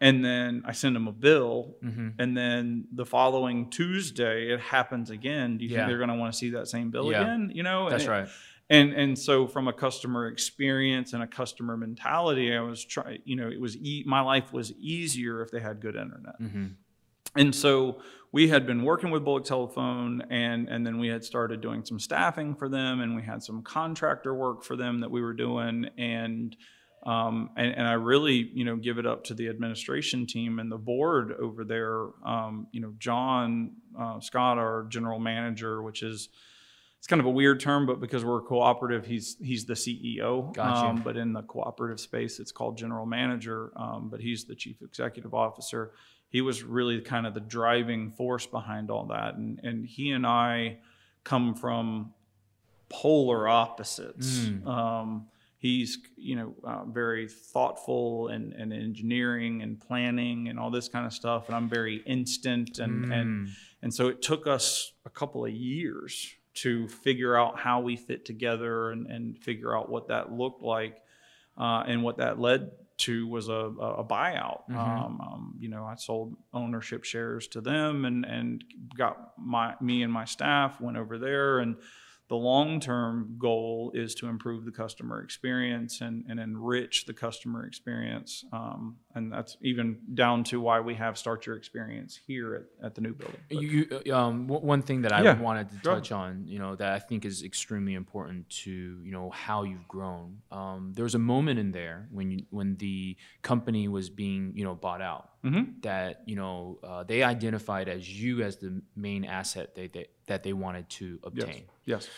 and 0.01 0.23
then 0.23 0.63
I 0.65 0.71
send 0.73 0.95
them 0.95 1.07
a 1.07 1.11
bill, 1.11 1.75
hmm 1.81 2.09
and 2.19 2.35
then 2.35 2.85
the 2.93 3.05
following 3.05 3.69
Tuesday 3.69 4.51
it 4.51 4.59
happens 4.59 5.09
again. 5.09 5.57
Do 5.57 5.65
you 5.65 5.71
Yeah. 5.71 5.77
think 5.79 5.87
they're 5.89 5.97
going 5.97 6.09
to 6.09 6.15
want 6.15 6.33
to 6.33 6.37
see 6.37 6.49
that 6.51 6.67
same 6.67 6.91
bill 6.91 7.11
Yeah. 7.11 7.21
again? 7.21 7.51
You 7.53 7.63
know, 7.63 7.89
That's 7.89 8.03
And- 8.03 8.11
right. 8.11 8.27
and 8.69 8.93
and 8.93 9.17
so 9.17 9.47
from 9.47 9.67
a 9.67 9.73
customer 9.73 10.27
experience 10.27 11.13
and 11.13 11.21
a 11.23 11.27
customer 11.27 11.77
mentality, 11.77 12.53
I 12.55 12.61
was 12.61 12.83
trying. 12.83 13.19
You 13.25 13.35
know, 13.35 13.47
it 13.49 13.59
was 13.61 13.77
e- 13.77 14.03
my 14.05 14.21
life 14.21 14.51
was 14.53 14.73
easier 14.79 15.41
if 15.41 15.51
they 15.51 15.59
had 15.59 15.79
good 15.81 15.95
internet. 15.95 16.35
hmm 16.39 16.65
And 17.37 17.53
so 17.53 18.01
we 18.31 18.47
had 18.47 18.65
been 18.65 18.83
working 18.83 19.11
with 19.11 19.23
Bulloch 19.25 19.43
Telephone, 19.45 20.21
and 20.29 20.69
and 20.69 20.85
then 20.85 20.99
we 20.99 21.07
had 21.09 21.23
started 21.23 21.59
doing 21.61 21.83
some 21.85 21.99
staffing 21.99 22.55
for 22.55 22.67
them, 22.69 23.01
and 23.01 23.15
we 23.15 23.21
had 23.23 23.43
some 23.43 23.61
contractor 23.61 24.33
work 24.33 24.63
for 24.63 24.75
them 24.75 24.99
that 25.01 25.11
we 25.11 25.21
were 25.21 25.33
doing, 25.33 25.85
and 25.97 26.55
um, 27.05 27.51
and, 27.55 27.73
and 27.73 27.87
I 27.87 27.93
really 27.93 28.49
you 28.53 28.65
know 28.65 28.75
give 28.75 28.97
it 28.97 29.05
up 29.05 29.25
to 29.25 29.33
the 29.33 29.47
administration 29.49 30.25
team 30.25 30.59
and 30.59 30.71
the 30.71 30.77
board 30.77 31.33
over 31.33 31.63
there. 31.63 32.07
Um, 32.25 32.67
you 32.71 32.81
know, 32.81 32.93
John 32.97 33.73
uh, 33.99 34.19
Scott, 34.19 34.57
our 34.57 34.85
general 34.89 35.19
manager, 35.19 35.81
which 35.81 36.01
is 36.03 36.29
it's 37.05 37.07
kind 37.07 37.19
of 37.19 37.27
a 37.27 37.31
weird 37.31 37.59
term, 37.59 37.85
but 37.85 37.99
because 38.01 38.25
we're 38.25 38.39
a 38.39 38.41
cooperative, 38.41 39.05
he's 39.05 39.37
he's 39.39 39.65
the 39.65 39.75
CEO. 39.75 40.51
Gotcha. 40.55 40.87
Um, 40.87 41.01
but 41.03 41.15
in 41.15 41.33
the 41.33 41.43
cooperative 41.43 41.99
space, 41.99 42.39
it's 42.39 42.51
called 42.51 42.79
general 42.79 43.05
manager. 43.05 43.71
Um, 43.75 44.09
but 44.09 44.19
he's 44.19 44.45
the 44.45 44.55
chief 44.55 44.81
executive 44.81 45.35
officer. 45.35 45.91
He 46.29 46.41
was 46.41 46.63
really 46.63 46.99
kind 47.01 47.27
of 47.27 47.35
the 47.35 47.41
driving 47.41 48.11
force 48.13 48.47
behind 48.47 48.89
all 48.89 49.05
that, 49.07 49.35
and 49.35 49.59
and 49.61 49.85
he 49.85 50.09
and 50.09 50.25
I 50.25 50.79
come 51.23 51.53
from 51.53 52.13
polar 52.89 53.47
opposites. 53.47 54.39
Mm. 54.39 55.25
He's 55.65 55.97
you 56.15 56.35
know 56.35 56.49
uh, 56.63 56.83
very 56.85 57.27
thoughtful 57.27 58.27
and, 58.27 58.53
and 58.53 58.71
engineering 58.71 59.61
and 59.63 59.79
planning 59.79 60.47
and 60.49 60.59
all 60.59 60.69
this 60.71 60.87
kind 60.87 61.05
of 61.05 61.13
stuff, 61.13 61.47
and 61.47 61.55
I'm 61.57 61.69
very 61.69 61.97
instant 62.05 62.79
and 62.79 63.11
and 63.17 63.27
Mm. 63.47 63.49
and 63.83 63.91
so 63.93 64.07
it 64.13 64.21
took 64.21 64.45
us 64.47 64.93
a 65.05 65.09
couple 65.09 65.43
of 65.45 65.51
years 65.51 66.13
to 66.63 66.87
figure 66.87 67.35
out 67.41 67.59
how 67.59 67.77
we 67.81 67.95
fit 67.95 68.25
together 68.25 68.91
and, 68.91 69.07
and 69.07 69.37
figure 69.37 69.75
out 69.77 69.89
what 69.89 70.07
that 70.09 70.31
looked 70.31 70.61
like. 70.61 71.01
Uh, 71.57 71.83
and 71.87 72.03
what 72.03 72.17
that 72.17 72.37
led 72.37 72.69
to 72.97 73.25
was 73.27 73.47
a, 73.47 73.53
a 73.53 74.03
buyout. 74.03 74.61
Mhm. 74.69 74.75
Um, 74.77 75.21
um, 75.21 75.55
you 75.57 75.69
know, 75.69 75.85
I 75.85 75.95
sold 75.95 76.35
ownership 76.53 77.05
shares 77.05 77.47
to 77.53 77.61
them 77.61 78.03
and, 78.03 78.25
and 78.25 78.61
got 78.97 79.31
my 79.37 79.73
me 79.79 80.03
and 80.03 80.11
my 80.11 80.25
staff 80.25 80.81
went 80.81 80.97
over 80.97 81.17
there 81.17 81.59
and 81.59 81.77
the 82.27 82.35
long-term 82.35 83.35
goal 83.37 83.91
is 83.93 84.15
to 84.15 84.27
improve 84.27 84.65
the 84.65 84.71
customer 84.71 85.21
experience 85.21 86.01
and, 86.01 86.23
and 86.27 86.39
enrich 86.39 87.05
the 87.05 87.13
customer 87.13 87.65
experience. 87.65 88.43
Um, 88.51 88.97
and 89.15 89.31
that's 89.31 89.55
even 89.61 89.97
down 90.13 90.43
to 90.43 90.59
why 90.59 90.81
we 90.81 90.93
have 90.95 91.17
Start 91.17 91.45
Your 91.45 91.55
Experience 91.55 92.19
here 92.27 92.55
at, 92.55 92.85
at 92.87 92.95
the 92.95 93.01
new 93.01 93.13
building. 93.13 93.39
But- 93.49 93.61
You, 93.61 94.01
you, 94.05 94.13
um, 94.15 94.47
w- 94.47 94.65
one 94.65 94.81
thing 94.81 95.01
that 95.03 95.13
I 95.13 95.23
Yeah, 95.23 95.39
wanted 95.39 95.69
to 95.69 95.75
sure. 95.81 95.95
touch 95.95 96.11
on, 96.11 96.45
you 96.45 96.59
know, 96.59 96.75
that 96.75 96.91
I 96.91 96.99
think 96.99 97.23
is 97.25 97.41
extremely 97.41 97.93
important 97.93 98.49
to, 98.63 98.71
you 98.71 99.11
know, 99.11 99.29
how 99.29 99.63
you've 99.63 99.87
grown. 99.87 100.39
Um, 100.51 100.91
there 100.95 101.03
was 101.03 101.15
a 101.15 101.19
moment 101.19 101.59
in 101.59 101.71
there 101.71 102.07
when 102.11 102.29
you, 102.31 102.45
when 102.49 102.75
the 102.75 103.15
company 103.41 103.87
was 103.87 104.09
being, 104.09 104.51
you 104.55 104.63
know, 104.65 104.75
bought 104.75 105.01
out 105.01 105.29
Mhm. 105.43 105.81
that, 105.83 106.21
you 106.25 106.35
know, 106.35 106.79
uh, 106.83 107.03
they 107.03 107.23
identified 107.23 107.87
as 107.87 108.07
you 108.21 108.41
as 108.41 108.57
the 108.57 108.81
main 108.95 109.23
asset 109.23 109.75
they, 109.75 109.87
they, 109.87 110.07
that 110.27 110.43
they 110.43 110.53
wanted 110.53 110.89
to 110.89 111.19
obtain. 111.23 111.63
Yes. 111.85 112.09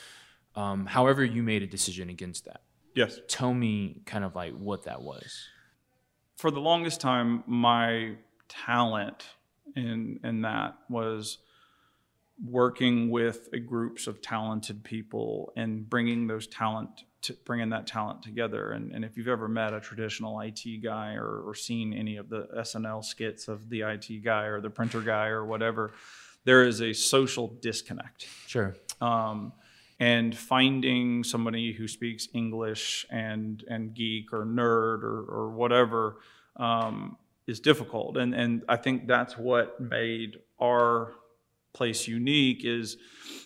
Um, 0.55 0.87
however, 0.87 1.23
you 1.23 1.43
made 1.43 1.61
a 1.61 1.67
decision 1.67 2.09
against 2.09 2.45
that. 2.45 2.61
Yes. 2.95 3.19
Tell 3.27 3.53
me 3.53 4.01
kind 4.05 4.23
of 4.23 4.33
like 4.35 4.53
what 4.57 4.85
that 4.85 5.03
was. 5.03 5.47
For 6.38 6.51
the 6.51 6.59
longest 6.59 7.01
time, 7.01 7.43
my 7.47 8.13
talent 8.47 9.25
in 9.75 10.19
in 10.23 10.41
that 10.43 10.77
was 10.88 11.39
working 12.45 13.09
with 13.09 13.49
groups 13.65 14.05
of 14.05 14.21
talented 14.21 14.83
people 14.83 15.51
and 15.55 15.89
bringing 15.89 16.27
those 16.27 16.45
talent 16.45 17.03
to 17.23 17.33
bringing 17.45 17.69
that 17.69 17.88
talent 17.88 18.21
together. 18.21 18.71
And, 18.71 18.91
and 18.91 19.03
if 19.03 19.17
you've 19.17 19.27
ever 19.27 19.47
met 19.47 19.73
a 19.73 19.79
traditional 19.79 20.39
IT 20.41 20.63
guy 20.83 21.15
or, 21.15 21.41
or 21.41 21.55
seen 21.55 21.91
any 21.93 22.17
of 22.17 22.29
the 22.29 22.47
SNL 22.55 23.03
skits 23.03 23.47
of 23.47 23.69
the 23.69 23.81
IT 23.81 24.23
guy 24.23 24.43
or 24.43 24.61
the 24.61 24.69
printer 24.69 25.01
guy 25.01 25.27
or 25.27 25.43
whatever, 25.43 25.93
there 26.43 26.63
is 26.63 26.81
a 26.81 26.93
social 26.93 27.47
disconnect. 27.47 28.27
Sure. 28.45 28.75
Um, 29.01 29.53
and 29.99 30.37
finding 30.37 31.23
somebody 31.23 31.73
who 31.73 31.87
speaks 31.87 32.27
English 32.33 33.05
and 33.09 33.63
and 33.67 33.93
geek 33.93 34.31
or 34.31 34.45
nerd 34.45 35.03
or, 35.03 35.25
or 35.27 35.49
whatever 35.49 36.17
um, 36.57 37.17
is 37.47 37.59
difficult. 37.59 38.17
And 38.17 38.33
and 38.35 38.63
I 38.69 38.77
think 38.77 39.07
that's 39.07 39.37
what 39.37 39.79
made 39.79 40.37
our 40.61 41.13
place 41.73 42.07
unique 42.07 42.65
is, 42.65 42.97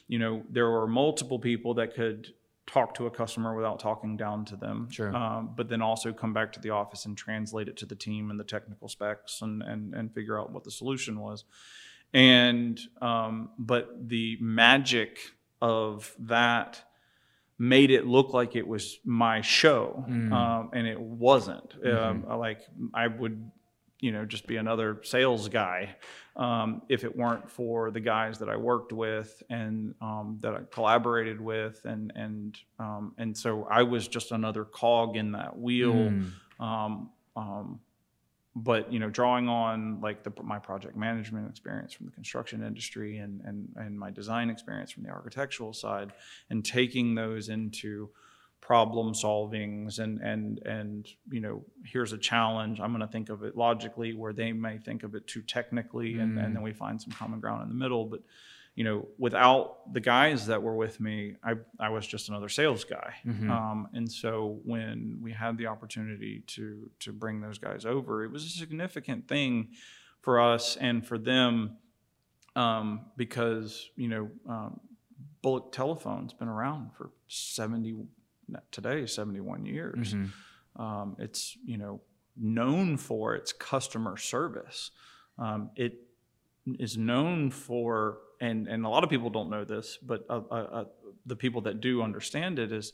you 0.08 0.20
know, 0.20 0.44
there 0.50 0.70
were 0.70 0.88
multiple 0.88 1.40
people 1.40 1.74
that 1.76 1.94
could 1.94 2.34
talk 2.66 2.94
to 2.96 3.06
a 3.06 3.12
customer 3.12 3.54
without 3.56 3.80
talking 3.80 4.16
down 4.16 4.46
to 4.46 4.56
them. 4.56 4.90
Sure. 4.90 5.14
Um, 5.14 5.52
but 5.56 5.68
then 5.68 5.82
also 5.82 6.14
come 6.14 6.34
back 6.34 6.54
to 6.54 6.60
the 6.60 6.70
office 6.70 7.06
and 7.06 7.18
translate 7.18 7.68
it 7.68 7.76
to 7.78 7.86
the 7.86 7.96
team 7.96 8.30
and 8.30 8.40
the 8.40 8.44
technical 8.44 8.90
specs 8.90 9.42
and 9.42 9.62
and 9.64 9.94
and 9.94 10.14
figure 10.14 10.40
out 10.40 10.52
what 10.52 10.64
the 10.64 10.72
solution 10.72 11.20
was. 11.20 11.46
And 12.14 12.80
um, 13.02 13.52
but 13.58 14.10
the 14.10 14.38
magic 14.42 15.20
of 15.62 16.14
that 16.20 16.82
made 17.58 17.92
it 17.92 18.08
look 18.08 18.34
like 18.34 18.56
it 18.56 18.68
was 18.68 18.98
my 19.06 19.42
show, 19.42 20.04
um, 20.34 20.70
and 20.74 20.88
it 20.88 21.00
wasn't. 21.00 21.76
Um, 22.08 22.26
like 22.40 22.62
I 22.94 23.06
would, 23.08 23.52
you 24.00 24.12
know, 24.12 24.26
just 24.26 24.48
be 24.48 24.58
another 24.58 25.00
sales 25.04 25.48
guy 25.48 25.96
um, 26.36 26.82
if 26.90 27.04
it 27.04 27.16
weren't 27.16 27.48
for 27.50 27.92
the 27.92 28.00
guys 28.00 28.40
that 28.40 28.50
I 28.50 28.56
worked 28.56 28.92
with 28.94 29.44
and 29.50 29.94
um, 30.02 30.40
that 30.42 30.54
I 30.56 30.60
collaborated 30.72 31.40
with, 31.40 31.82
and 31.86 32.12
and 32.16 32.58
um, 32.80 33.14
and 33.20 33.38
so 33.38 33.68
I 33.70 33.84
was 33.84 34.08
just 34.08 34.32
another 34.32 34.66
cog 34.66 35.16
in 35.18 35.34
that 35.34 35.58
wheel. 35.58 35.94
Um, 36.60 37.10
um, 37.36 37.80
but 38.56 38.92
you 38.92 39.00
know, 39.00 39.10
drawing 39.10 39.48
on 39.48 40.02
like 40.02 40.24
the, 40.24 40.32
my 40.44 40.60
project 40.60 40.96
management 40.96 41.50
experience 41.50 41.94
from 41.94 42.06
the 42.08 42.12
construction 42.12 42.64
industry 42.64 43.18
and, 43.18 43.42
and 43.42 43.70
and 43.78 43.98
my 43.98 44.12
design 44.12 44.50
experience 44.50 44.92
from 44.92 45.04
the 45.04 45.10
architectural 45.10 45.74
side, 45.74 46.12
and 46.50 46.66
taking 46.66 47.16
those 47.16 47.50
into 47.50 48.10
problem 48.60 49.14
solvings 49.14 50.00
and 50.00 50.20
and 50.22 50.60
and 50.66 51.08
you 51.30 51.40
know 51.40 51.64
here's 51.86 52.14
a 52.14 52.18
challenge. 52.18 52.80
I'm 52.80 52.92
going 52.92 53.02
to 53.02 53.12
think 53.12 53.30
of 53.30 53.44
it 53.44 53.56
logically 53.56 54.14
where 54.14 54.34
they 54.34 54.52
may 54.52 54.78
think 54.78 55.04
of 55.04 55.16
it 55.16 55.28
too 55.28 55.42
technically 55.42 56.14
and, 56.20 56.38
and 56.38 56.50
mm. 56.50 56.54
then 56.54 56.62
we 56.62 56.74
find 56.74 57.02
some 57.02 57.12
common 57.12 57.40
ground 57.40 57.64
in 57.64 57.70
the 57.70 57.76
middle. 57.76 58.06
But 58.06 58.22
you 58.76 58.84
know 58.84 59.08
without 59.18 59.92
the 59.94 60.00
guys 60.00 60.48
that 60.48 60.62
were 60.64 60.76
with 60.76 61.00
me 61.00 61.36
i, 61.44 61.54
I 61.80 61.90
was 61.90 62.08
just 62.08 62.30
another 62.30 62.50
sales 62.50 62.84
guy. 62.86 63.16
Um, 63.52 63.88
and 63.94 64.10
so 64.12 64.60
when 64.64 65.20
we 65.22 65.32
had 65.34 65.58
the 65.58 65.68
opportunity 65.68 66.44
to 66.48 66.90
to 67.00 67.12
bring 67.12 67.42
those 67.42 67.58
guys 67.60 67.86
over 67.86 68.24
it 68.24 68.32
was 68.32 68.46
a 68.46 68.50
significant 68.50 69.28
thing 69.28 69.70
for 70.22 70.40
us 70.40 70.78
and 70.78 71.06
for 71.06 71.18
them 71.18 71.78
um, 72.56 73.02
because 73.18 73.90
you 73.96 74.08
know 74.08 74.30
um, 74.48 74.80
bulloch 75.42 75.72
telephone's 75.72 76.34
been 76.34 76.48
around 76.48 76.92
for 76.96 77.12
70 77.28 77.96
today 78.72 79.06
71 79.06 79.66
years. 79.66 80.14
Um, 80.76 81.16
it's 81.20 81.58
you 81.66 81.78
know 81.78 82.02
known 82.38 82.98
for 82.98 83.36
its 83.36 83.52
customer 83.54 84.18
service. 84.18 84.92
Um, 85.38 85.70
it 85.76 85.94
is 86.80 86.98
known 86.98 87.52
for 87.52 88.20
and 88.42 88.68
and 88.68 88.86
a 88.86 88.90
lot 88.90 89.04
of 89.06 89.10
people 89.10 89.30
don't 89.30 89.50
know 89.50 89.64
this 89.64 89.98
but 90.02 90.26
uh, 90.30 90.42
uh, 90.52 90.54
uh, 90.54 90.86
the 91.26 91.36
people 91.36 91.62
that 91.62 91.80
do 91.80 92.02
understand 92.02 92.60
it 92.60 92.72
is 92.74 92.92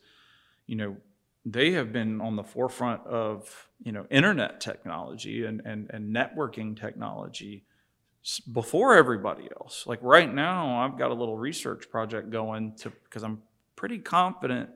you 0.68 0.76
know 0.76 0.96
they 1.46 1.72
have 1.72 1.94
been 1.94 2.20
on 2.22 2.36
the 2.36 2.44
forefront 2.44 3.06
of 3.08 3.70
you 3.84 3.92
know 3.92 4.06
internet 4.12 4.62
technology 4.62 5.46
and 5.46 5.62
and, 5.66 5.90
and 5.90 6.16
networking 6.16 6.80
technology 6.80 7.64
before 8.52 8.94
everybody 8.96 9.48
else. 9.60 9.86
Like 9.88 10.00
right 10.02 10.32
now 10.32 10.82
i've 10.82 10.98
got 10.98 11.12
a 11.12 11.14
little 11.14 11.38
research 11.38 11.90
project 11.90 12.30
going 12.30 12.76
to 12.76 12.90
because 12.90 13.24
i'm 13.24 13.42
pretty 13.76 14.00
confident 14.00 14.70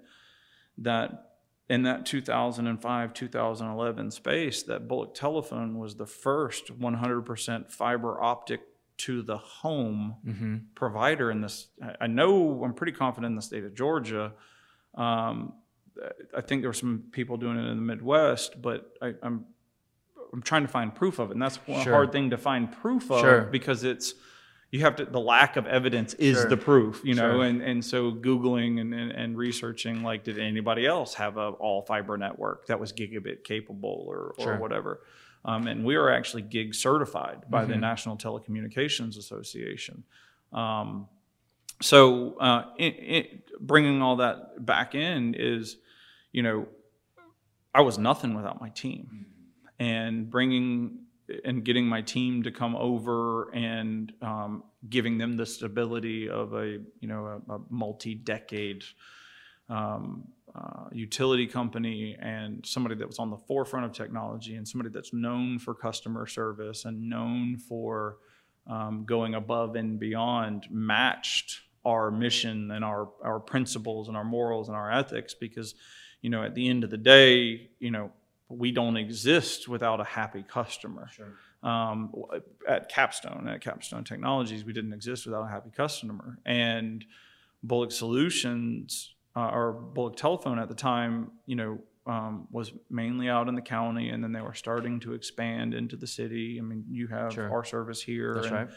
that 0.78 1.32
in 1.70 1.84
that 1.84 2.06
2005 2.06 3.14
2011 3.14 4.12
space 4.12 4.64
that 4.64 4.88
bulloch 4.88 5.14
telephone 5.14 5.80
was 5.80 5.96
the 5.96 6.06
first 6.06 6.80
100% 6.80 7.72
fiber 7.72 8.22
optic 8.22 8.62
to 9.06 9.22
the 9.22 9.38
home 9.38 10.68
provider 10.76 11.32
in 11.32 11.42
this 11.42 11.68
I- 12.02 12.08
know 12.08 12.64
i'm 12.64 12.74
pretty 12.74 12.92
confident 12.94 13.32
in 13.32 13.36
the 13.36 13.42
state 13.42 13.64
of 13.64 13.74
georgia 13.76 14.34
um, 14.96 15.54
i 16.36 16.42
think 16.42 16.62
there 16.62 16.70
were 16.70 16.74
some 16.74 17.04
people 17.12 17.38
doing 17.38 17.58
it 17.58 17.68
in 17.68 17.76
the 17.78 17.82
midwest 17.82 18.62
but 18.62 18.94
I, 19.02 19.14
i'm 19.24 19.46
i'm 20.34 20.42
trying 20.42 20.64
to 20.64 20.68
find 20.68 20.94
proof 20.94 21.20
of 21.20 21.30
it 21.30 21.34
and 21.34 21.42
that's 21.42 21.58
one 21.68 21.84
Sure. 21.84 21.94
hard 21.94 22.12
thing 22.12 22.30
to 22.32 22.38
find 22.38 22.72
proof 22.72 23.12
of 23.12 23.22
Sure. 23.22 23.42
because 23.44 23.84
it's 23.84 24.14
you 24.72 24.80
have 24.82 24.96
to 24.98 25.06
the 25.06 25.20
lack 25.20 25.58
of 25.58 25.66
evidence 25.68 26.14
is 26.16 26.38
Sure. 26.38 26.50
the 26.50 26.58
proof 26.58 27.02
you 27.04 27.14
know 27.16 27.42
and 27.42 27.62
and 27.62 27.84
so 27.84 28.12
googling 28.12 28.80
and, 28.80 28.94
and, 28.94 29.12
and 29.12 29.38
researching 29.38 30.02
like 30.04 30.24
did 30.24 30.40
anybody 30.40 30.86
else 30.86 31.14
have 31.16 31.38
a 31.38 31.50
all 31.50 31.82
fiber 31.82 32.18
network 32.18 32.68
that 32.68 32.80
was 32.80 32.94
gigabit 32.94 33.44
capable 33.44 34.06
or, 34.08 34.34
or 34.38 34.58
whatever 34.58 35.02
um, 35.46 35.68
and 35.68 35.84
we 35.84 35.96
are 35.96 36.10
actually 36.10 36.44
gig 36.44 36.76
certified 36.76 37.44
by 37.50 37.66
the 37.66 37.76
national 37.76 38.18
telecommunications 38.18 39.18
association. 39.18 40.04
Um, 40.54 41.08
so 41.82 42.38
uh, 42.40 42.66
it, 42.78 42.96
it, 43.00 43.60
bringing 43.60 44.02
all 44.02 44.18
that 44.18 44.64
back 44.66 44.94
in 44.94 45.34
is 45.34 45.78
you 46.32 46.44
know 46.44 46.68
i 47.74 47.82
was 47.82 47.98
nothing 47.98 48.36
without 48.36 48.62
my 48.62 48.70
team. 48.70 49.26
And 49.80 50.30
bringing 50.30 51.00
and 51.46 51.64
getting 51.64 51.88
my 51.88 52.02
team 52.02 52.44
to 52.44 52.52
come 52.52 52.76
over 52.76 53.50
and 53.56 54.12
um, 54.22 54.64
giving 54.90 55.18
them 55.18 55.38
the 55.38 55.46
stability 55.46 56.30
of 56.30 56.54
a 56.54 56.80
you 57.00 57.08
know 57.08 57.42
a, 57.50 57.54
a 57.56 57.60
multi-decade 57.70 58.84
um, 59.70 60.28
uh, 60.54 60.86
utility 60.92 61.48
company 61.48 62.18
and 62.20 62.66
somebody 62.66 62.96
that 62.96 63.08
was 63.08 63.20
on 63.20 63.30
the 63.30 63.38
forefront 63.38 63.86
of 63.86 63.94
technology 63.94 64.56
and 64.56 64.68
somebody 64.68 64.90
that's 64.90 65.14
known 65.14 65.58
for 65.58 65.74
customer 65.74 66.28
service 66.28 66.84
and 66.84 67.10
known 67.10 67.56
for 67.58 68.18
um, 68.68 69.06
going 69.06 69.36
above 69.36 69.76
and 69.76 70.00
beyond 70.00 70.68
matched 70.70 71.62
our 71.86 72.12
mission 72.12 72.70
and 72.72 72.84
our, 72.84 73.10
our 73.24 73.40
principles 73.40 74.08
and 74.08 74.18
our 74.18 74.24
morals 74.24 74.68
and 74.68 74.76
our 74.76 74.92
ethics 74.92 75.34
because 75.34 75.74
you 76.22 76.30
know 76.30 76.44
at 76.44 76.54
the 76.54 76.68
end 76.68 76.84
of 76.84 76.90
the 76.90 76.98
day 76.98 77.70
you 77.80 77.90
know 77.90 78.12
we 78.50 78.72
don't 78.72 78.98
exist 78.98 79.70
without 79.70 80.02
a 80.02 80.04
happy 80.04 80.44
customer. 80.44 81.10
Um, 81.64 82.12
at 82.68 82.90
capstone 82.90 83.48
at 83.48 83.62
capstone 83.62 84.04
technologies 84.04 84.66
we 84.66 84.74
didn't 84.74 84.94
exist 84.94 85.26
without 85.26 85.44
a 85.44 85.50
happy 85.50 85.70
customer. 85.70 86.40
And 86.46 87.06
bulloch 87.64 87.92
solutions 87.92 89.14
uh, 89.36 89.50
or 89.50 89.72
bulloch 89.74 90.16
telephone 90.16 90.60
at 90.60 90.68
the 90.68 90.76
time 90.76 91.32
you 91.46 91.56
know 91.56 91.80
um, 92.08 92.48
was 92.52 92.72
mainly 92.90 93.30
out 93.30 93.48
in 93.48 93.56
the 93.56 93.62
county 93.62 94.10
and 94.10 94.24
then 94.24 94.32
they 94.32 94.42
were 94.42 94.54
starting 94.56 95.00
to 95.00 95.14
expand 95.14 95.74
into 95.74 95.96
the 95.96 96.08
city 96.08 96.58
i 96.60 96.62
mean 96.62 96.84
you 96.90 97.08
have 97.08 97.32
Sure. 97.34 97.52
our 97.52 97.64
service 97.64 98.02
here 98.02 98.34
That's 98.36 98.48
and, 98.48 98.56
right. 98.56 98.70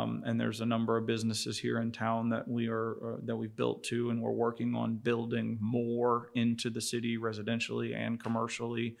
um, 0.00 0.22
and 0.24 0.40
there's 0.40 0.60
a 0.62 0.66
number 0.66 0.96
of 0.96 1.06
businesses 1.06 1.58
here 1.58 1.80
in 1.80 1.92
town 1.92 2.30
that 2.30 2.48
we 2.48 2.68
are 2.68 2.92
uh, 3.14 3.16
that 3.24 3.36
we've 3.36 3.54
built 3.54 3.84
to, 3.84 4.10
and 4.10 4.22
we're 4.22 4.30
working 4.30 4.74
on 4.74 4.96
building 4.96 5.58
more 5.60 6.30
into 6.34 6.70
the 6.70 6.80
city 6.80 7.18
residentially 7.18 7.94
and 7.94 8.18
commercially. 8.22 8.96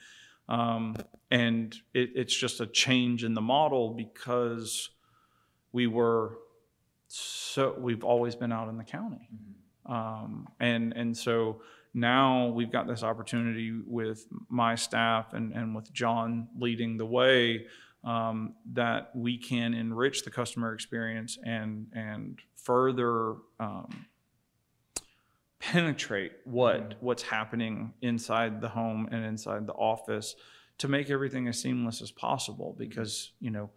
Um, 0.48 0.94
and 1.30 1.74
it, 1.94 2.10
it's 2.14 2.36
just 2.36 2.60
a 2.60 2.66
change 2.66 3.24
in 3.24 3.34
the 3.34 3.40
model 3.40 3.94
because 3.94 4.90
we 5.72 5.86
were 5.86 6.38
so 7.08 7.74
we've 7.78 8.04
always 8.04 8.34
been 8.34 8.52
out 8.52 8.68
in 8.68 8.76
the 8.76 8.84
county, 8.84 9.28
um, 9.88 10.48
and 10.60 10.92
and 10.94 11.16
so 11.16 11.62
now 11.94 12.48
we've 12.48 12.70
got 12.70 12.86
this 12.86 13.02
opportunity 13.02 13.72
with 13.86 14.26
my 14.48 14.74
staff 14.74 15.32
and 15.32 15.52
and 15.52 15.74
with 15.74 15.92
John 15.92 16.48
leading 16.58 16.96
the 16.96 17.06
way 17.06 17.66
um, 18.04 18.54
that 18.72 19.10
we 19.14 19.36
can 19.38 19.74
enrich 19.74 20.22
the 20.24 20.30
customer 20.30 20.72
experience 20.74 21.38
and 21.44 21.88
and 21.92 22.38
further 22.54 23.36
um, 23.58 24.06
penetrate 25.58 26.32
what 26.44 26.94
what's 27.00 27.22
happening 27.22 27.92
inside 28.02 28.60
the 28.60 28.68
home 28.68 29.08
and 29.10 29.24
inside 29.24 29.66
the 29.66 29.72
office 29.72 30.36
to 30.78 30.88
make 30.88 31.10
everything 31.10 31.48
as 31.48 31.60
seamless 31.60 32.02
as 32.02 32.10
possible 32.10 32.74
because 32.78 33.32
you 33.40 33.50
know 33.50 33.70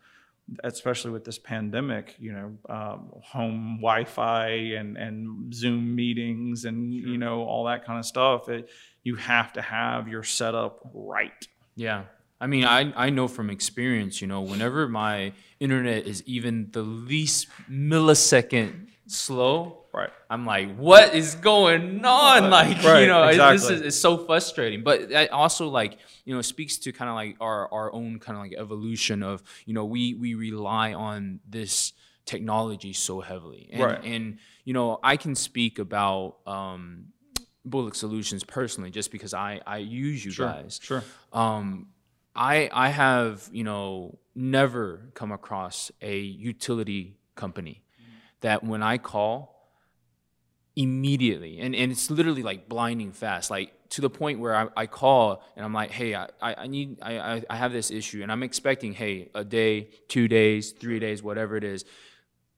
especially 0.63 1.11
with 1.11 1.23
this 1.23 1.37
pandemic 1.37 2.15
you 2.19 2.31
know 2.31 2.57
um, 2.69 3.11
home 3.23 3.77
wi-fi 3.81 4.47
and 4.47 4.97
and 4.97 5.53
zoom 5.53 5.95
meetings 5.95 6.65
and 6.65 6.93
you 6.93 7.17
know 7.17 7.43
all 7.43 7.65
that 7.65 7.85
kind 7.85 7.99
of 7.99 8.05
stuff 8.05 8.49
it, 8.49 8.69
you 9.03 9.15
have 9.15 9.53
to 9.53 9.61
have 9.61 10.07
your 10.07 10.23
setup 10.23 10.79
right 10.93 11.47
Yeah. 11.75 12.03
I 12.41 12.47
mean, 12.47 12.63
I, 12.65 12.93
I 12.95 13.09
know 13.09 13.27
from 13.27 13.49
experience, 13.49 14.21
you 14.21 14.27
know, 14.27 14.41
whenever 14.41 14.87
my 14.87 15.33
internet 15.59 16.07
is 16.07 16.23
even 16.25 16.69
the 16.71 16.81
least 16.81 17.47
millisecond 17.69 18.87
slow, 19.07 19.78
Right. 19.93 20.11
I'm 20.29 20.45
like, 20.45 20.75
what 20.77 21.15
is 21.15 21.35
going 21.35 22.05
on? 22.05 22.49
Like, 22.49 22.83
Right, 22.83 23.01
you 23.01 23.07
know, 23.07 23.23
it- 23.27 23.37
this 23.37 23.63
is 23.69 23.81
it's 23.81 23.99
so 23.99 24.17
frustrating. 24.17 24.83
But 24.83 25.09
that 25.09 25.31
also 25.31 25.67
like, 25.67 25.97
you 26.25 26.33
know, 26.35 26.41
speaks 26.41 26.77
to 26.79 26.91
kind 26.91 27.09
of 27.09 27.15
like 27.15 27.37
our 27.41 27.71
our 27.73 27.91
own 27.93 28.19
kind 28.19 28.37
of 28.37 28.43
like 28.43 28.53
evolution 28.57 29.23
of, 29.23 29.41
you 29.65 29.73
know, 29.73 29.85
we 29.85 30.13
we 30.13 30.35
rely 30.35 30.93
on 30.93 31.39
this 31.49 31.93
technology 32.25 32.93
so 32.93 33.21
heavily. 33.21 33.69
And, 33.73 33.83
Right. 33.83 34.03
and 34.03 34.37
you 34.63 34.73
know, 34.73 34.99
I 35.03 35.17
can 35.17 35.33
speak 35.35 35.79
about 35.79 36.37
um 36.45 37.05
Bulloch 37.65 37.95
Solutions 37.95 38.43
personally 38.43 38.91
just 38.91 39.11
because 39.11 39.33
I 39.33 39.59
I 39.65 39.77
use 39.77 40.23
you 40.23 40.31
guys 40.31 40.79
Sure. 40.81 41.03
um, 41.33 41.87
I 42.35 42.69
I 42.71 42.89
have 42.89 43.49
you 43.51 43.63
know 43.63 44.19
never 44.35 45.09
come 45.15 45.31
across 45.31 45.91
a 46.01 46.19
utility 46.19 47.17
company 47.35 47.81
that 48.41 48.63
when 48.63 48.81
I 48.81 48.97
call 48.97 49.58
immediately. 50.79 51.59
And, 51.59 51.75
and 51.75 51.91
it's 51.91 52.09
literally 52.09 52.41
like 52.41 52.69
blinding 52.69 53.11
fast. 53.11 53.51
Like 53.51 53.73
to 53.89 54.01
the 54.01 54.09
point 54.09 54.39
where 54.39 54.55
I, 54.55 54.67
I 54.77 54.85
call 54.85 55.43
and 55.55 55.65
I'm 55.65 55.73
like 55.73 55.91
hey 55.91 56.15
I, 56.15 56.29
I 56.41 56.67
need 56.67 56.99
I, 57.01 57.43
I- 57.49 57.55
have 57.55 57.73
this 57.73 57.91
issue. 57.91 58.23
And 58.23 58.31
I'm 58.31 58.43
expecting 58.43 58.93
hey 58.93 59.29
a 59.35 59.43
day 59.43 59.89
two 60.07 60.27
days 60.27 60.71
three 60.71 60.99
days 60.99 61.21
whatever 61.21 61.57
it 61.57 61.63
is 61.65 61.83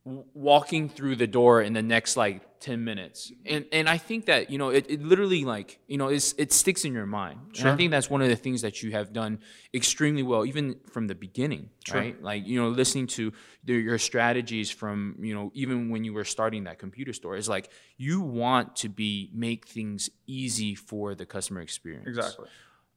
walking 0.04 0.90
through 0.90 1.16
the 1.16 1.28
door 1.28 1.62
in 1.62 1.74
the 1.74 1.82
next 1.84 2.18
like 2.18 2.60
10 2.60 2.84
minutes. 2.84 3.32
And 3.46 3.66
and 3.72 3.88
i 3.88 3.98
think 3.98 4.26
that 4.26 4.50
you 4.50 4.58
know 4.58 4.70
it, 4.70 4.86
it 4.90 5.02
literally 5.02 5.46
like 5.46 5.80
you 5.88 5.98
know 5.98 6.08
it's, 6.08 6.34
it 6.38 6.52
sticks 6.52 6.86
in 6.86 6.94
your 6.94 7.06
mind. 7.06 7.40
And 7.60 7.70
i 7.70 7.76
think 7.76 7.92
that's 7.92 8.10
one 8.10 8.22
of 8.22 8.30
the 8.30 8.36
things 8.36 8.62
that 8.62 8.82
you 8.82 8.92
have 8.92 9.14
done 9.14 9.40
extremely 9.74 10.24
well 10.24 10.46
even 10.46 10.76
from 10.92 11.08
the 11.08 11.16
beginning 11.16 11.70
right? 11.94 12.22
Like 12.22 12.48
you 12.48 12.60
know 12.62 12.70
listening 12.70 13.08
to 13.08 13.34
the, 13.64 13.74
your 13.74 13.98
strategies 14.00 14.72
from 14.72 15.18
you 15.20 15.36
know 15.36 15.52
even 15.54 15.90
when 15.90 16.04
you 16.04 16.14
were 16.14 16.26
starting 16.26 16.64
that 16.64 16.80
computer 16.80 17.14
store 17.14 17.36
is 17.36 17.48
like 17.50 17.70
you 17.98 18.22
want 18.22 18.76
to 18.78 18.90
be 18.90 19.30
make 19.34 19.68
things 19.68 20.10
easy 20.26 20.74
for 20.76 21.14
the 21.16 21.26
customer 21.26 21.62
experience. 21.62 22.08
Exactly. 22.08 22.48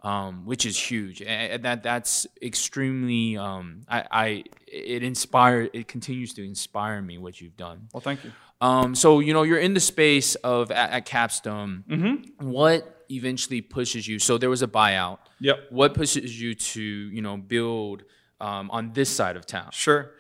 Um, 0.05 0.45
which 0.45 0.67
is 0.67 0.79
huge. 0.79 1.23
And 1.23 1.65
that 1.65 1.83
that's 1.83 2.27
extremely. 2.41 3.37
Um, 3.37 3.83
I, 3.89 4.05
I 4.11 4.45
it 4.67 5.03
inspire 5.03 5.69
it 5.73 5.89
continues 5.89 6.35
to 6.35 6.45
inspire 6.45 7.03
me 7.03 7.19
what 7.19 7.41
you've 7.41 7.57
done. 7.57 7.89
Well, 7.93 8.03
thank 8.03 8.23
you. 8.23 8.31
Um, 8.61 8.95
so 8.95 9.21
you 9.21 9.33
know 9.33 9.43
you're 9.43 9.59
in 9.59 9.75
the 9.75 9.81
space 9.81 10.35
of 10.37 10.71
at, 10.71 10.91
at 10.91 11.07
Capstone. 11.07 11.85
Mm-hmm. 11.89 12.49
What 12.49 13.05
eventually 13.11 13.63
pushes 13.63 14.07
you? 14.07 14.19
So 14.19 14.39
there 14.39 14.51
was 14.51 14.63
a 14.63 14.69
buyout. 14.69 15.19
Yep. 15.41 15.59
What 15.71 15.95
pushes 15.95 16.41
you 16.41 16.55
to 16.55 16.83
you 16.83 17.23
know 17.23 17.39
build 17.39 18.05
um, 18.41 18.71
on 18.71 18.93
this 18.93 19.09
side 19.09 19.37
of 19.37 19.47
town? 19.47 19.71
Sure. 19.73 20.13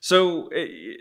So 0.00 0.48
eh, 0.48 0.94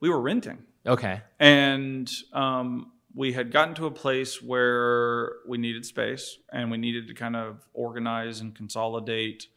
we 0.00 0.10
were 0.10 0.20
renting. 0.20 0.58
Okay. 0.86 1.22
And 1.38 2.10
um, 2.32 2.91
we 3.14 3.32
had 3.32 3.50
gotten 3.52 3.74
to 3.74 3.86
a 3.86 3.90
place 3.90 4.42
where 4.42 5.32
we 5.46 5.58
needed 5.58 5.84
space 5.84 6.38
and 6.52 6.70
we 6.70 6.78
needed 6.78 7.08
to 7.08 7.14
kind 7.14 7.36
of 7.36 7.60
organize 7.74 8.40
and 8.40 8.54
consolidate 8.54 9.48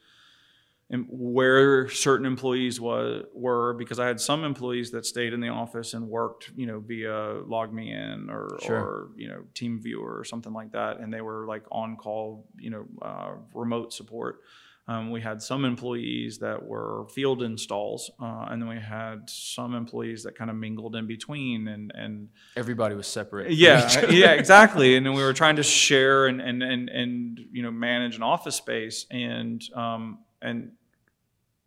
and 0.89 1.07
where 1.09 1.89
certain 1.89 2.27
employees 2.27 2.79
was, 2.79 3.25
were 3.33 3.73
because 3.73 3.99
I 3.99 4.05
had 4.05 4.21
some 4.21 4.43
employees 4.43 4.91
that 4.91 5.05
stayed 5.05 5.33
in 5.33 5.39
the 5.39 5.47
office 5.47 5.95
and 5.95 6.07
worked, 6.07 6.51
you 6.55 6.67
know, 6.67 6.79
via 6.79 7.41
LogMeIn 7.41 8.29
or, 8.29 8.59
Sure. 8.61 8.77
or 8.77 9.09
you 9.15 9.27
know, 9.27 9.45
TeamViewer 9.55 10.19
or 10.19 10.23
something 10.23 10.53
like 10.53 10.73
that, 10.73 10.99
and 10.99 11.11
they 11.11 11.21
were 11.21 11.47
like 11.47 11.63
on 11.71 11.97
call, 11.97 12.45
you 12.59 12.69
know, 12.69 12.85
uh, 13.01 13.31
remote 13.55 13.93
support. 13.93 14.41
Um, 14.87 15.09
we 15.09 15.19
had 15.19 15.41
some 15.41 15.65
employees 15.65 16.37
that 16.39 16.63
were 16.63 17.07
field 17.13 17.41
installs, 17.41 18.11
uh, 18.21 18.45
and 18.49 18.61
then 18.61 18.69
we 18.69 18.79
had 18.79 19.27
some 19.29 19.73
employees 19.73 20.23
that 20.23 20.37
kind 20.37 20.51
of 20.51 20.55
mingled 20.55 20.95
in 20.95 21.07
between. 21.07 21.67
And 21.67 21.91
and 21.95 22.29
Everybody 22.55 22.93
was 22.93 23.07
separate. 23.07 23.51
yeah, 23.51 24.05
yeah, 24.09 24.33
exactly. 24.33 24.95
And 24.95 25.05
then 25.05 25.13
we 25.13 25.23
were 25.23 25.33
trying 25.33 25.55
to 25.55 25.63
share 25.63 26.27
and 26.27 26.39
and 26.39 26.61
and 26.61 26.89
and 26.89 27.39
you 27.51 27.63
know 27.63 27.71
manage 27.71 28.15
an 28.15 28.23
office 28.23 28.55
space, 28.55 29.07
and 29.09 29.63
um, 29.73 30.19
and 30.41 30.71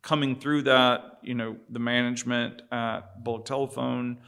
coming 0.03 0.39
through 0.39 0.63
that, 0.63 1.19
you 1.23 1.35
know, 1.35 1.57
the 1.71 1.79
management 1.81 2.63
at 2.71 3.23
Bulloch 3.25 3.45
Telephone, 3.45 4.19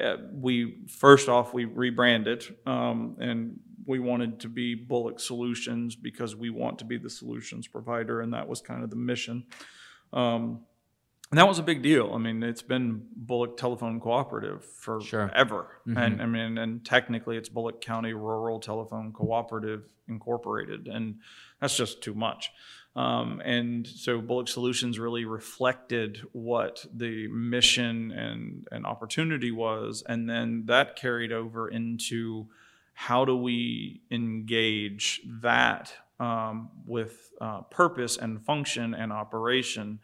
uh, 0.00 0.16
we 0.32 0.78
first 0.88 1.28
off 1.28 1.52
we 1.52 1.64
rebranded, 1.64 2.44
um, 2.64 3.16
and 3.20 3.58
we 3.90 3.98
wanted 3.98 4.38
to 4.40 4.48
be 4.48 4.74
Bulloch 4.76 5.18
Solutions 5.18 5.96
because 5.96 6.36
we 6.36 6.48
want 6.48 6.78
to 6.78 6.84
be 6.84 6.96
the 6.96 7.10
solutions 7.10 7.66
provider, 7.66 8.20
and 8.20 8.32
that 8.32 8.48
was 8.48 8.60
kind 8.60 8.84
of 8.84 8.88
the 8.88 8.96
mission. 8.96 9.44
Um, 10.12 10.60
and 11.30 11.38
that 11.38 11.46
was 11.46 11.58
a 11.58 11.62
big 11.62 11.82
deal. 11.82 12.12
I 12.14 12.18
mean, 12.18 12.42
it's 12.42 12.62
been 12.62 13.02
Bulloch 13.14 13.56
Telephone 13.56 14.00
Cooperative 14.00 14.64
for 14.64 15.00
Sure. 15.00 15.30
ever, 15.34 15.66
and 15.86 16.22
I 16.22 16.26
mean, 16.26 16.56
and 16.56 16.84
technically, 16.84 17.36
it's 17.36 17.48
Bulloch 17.48 17.80
County 17.80 18.12
Rural 18.12 18.60
Telephone 18.60 19.12
Cooperative 19.12 19.82
Incorporated, 20.08 20.86
and 20.86 21.18
that's 21.60 21.76
just 21.76 22.00
too 22.02 22.14
much. 22.14 22.50
Um, 22.96 23.40
and 23.44 23.86
so, 23.86 24.20
Bulloch 24.20 24.48
Solutions 24.48 24.98
really 24.98 25.24
reflected 25.24 26.20
what 26.32 26.84
the 26.92 27.28
mission 27.28 28.12
and 28.12 28.66
and 28.72 28.86
opportunity 28.86 29.50
was, 29.52 30.02
and 30.08 30.28
then 30.28 30.64
that 30.66 30.96
carried 30.96 31.32
over 31.32 31.68
into 31.68 32.48
how 33.00 33.24
do 33.24 33.34
we 33.34 34.02
engage 34.10 35.22
that 35.40 35.90
um, 36.18 36.68
with 36.84 37.32
uh, 37.40 37.62
purpose 37.62 38.18
and 38.18 38.44
function 38.44 38.92
and 38.92 39.10
operation. 39.10 39.98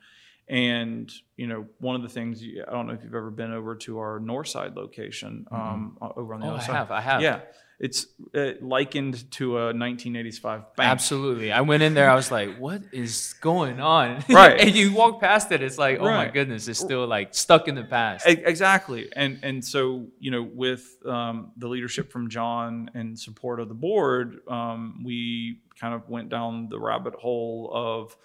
And 0.48 1.12
you 1.36 1.46
know, 1.46 1.66
one 1.78 1.94
of 1.94 2.00
the 2.02 2.08
things 2.08 2.42
I 2.42 2.72
don't 2.72 2.86
know 2.86 2.94
if 2.94 3.02
you've 3.04 3.14
ever 3.14 3.30
been 3.30 3.52
over 3.52 3.74
to 3.76 3.98
our 3.98 4.18
north 4.18 4.48
side 4.48 4.76
location, 4.76 5.46
um, 5.50 5.98
uh, 6.00 6.08
over 6.16 6.32
on 6.32 6.40
the 6.40 6.46
Oh, 6.46 6.50
other 6.52 6.58
I 6.62 6.66
side. 6.66 6.76
have. 6.76 6.90
I 6.90 7.00
have. 7.02 7.20
Yeah, 7.20 7.40
it's 7.78 8.06
uh, 8.34 8.52
likened 8.60 9.30
to 9.32 9.58
a 9.58 9.64
1985 9.66 10.76
bank. 10.76 10.90
Absolutely. 10.90 11.52
I 11.52 11.60
went 11.60 11.82
in 11.82 11.92
there. 11.92 12.10
I 12.10 12.14
was 12.14 12.30
like, 12.30 12.56
"What 12.56 12.82
is 12.92 13.34
going 13.40 13.80
on?" 13.80 14.24
Right. 14.30 14.58
and 14.60 14.74
you 14.74 14.94
walk 14.94 15.20
past 15.20 15.52
it. 15.52 15.62
It's 15.62 15.76
like, 15.76 15.98
"Oh 16.00 16.04
my 16.04 16.28
goodness!" 16.28 16.68
It's 16.68 16.80
still 16.80 17.06
like 17.06 17.34
stuck 17.34 17.68
in 17.68 17.74
the 17.74 17.84
past. 17.84 18.26
Exactly, 18.26 19.10
and 19.14 19.38
and 19.42 19.64
so 19.64 20.06
you 20.18 20.30
know, 20.30 20.42
with 20.42 20.86
um, 21.04 21.52
the 21.56 21.68
leadership 21.68 22.10
from 22.10 22.30
John 22.30 22.90
and 22.94 23.18
support 23.18 23.60
of 23.60 23.68
the 23.68 23.74
board, 23.74 24.40
um, 24.48 25.02
we 25.04 25.60
kind 25.78 25.94
of 25.94 26.08
went 26.08 26.30
down 26.30 26.68
the 26.70 26.80
rabbit 26.80 27.14
hole 27.14 27.70
of 27.72 28.16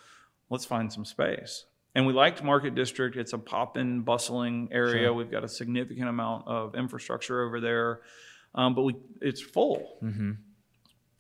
let's 0.50 0.66
find 0.66 0.92
some 0.92 1.06
space. 1.06 1.66
And 1.94 2.08
we 2.08 2.14
liked 2.14 2.42
Market 2.42 2.74
District. 2.74 3.18
It's 3.18 3.34
a 3.34 3.38
poppin', 3.38 4.02
bustling 4.02 4.70
area. 4.72 5.08
Sure. 5.08 5.14
We've 5.14 5.30
got 5.30 5.44
a 5.44 5.50
significant 5.50 6.08
amount 6.08 6.48
of 6.48 6.74
infrastructure 6.76 7.46
over 7.46 7.60
there, 7.60 8.02
um, 8.56 8.76
but 8.76 8.84
we 8.84 8.96
it's 9.22 9.42
full 9.42 9.98
hmm 10.00 10.32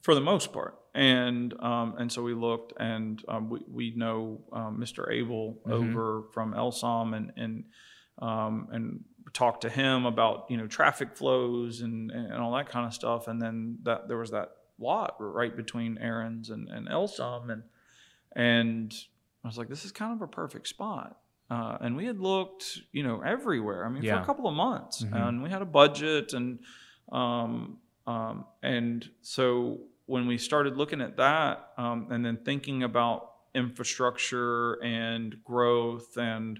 for 0.02 0.16
the 0.16 0.22
most 0.22 0.52
part. 0.52 0.78
And 0.96 1.54
um, 1.62 1.96
and 2.00 2.12
so 2.12 2.22
we 2.24 2.34
looked, 2.34 2.74
and 2.78 3.24
um, 3.30 3.50
we 3.50 3.60
we 3.70 3.94
know 3.96 4.42
um, 4.52 4.78
Mr. 4.78 5.10
Abel 5.10 5.58
over 5.66 6.24
from 6.34 6.54
Elsom, 6.54 7.16
and 7.16 7.32
and 7.38 7.64
um, 8.20 8.68
and 8.72 9.04
talked 9.34 9.62
to 9.62 9.70
him 9.70 10.06
about 10.06 10.48
you 10.50 10.58
know 10.58 10.68
traffic 10.68 11.16
flows 11.16 11.80
and 11.82 12.12
and 12.12 12.34
all 12.34 12.52
that 12.56 12.68
kind 12.68 12.86
of 12.86 12.94
stuff. 12.94 13.28
And 13.30 13.42
then 13.42 13.78
that 13.84 14.08
there 14.10 14.18
was 14.18 14.32
that 14.32 14.50
lot 14.80 15.16
right 15.20 15.56
between 15.56 15.98
Aaron's 16.00 16.50
and 16.50 16.68
and 16.68 16.90
Elsom, 16.90 17.50
and 17.52 17.64
and 18.36 18.94
I 19.44 19.48
was 19.48 19.58
like, 19.58 19.70
this 19.70 19.86
is 19.86 19.92
kind 19.94 20.14
of 20.14 20.22
a 20.22 20.28
perfect 20.28 20.68
spot. 20.68 21.18
Uh, 21.50 21.78
and 21.82 21.96
we 21.98 22.06
had 22.06 22.20
looked, 22.20 22.80
you 22.92 23.04
know, 23.04 23.22
everywhere. 23.22 23.86
I 23.86 23.90
mean, 23.90 24.04
for 24.04 24.08
a 24.22 24.26
couple 24.26 24.48
of 24.48 24.56
months, 24.56 25.04
Mhm. 25.04 25.16
and 25.28 25.44
we 25.44 25.50
had 25.50 25.62
a 25.62 25.66
budget, 25.66 26.34
and 26.34 26.60
um, 27.12 27.78
um, 28.08 28.46
and 28.64 29.10
so 29.22 29.80
when 30.06 30.28
we 30.28 30.38
started 30.38 30.78
looking 30.78 31.02
at 31.02 31.18
that, 31.18 31.70
um, 31.78 32.08
and 32.10 32.26
then 32.26 32.38
thinking 32.44 32.84
about 32.84 33.32
infrastructure 33.54 34.74
and 34.84 35.36
growth 35.44 36.18
and 36.18 36.60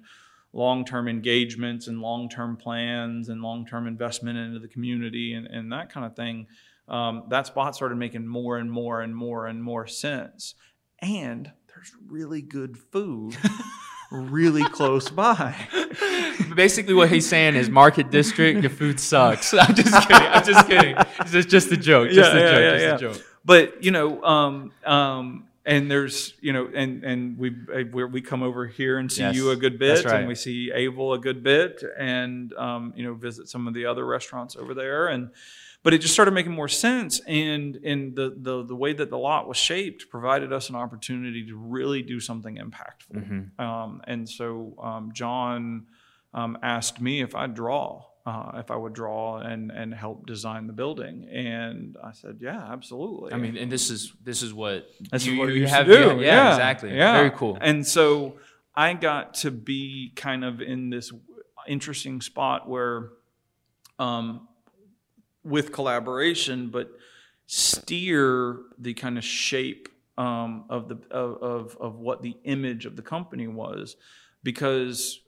long-term 0.54 1.08
engagements 1.08 1.88
and 1.88 2.02
long-term 2.02 2.58
plans 2.58 3.30
and 3.30 3.42
long-term 3.42 3.88
investment 3.88 4.38
into 4.38 4.60
the 4.60 4.68
community 4.68 5.34
and, 5.34 5.48
and 5.48 5.72
that 5.72 5.92
kind 5.92 6.06
of 6.06 6.16
thing, 6.16 6.48
um, 6.88 7.24
that 7.30 7.48
spot 7.48 7.76
started 7.76 7.96
making 7.96 8.28
more 8.28 8.58
and 8.58 8.70
more 8.70 9.02
and 9.02 9.16
more 9.16 9.48
and 9.48 9.64
more 9.64 9.88
sense. 9.88 10.56
And 11.00 11.52
there's 11.74 11.94
really 12.06 12.42
good 12.42 12.78
food 12.78 13.38
really 14.12 14.64
close 14.64 15.10
by. 15.10 15.56
Basically, 16.56 16.94
what 16.94 17.10
he's 17.10 17.28
saying 17.28 17.56
is, 17.56 17.70
Market 17.70 18.12
District, 18.12 18.62
your 18.62 18.70
food 18.70 19.00
sucks. 19.00 19.54
I'm 19.54 19.74
just 19.74 20.08
kidding. 20.08 20.28
I'm 20.28 20.44
just 20.44 20.68
kidding. 20.68 20.96
It's 21.22 21.32
just, 21.32 21.50
just 21.50 21.72
a 21.72 21.78
joke. 21.78 22.10
Just 22.12 22.34
Yeah, 22.34 22.40
a 22.40 22.42
yeah, 22.44 22.52
joke. 22.52 22.60
yeah, 22.62 22.72
just 22.72 22.84
yeah. 23.04 23.10
a 23.10 23.14
joke. 23.14 23.26
but 23.46 23.84
you 23.84 23.92
know 23.92 24.22
um 24.24 24.72
um 24.86 25.46
and 25.66 25.90
there's 25.90 26.34
you 26.42 26.52
know 26.54 26.70
and 26.74 27.04
and 27.04 27.38
we 27.38 27.56
we 27.94 28.04
we 28.06 28.22
come 28.22 28.44
over 28.44 28.68
here 28.68 28.98
and 28.98 29.12
see 29.12 29.22
Yes, 29.22 29.36
you 29.36 29.52
a 29.52 29.56
good 29.56 29.80
bit 29.80 30.04
right. 30.06 30.16
and 30.20 30.28
we 30.28 30.36
see 30.36 30.72
Abel 30.74 31.14
a 31.14 31.20
good 31.20 31.42
bit 31.44 31.84
and 31.98 32.52
um 32.54 32.94
you 32.96 33.04
know 33.04 33.14
visit 33.14 33.48
some 33.48 33.68
of 33.68 33.74
the 33.74 33.86
other 33.86 34.06
restaurants 34.06 34.56
over 34.56 34.74
there 34.74 35.08
and 35.08 35.30
but 35.84 35.94
it 35.94 36.00
just 36.00 36.14
started 36.14 36.32
making 36.32 36.52
more 36.52 36.68
sense 36.68 37.20
and 37.28 37.76
and 37.78 38.16
the, 38.16 38.36
the 38.38 38.64
the 38.66 38.76
way 38.76 38.94
that 38.94 39.10
the 39.10 39.18
lot 39.18 39.48
was 39.48 39.58
shaped 39.58 40.10
provided 40.10 40.54
us 40.54 40.70
an 40.70 40.76
opportunity 40.76 41.46
to 41.48 41.56
really 41.56 42.02
do 42.02 42.20
something 42.20 42.58
impactful 42.58 43.60
um, 43.60 44.02
and 44.06 44.30
so 44.30 44.76
um, 44.82 45.12
john 45.14 45.86
um, 46.34 46.58
asked 46.62 47.02
me 47.02 47.22
if 47.22 47.36
i'd 47.36 47.54
draw 47.54 48.04
uh, 48.26 48.52
if 48.56 48.70
i 48.70 48.76
would 48.76 48.94
draw 48.94 49.38
and 49.38 49.72
and 49.72 49.94
help 49.94 50.26
design 50.28 50.68
the 50.68 50.74
building 50.74 51.28
and 51.32 51.98
i 52.04 52.12
said 52.12 52.38
yeah 52.40 52.72
absolutely 52.72 53.34
I 53.34 53.38
mean, 53.38 53.58
and 53.58 53.72
this 53.72 53.90
is 53.90 54.14
this 54.24 54.44
is 54.44 54.54
what 54.54 54.88
that's 55.10 55.26
you, 55.26 55.40
what 55.40 55.50
you 55.50 55.68
have. 55.68 55.88
to 55.88 56.16
do. 56.16 56.22
Yeah, 56.22 56.52
exactly. 56.52 56.96
Yeah. 56.96 57.18
Very 57.18 57.32
cool. 57.32 57.58
And 57.60 57.86
so 57.86 58.36
I 58.76 58.94
got 58.94 59.36
to 59.36 59.52
be 59.52 60.12
kind 60.16 60.44
of 60.44 60.62
in 60.62 60.90
this 60.90 61.12
interesting 61.68 62.22
spot 62.22 62.70
where, 62.70 63.10
um, 64.00 64.48
with 65.44 65.72
collaboration, 65.72 66.70
but 66.70 66.92
steer 67.48 68.60
the 68.78 68.94
kind 68.94 69.18
of 69.18 69.24
shape 69.24 69.90
um, 70.18 70.66
of 70.70 70.88
the 70.88 70.98
of, 71.10 71.42
of 71.42 71.78
of 71.80 72.00
what 72.00 72.22
the 72.22 72.38
image 72.44 72.86
of 72.86 72.96
the 72.96 73.02
company 73.02 73.48
was, 73.48 73.96
because 74.44 75.20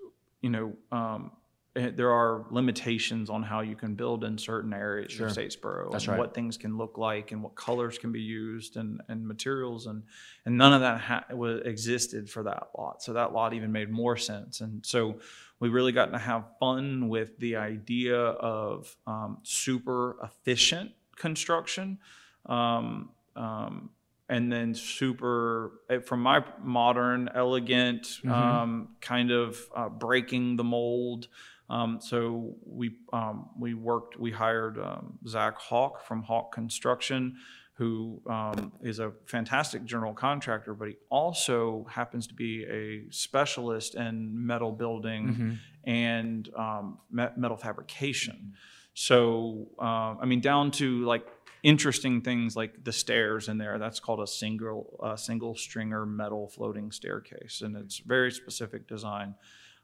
you 0.42 0.50
know. 0.50 0.74
Um, 0.92 1.32
eh, 1.76 1.90
there 1.96 2.12
are 2.12 2.46
limitations 2.52 3.30
on 3.32 3.42
how 3.42 3.62
you 3.62 3.76
can 3.76 3.96
build 3.96 4.24
in 4.24 4.38
certain 4.38 4.74
areas 4.74 5.12
Sure. 5.14 5.26
of 5.28 5.34
Statesboro 5.34 5.92
That's 5.92 6.04
and 6.04 6.12
right. 6.12 6.20
what 6.20 6.36
things 6.36 6.56
can 6.56 6.78
look 6.78 7.00
like 7.00 7.32
and 7.32 7.42
what 7.42 7.56
colors 7.56 7.98
can 7.98 8.12
be 8.12 8.22
used 8.22 8.78
and, 8.78 9.02
and 9.08 9.28
materials 9.28 9.88
and 9.88 10.04
and 10.46 10.56
none 10.56 10.74
of 10.74 10.82
that 10.82 11.00
ha- 11.02 11.26
existed 11.66 12.30
for 12.30 12.44
that 12.44 12.68
lot. 12.78 13.02
So 13.02 13.14
that 13.14 13.34
lot 13.34 13.54
even 13.56 13.72
made 13.72 13.90
more 13.90 14.18
sense. 14.18 14.62
And 14.62 14.86
so 14.86 15.16
we 15.64 15.70
really 15.70 15.94
got 15.94 16.12
to 16.12 16.18
have 16.18 16.44
fun 16.60 17.08
with 17.08 17.38
the 17.40 17.56
idea 17.56 18.18
of 18.18 18.94
um, 19.08 19.38
super 19.44 20.18
efficient 20.22 20.92
construction. 21.16 22.00
Um, 22.48 23.12
um, 23.38 23.90
and 24.28 24.52
then 24.52 24.76
super, 24.76 25.80
eh, 25.90 26.00
from 26.00 26.22
my 26.22 26.44
modern, 26.62 27.30
elegant, 27.34 28.20
um, 28.28 28.90
kind 29.00 29.32
of 29.32 29.58
uh, 29.74 29.88
breaking 29.88 30.58
the 30.58 30.66
mold. 30.66 31.30
Um, 31.70 32.00
so 32.02 32.56
we 32.66 32.98
um, 33.14 33.48
we 33.58 33.74
worked. 33.74 34.20
We 34.20 34.32
hired 34.32 34.78
um, 34.78 35.18
Zach 35.26 35.58
Hawk 35.58 36.06
from 36.06 36.24
Hawk 36.24 36.54
Construction, 36.54 37.38
who 37.76 38.22
um, 38.28 38.72
is 38.82 39.00
a 39.00 39.12
fantastic 39.26 39.84
general 39.84 40.14
contractor, 40.14 40.74
but 40.74 40.88
he 40.88 40.96
also 41.10 41.86
happens 41.90 42.28
to 42.28 42.34
be 42.34 42.64
a 42.66 43.12
specialist 43.12 43.96
in 43.96 44.46
metal 44.46 44.72
building 44.72 45.60
and 45.84 46.50
um, 46.56 47.00
me- 47.12 47.34
metal 47.36 47.58
fabrication. 47.58 48.54
So 48.94 49.70
um, 49.80 50.20
I 50.22 50.26
mean, 50.26 50.40
down 50.40 50.70
to 50.72 51.04
like 51.06 51.26
interesting 51.64 52.22
things 52.22 52.56
like 52.56 52.84
the 52.84 52.92
stairs 52.92 53.48
in 53.48 53.58
there. 53.58 53.80
That's 53.80 54.00
called 54.00 54.20
a 54.20 54.28
single 54.28 55.00
uh, 55.02 55.16
single 55.16 55.56
stringer 55.56 56.06
metal 56.06 56.50
floating 56.50 56.92
staircase, 56.92 57.62
and 57.62 57.76
it's 57.76 58.00
very 58.00 58.32
specific 58.32 58.88
design. 58.88 59.34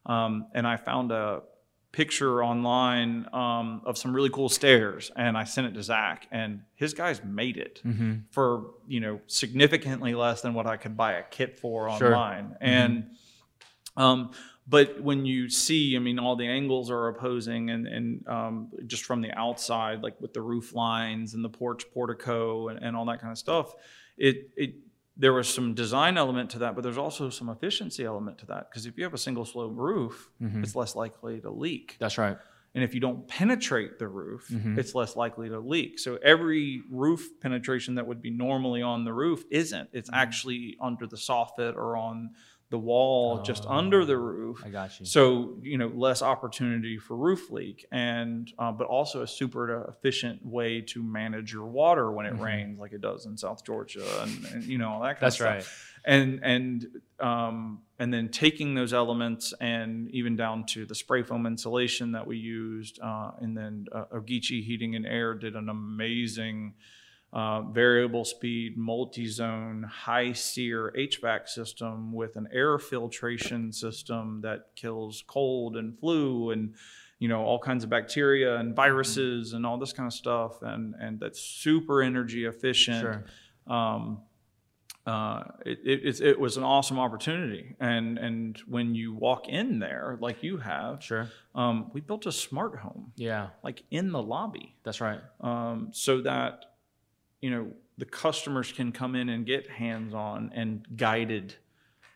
Um, 0.05 0.47
and 0.53 0.67
I 0.67 0.77
found 0.77 1.11
a 1.11 1.41
picture 1.91 2.43
online 2.43 3.27
um, 3.33 3.81
of 3.85 3.97
some 3.97 4.13
really 4.13 4.29
cool 4.29 4.49
stairs, 4.49 5.11
and 5.15 5.37
I 5.37 5.43
sent 5.43 5.67
it 5.67 5.73
to 5.73 5.83
Zach, 5.83 6.27
and 6.31 6.61
his 6.75 6.93
guys 6.93 7.23
made 7.23 7.57
it 7.57 7.81
for 8.31 8.71
you 8.87 8.99
know 8.99 9.19
significantly 9.27 10.13
less 10.13 10.41
than 10.41 10.53
what 10.53 10.67
I 10.67 10.77
could 10.77 10.95
buy 10.95 11.13
a 11.13 11.23
kit 11.23 11.59
for 11.59 11.89
Sure. 11.97 12.15
online, 12.15 12.55
and. 12.61 13.09
Um, 13.97 14.31
but 14.67 15.01
when 15.01 15.25
you 15.25 15.49
see, 15.49 15.95
I 15.95 15.99
mean, 15.99 16.19
all 16.19 16.35
the 16.35 16.47
angles 16.47 16.91
are 16.91 17.07
opposing, 17.07 17.71
and 17.71 17.87
and 17.87 18.27
um, 18.27 18.69
just 18.85 19.03
from 19.03 19.19
the 19.21 19.31
outside, 19.31 20.03
like 20.03 20.21
with 20.21 20.31
the 20.33 20.41
roof 20.41 20.75
lines 20.75 21.33
and 21.33 21.43
the 21.43 21.49
porch 21.49 21.89
portico 21.91 22.67
and, 22.69 22.77
and 22.81 22.95
all 22.95 23.03
that 23.05 23.19
kind 23.19 23.31
of 23.31 23.37
stuff, 23.39 23.73
it 24.15 24.51
it 24.55 24.75
there 25.19 25.33
was 25.33 25.53
some 25.53 25.73
design 25.73 26.17
element 26.17 26.49
to 26.51 26.59
that, 26.59 26.75
but 26.75 26.83
there's 26.83 26.97
also 26.97 27.29
some 27.29 27.49
efficiency 27.49 28.05
element 28.05 28.37
to 28.39 28.45
that 28.47 28.69
because 28.71 28.85
if 28.85 28.97
you 28.97 29.03
have 29.03 29.13
a 29.13 29.17
single 29.17 29.45
slope 29.45 29.73
roof, 29.75 30.29
mm-hmm. 30.41 30.63
it's 30.63 30.75
less 30.75 30.95
likely 30.95 31.41
to 31.41 31.51
leak. 31.51 31.97
That's 31.99 32.17
right. 32.17 32.37
And 32.73 32.83
if 32.83 32.93
you 32.93 33.01
don't 33.01 33.27
penetrate 33.27 33.99
the 33.99 34.07
roof, 34.07 34.47
mm-hmm. 34.49 34.79
it's 34.79 34.95
less 34.95 35.15
likely 35.15 35.49
to 35.49 35.59
leak. 35.59 35.99
So 35.99 36.17
every 36.23 36.83
roof 36.89 37.27
penetration 37.41 37.95
that 37.95 38.07
would 38.07 38.21
be 38.21 38.29
normally 38.29 38.81
on 38.81 39.03
the 39.03 39.11
roof 39.11 39.43
isn't. 39.51 39.89
It's 39.91 40.09
mm-hmm. 40.09 40.19
actually 40.19 40.77
under 40.79 41.05
the 41.05 41.17
soffit 41.17 41.75
or 41.75 41.97
on 41.97 42.29
the 42.69 42.77
wall 42.77 43.41
just 43.41 43.65
under 43.67 44.05
the 44.05 44.17
roof. 44.17 44.61
I 44.63 44.69
got 44.69 44.99
you. 44.99 45.05
So 45.05 45.57
you 45.61 45.77
know 45.77 45.87
less 45.87 46.21
opportunity 46.21 46.97
for 46.97 47.15
roof 47.15 47.49
leak, 47.49 47.85
and 47.91 48.51
uh, 48.59 48.71
but 48.71 48.87
also 48.87 49.23
a 49.23 49.27
super 49.27 49.85
efficient 49.89 50.45
way 50.45 50.81
to 50.81 51.01
manage 51.01 51.51
your 51.51 51.65
water 51.65 52.11
when 52.11 52.25
it 52.25 52.39
rains, 52.39 52.79
like 52.79 52.93
it 52.93 53.01
does 53.01 53.25
in 53.25 53.37
South 53.37 53.65
Georgia, 53.65 54.05
and, 54.21 54.45
and 54.45 54.63
you 54.65 54.77
know 54.77 54.89
all 54.89 55.01
that 55.01 55.19
kind 55.19 55.21
That's 55.21 55.35
of 55.35 55.39
stuff. 55.39 55.55
That's 55.55 55.67
right. 55.67 56.13
And 56.13 56.39
and 56.43 56.87
um, 57.19 57.81
and 57.97 58.13
then 58.13 58.29
taking 58.29 58.75
those 58.75 58.93
elements 58.93 59.53
and 59.59 60.09
even 60.11 60.35
down 60.35 60.65
to 60.67 60.85
the 60.85 60.95
spray 60.95 61.23
foam 61.23 61.47
insulation 61.47 62.11
that 62.11 62.27
we 62.27 62.37
used, 62.37 62.99
uh, 63.01 63.31
and 63.39 63.57
then 63.57 63.87
uh, 63.91 64.05
Ogeechee 64.13 64.63
Heating 64.63 64.95
and 64.95 65.05
Air 65.07 65.33
did 65.33 65.55
an 65.55 65.69
amazing 65.69 66.75
uh, 67.31 67.61
variable 67.61 68.25
speed, 68.25 68.77
multi-zone, 68.77 69.83
high 69.83 70.33
SEER 70.33 70.91
HVAC 70.97 71.47
system 71.47 72.11
with 72.11 72.35
an 72.37 72.47
air 72.51 72.79
filtration 72.79 73.71
system 73.71 74.41
that 74.41 74.67
kills 74.75 75.23
cold 75.27 75.77
and 75.77 75.97
flu 75.99 76.49
and 76.51 76.73
you 77.19 77.27
know 77.27 77.41
all 77.43 77.59
kinds 77.59 77.83
of 77.83 77.89
bacteria 77.89 78.55
and 78.57 78.75
viruses 78.75 79.53
and 79.53 79.65
all 79.65 79.77
this 79.77 79.93
kind 79.93 80.07
of 80.07 80.13
stuff, 80.13 80.61
and 80.61 80.95
and 80.99 81.19
that's 81.19 81.39
super 81.41 82.01
energy 82.01 82.45
efficient. 82.45 83.01
Sure. 83.01 83.25
Um, 83.67 84.21
uh, 85.05 85.43
it, 85.65 85.79
it, 85.83 86.21
it 86.21 86.39
was 86.39 86.57
an 86.57 86.63
awesome 86.63 86.99
opportunity, 86.99 87.75
and 87.79 88.17
and 88.19 88.57
when 88.67 88.93
you 88.93 89.13
walk 89.13 89.47
in 89.47 89.79
there, 89.79 90.17
like 90.21 90.43
you 90.43 90.57
have, 90.57 91.03
Sure. 91.03 91.27
um, 91.55 91.89
we 91.93 92.01
built 92.01 92.25
a 92.27 92.31
smart 92.31 92.77
home, 92.79 93.11
Yeah. 93.15 93.49
like 93.63 93.83
in 93.91 94.11
the 94.11 94.21
lobby 94.21 94.75
That's 94.83 95.01
right. 95.01 95.19
um, 95.41 95.89
so 95.93 96.21
that 96.21 96.65
you 97.41 97.49
know 97.49 97.67
the 97.97 98.05
customers 98.05 98.71
can 98.71 98.91
come 98.91 99.15
in 99.15 99.29
and 99.29 99.45
get 99.45 99.69
hands-on 99.69 100.51
and 100.55 100.85
guided 100.95 101.55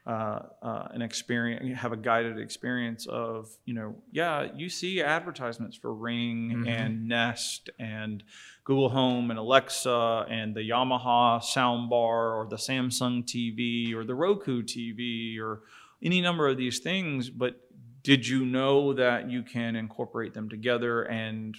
uh, 0.05 0.39
uh, 0.61 0.88
an 0.91 1.01
experience 1.01 1.80
have 1.80 1.93
a 1.93 1.97
guided 1.97 2.38
experience 2.38 3.07
of 3.07 3.49
you 3.63 3.74
know 3.74 3.95
yeah 4.11 4.47
you 4.53 4.67
see 4.67 5.01
advertisements 5.01 5.78
for 5.78 5.93
ring 5.93 6.65
and 6.67 7.07
nest 7.07 7.69
and 7.80 8.21
google 8.65 8.89
home 8.89 9.30
and 9.30 9.39
alexa 9.39 10.26
and 10.30 10.55
the 10.55 10.69
yamaha 10.69 11.41
soundbar 11.41 12.36
or 12.36 12.47
the 12.49 12.57
samsung 12.57 13.24
tv 13.24 13.93
or 13.93 14.03
the 14.03 14.13
roku 14.13 14.61
tv 14.61 15.39
or 15.39 15.61
any 16.03 16.19
number 16.19 16.49
of 16.49 16.57
these 16.57 16.80
things 16.80 17.30
but 17.30 17.61
did 18.03 18.28
you 18.28 18.45
know 18.45 18.91
that 18.91 19.32
you 19.32 19.41
can 19.41 19.78
incorporate 19.78 20.34
them 20.34 20.49
together 20.49 21.03
and 21.03 21.55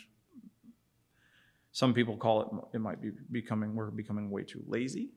some 1.74 1.92
people 1.92 2.16
call 2.16 2.40
it 2.40 2.48
it 2.76 2.78
might 2.78 3.02
be 3.02 3.10
becoming 3.32 3.74
we're 3.74 3.90
becoming 3.90 4.30
way 4.30 4.44
too 4.44 4.62
lazy. 4.66 5.10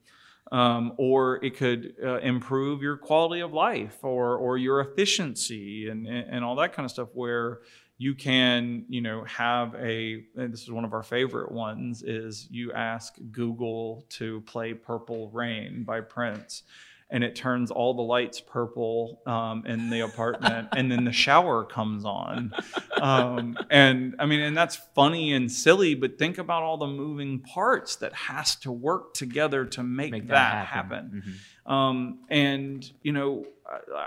Um, 0.52 0.94
or 0.98 1.44
it 1.44 1.58
could 1.58 1.94
uh, 2.02 2.20
improve 2.20 2.82
your 2.82 2.98
quality 2.98 3.42
of 3.42 3.54
life 3.54 3.98
or 4.02 4.36
or 4.38 4.58
your 4.58 4.82
efficiency 4.82 5.88
and, 5.88 6.08
and 6.08 6.44
all 6.44 6.56
that 6.56 6.74
kind 6.74 6.86
of 6.86 6.92
stuff 6.92 7.10
where 7.14 7.60
you 8.00 8.16
can 8.16 8.86
you 8.90 9.02
know 9.02 9.24
have 9.26 9.76
a 9.76 10.24
this 10.36 10.64
is 10.64 10.72
one 10.72 10.86
of 10.86 10.94
our 10.94 11.04
favorite 11.04 11.52
ones 11.52 12.02
is 12.02 12.48
you 12.50 12.72
ask 12.72 13.16
google 13.32 14.06
to 14.10 14.42
play 14.42 14.74
purple 14.74 15.30
rain 15.32 15.84
by 15.84 16.00
prince 16.00 16.64
and 17.10 17.24
it 17.24 17.36
turns 17.36 17.72
all 17.72 17.94
the 17.94 18.02
lights 18.02 18.42
purple 18.42 19.22
um, 19.26 19.66
in 19.66 19.90
the 19.90 20.02
apartment 20.02 20.68
and 20.76 20.92
then 20.92 21.06
the 21.06 21.12
shower 21.12 21.64
comes 21.64 22.04
on. 22.06 22.54
Um, 23.02 23.58
and 23.70 24.16
i 24.20 24.26
mean 24.26 24.40
and 24.42 24.58
that's 24.58 24.76
funny 24.96 25.34
and 25.34 25.52
silly 25.52 25.94
but 25.96 26.18
think 26.18 26.38
about 26.38 26.64
all 26.64 26.78
the 26.78 26.88
moving 26.88 27.40
parts 27.40 27.96
that 27.98 28.14
has 28.14 28.56
to 28.58 28.72
work 28.72 29.14
together 29.14 29.66
to 29.66 29.84
make, 29.84 30.12
Make 30.12 30.28
that, 30.28 30.34
that 30.34 30.66
happen, 30.68 31.24
happen. 31.24 31.34
Um, 31.66 32.20
and 32.30 32.90
you 33.04 33.12
know 33.12 33.46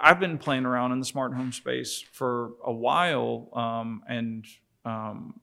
i've 0.03 0.19
been 0.21 0.39
playing 0.39 0.67
around 0.67 0.93
in 0.93 0.99
the 0.99 1.05
smart 1.05 1.35
home 1.35 1.53
space 1.53 2.05
for 2.13 2.53
a 2.65 2.73
while 2.73 3.49
um, 3.55 4.03
and 4.09 4.45
um, 4.85 5.35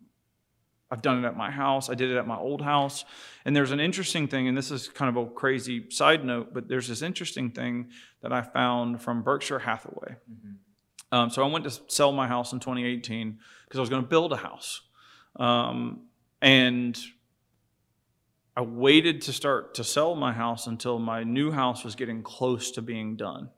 I've 0.90 1.02
done 1.02 1.24
it 1.24 1.28
at 1.28 1.36
my 1.36 1.52
house. 1.52 1.90
I 1.90 1.96
did 1.96 2.12
it 2.12 2.18
at 2.18 2.28
my 2.28 2.38
old 2.38 2.62
house. 2.62 3.04
And 3.46 3.56
there's 3.56 3.72
an 3.72 3.80
interesting 3.80 4.28
thing, 4.28 4.48
and 4.48 4.58
this 4.58 4.72
is 4.72 4.88
kind 4.88 5.16
of 5.16 5.22
a 5.22 5.30
crazy 5.30 5.90
side 5.90 6.24
note, 6.24 6.54
but 6.54 6.68
there's 6.68 6.88
this 6.88 7.02
interesting 7.02 7.50
thing 7.52 7.90
that 8.22 8.32
I 8.32 8.42
found 8.42 9.02
from 9.02 9.22
Berkshire 9.22 9.60
Hathaway. 9.60 10.16
Um, 11.12 11.30
so 11.30 11.44
I 11.44 11.48
went 11.48 11.66
to 11.66 11.72
sell 11.88 12.12
my 12.12 12.28
house 12.28 12.54
in 12.54 12.60
2018 12.60 13.40
because 13.66 13.80
I 13.80 13.82
was 13.82 13.90
going 13.90 14.02
to 14.02 14.08
build 14.08 14.34
a 14.34 14.38
house. 14.38 14.82
Um, 15.38 16.08
and 16.42 16.98
I 18.56 18.62
waited 18.62 19.22
to 19.24 19.34
start 19.34 19.76
to 19.76 19.84
sell 19.84 20.16
my 20.16 20.34
house 20.34 20.68
until 20.68 21.00
my 21.00 21.24
new 21.24 21.52
house 21.52 21.84
was 21.84 21.96
getting 21.96 22.24
close 22.24 22.72
to 22.72 22.82
being 22.82 23.16
done. 23.16 23.50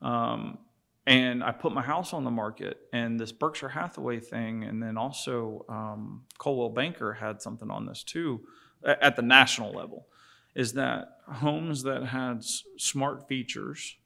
Um, 0.00 0.58
and 1.06 1.42
I 1.42 1.52
put 1.52 1.72
my 1.72 1.82
house 1.82 2.12
on 2.12 2.24
the 2.24 2.30
market, 2.30 2.78
and 2.92 3.18
this 3.18 3.32
Berkshire 3.32 3.70
Hathaway 3.70 4.20
thing, 4.20 4.64
and 4.64 4.82
then 4.82 4.96
also 4.96 5.64
um, 5.68 6.22
Coldwell 6.38 6.70
Banker 6.70 7.12
had 7.12 7.42
something 7.42 7.70
on 7.70 7.86
this 7.86 8.02
too, 8.02 8.40
at 8.84 9.16
the 9.16 9.22
national 9.22 9.72
level, 9.72 10.06
is 10.54 10.74
that 10.74 11.18
homes 11.28 11.82
that 11.84 12.04
had 12.06 12.44
smart 12.76 13.26
features 13.28 13.96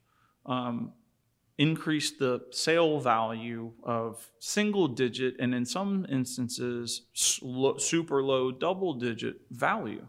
um, 0.47 0.92
increased 1.59 2.18
the 2.18 2.40
sale 2.51 3.01
value 3.01 3.72
of 3.82 4.30
single 4.38 4.88
digit, 4.88 5.36
and 5.38 5.55
in 5.55 5.64
some 5.64 6.07
instances, 6.09 7.03
super 7.12 8.22
low 8.22 8.53
double 8.53 8.94
digit 8.94 9.36
value, 9.51 10.07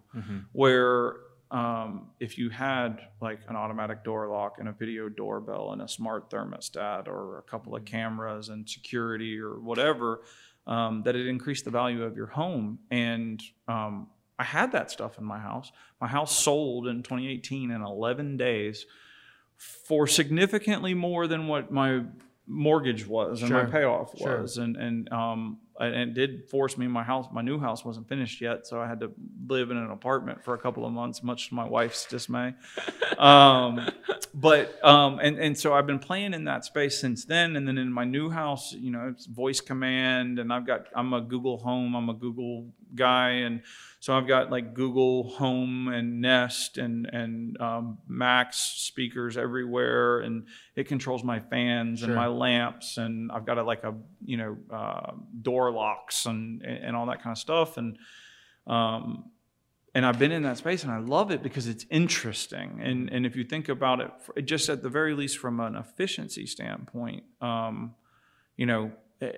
where 0.52 1.16
um, 1.52 2.08
if 2.20 2.38
you 2.38 2.50
had 2.50 3.00
like 3.22 3.40
an 3.48 3.56
automatic 3.56 4.04
door 4.04 4.28
lock 4.28 4.58
and 4.60 4.68
a 4.68 4.74
video 4.74 5.08
doorbell 5.10 5.72
and 5.72 5.82
a 5.82 5.88
smart 5.88 6.30
thermostat 6.30 7.08
or 7.08 7.38
a 7.40 7.42
couple 7.44 7.76
of 7.76 7.86
cameras 7.86 8.50
and 8.50 8.70
security 8.70 9.40
or 9.40 9.60
whatever, 9.60 10.22
um, 10.66 11.04
that 11.04 11.16
it 11.16 11.28
increased 11.28 11.64
the 11.66 11.72
value 11.72 12.04
of 12.04 12.18
your 12.18 12.28
home. 12.28 12.80
And 12.92 13.42
um, 13.68 14.08
I 14.38 14.44
had 14.44 14.74
that 14.74 14.92
stuff 14.92 15.18
in 15.18 15.24
my 15.24 15.40
house. 15.40 15.72
My 16.02 16.08
house 16.08 16.36
sold 16.38 16.88
in 16.88 17.02
2018 17.04 17.72
in 17.72 17.82
11 17.82 18.38
days 18.38 18.86
for 19.58 20.06
significantly 20.06 20.94
more 20.94 21.28
than 21.28 21.48
what 21.48 21.72
my 21.72 22.04
mortgage 22.46 23.08
was 23.08 23.42
and 23.42 23.52
my 23.52 23.62
Sure. 23.62 23.70
payoff 23.72 24.18
Sure. 24.18 24.42
was 24.42 24.58
and 24.58 24.78
and 24.78 25.12
um 25.12 25.60
and 25.80 25.96
it 25.96 26.14
did 26.14 26.50
force 26.50 26.78
me 26.78 26.88
my 26.88 27.04
house 27.04 27.28
my 27.32 27.42
new 27.42 27.60
house 27.60 27.86
wasn't 27.86 28.08
finished 28.08 28.42
yet 28.42 28.66
so 28.66 28.82
i 28.82 28.88
had 28.88 29.00
to 29.00 29.12
live 29.48 29.72
in 29.72 29.78
an 29.78 29.92
apartment 29.92 30.44
for 30.44 30.54
a 30.54 30.58
couple 30.58 30.86
of 30.86 30.92
months 30.92 31.24
much 31.24 31.50
to 31.50 31.56
my 31.56 31.66
wife's 31.66 32.06
dismay. 32.06 32.54
Um 33.18 33.90
but 34.36 34.84
um 34.86 35.20
and 35.24 35.40
and 35.40 35.58
so 35.58 35.74
i've 35.74 35.88
been 35.88 35.98
playing 35.98 36.36
in 36.36 36.44
that 36.44 36.66
space 36.66 37.00
since 37.00 37.26
then 37.26 37.56
and 37.56 37.68
then 37.68 37.80
in 37.80 37.92
my 37.92 38.04
new 38.04 38.30
house 38.30 38.74
you 38.74 38.92
know 38.92 39.08
it's 39.10 39.26
voice 39.26 39.60
command 39.60 40.38
and 40.38 40.54
i've 40.54 40.68
got 40.68 40.86
i'm 40.96 41.14
a 41.14 41.22
google 41.22 41.58
home 41.58 41.96
i'm 41.96 42.10
a 42.10 42.14
google 42.14 42.68
guy 42.94 43.30
and 43.30 43.64
so 44.00 44.16
I've 44.16 44.28
got 44.28 44.52
like 44.52 44.74
Google 44.74 45.30
Home 45.32 45.88
and 45.88 46.22
Nest 46.22 46.78
and 46.78 47.10
and 47.12 47.60
um, 47.60 47.98
Max 48.08 48.58
speakers 48.58 49.38
everywhere, 49.38 50.20
and 50.20 50.46
it 50.76 50.88
controls 50.88 51.24
my 51.24 51.40
fans 51.40 52.04
and 52.04 52.14
my 52.14 52.28
lamps, 52.28 52.98
and 52.98 53.32
I've 53.32 53.46
got 53.46 53.58
a, 53.58 53.64
like 53.64 53.84
a 53.84 53.96
you 54.24 54.38
know 54.38 54.58
uh, 54.72 55.14
door 55.42 55.67
locks 55.72 56.26
and 56.26 56.62
and 56.64 56.96
all 56.96 57.06
that 57.08 57.22
kind 57.22 57.32
of 57.34 57.38
stuff, 57.38 57.78
and 57.78 57.98
um, 58.66 59.32
and 59.96 60.06
I've 60.06 60.20
been 60.20 60.32
in 60.32 60.44
that 60.44 60.58
space 60.58 60.84
and 60.84 60.92
I 60.92 61.00
love 61.00 61.32
it 61.32 61.42
because 61.42 61.68
it's 61.68 61.86
interesting, 61.90 62.80
and 62.84 63.10
and 63.12 63.26
if 63.26 63.36
you 63.36 63.44
think 63.44 63.70
about 63.70 64.00
it, 64.02 64.46
just 64.46 64.70
at 64.70 64.84
the 64.84 64.90
very 64.90 65.14
least 65.14 65.38
from 65.38 65.60
an 65.60 65.76
efficiency 65.76 66.46
standpoint, 66.46 67.24
um, 67.42 67.96
you 68.56 68.66
know. 68.66 68.92
eh, 69.22 69.32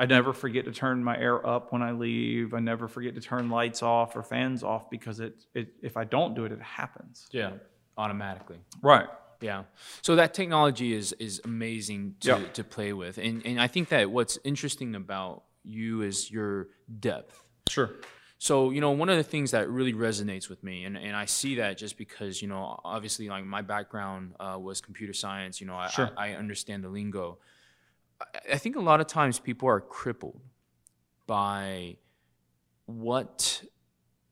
I 0.00 0.06
never 0.06 0.32
forget 0.32 0.64
to 0.66 0.70
turn 0.70 1.02
my 1.02 1.18
air 1.18 1.44
up 1.44 1.72
when 1.72 1.82
I 1.82 1.90
leave. 1.90 2.54
I 2.54 2.60
never 2.60 2.86
forget 2.86 3.16
to 3.16 3.20
turn 3.20 3.50
lights 3.50 3.82
off 3.82 4.14
or 4.14 4.22
fans 4.22 4.62
off 4.62 4.88
because 4.90 5.18
it, 5.18 5.44
it 5.56 5.72
if 5.82 5.96
I 5.96 6.04
don't 6.04 6.36
do 6.36 6.44
it, 6.44 6.52
it 6.52 6.62
happens. 6.62 7.26
Yeah, 7.32 7.54
automatically. 7.96 8.58
Right. 8.80 9.08
Yeah. 9.40 9.64
So 10.02 10.14
that 10.14 10.34
technology 10.34 10.92
is 10.94 11.14
is 11.14 11.40
amazing 11.44 12.14
to, 12.20 12.28
Yeah. 12.28 12.44
to 12.52 12.62
play 12.62 12.92
with. 12.92 13.18
And 13.18 13.44
and 13.44 13.60
I 13.60 13.66
think 13.66 13.88
that 13.88 14.08
what's 14.12 14.38
interesting 14.44 14.94
about 14.94 15.42
you 15.68 16.02
is 16.02 16.30
your 16.30 16.68
depth. 17.00 17.42
Sure. 17.68 17.90
So, 18.40 18.70
you 18.70 18.80
know, 18.80 18.92
one 18.92 19.08
of 19.08 19.16
the 19.16 19.24
things 19.24 19.50
that 19.50 19.68
really 19.68 19.92
resonates 19.92 20.48
with 20.48 20.62
me, 20.62 20.84
and, 20.84 20.96
and 20.96 21.16
I 21.16 21.24
see 21.24 21.56
that 21.56 21.76
just 21.76 21.98
because, 21.98 22.40
you 22.40 22.46
know, 22.46 22.78
obviously, 22.84 23.28
like 23.28 23.44
my 23.44 23.62
background 23.62 24.34
uh, 24.38 24.56
was 24.60 24.80
computer 24.80 25.12
science, 25.12 25.60
you 25.60 25.66
know, 25.66 25.74
I, 25.74 25.88
Sure. 25.88 26.10
I, 26.16 26.30
I 26.30 26.34
understand 26.36 26.84
the 26.84 26.88
lingo. 26.88 27.38
I, 28.20 28.54
I 28.54 28.58
think 28.58 28.76
a 28.76 28.80
lot 28.80 29.00
of 29.00 29.08
times 29.08 29.40
people 29.40 29.68
are 29.68 29.80
crippled 29.80 30.40
by 31.26 31.96
what 32.86 33.64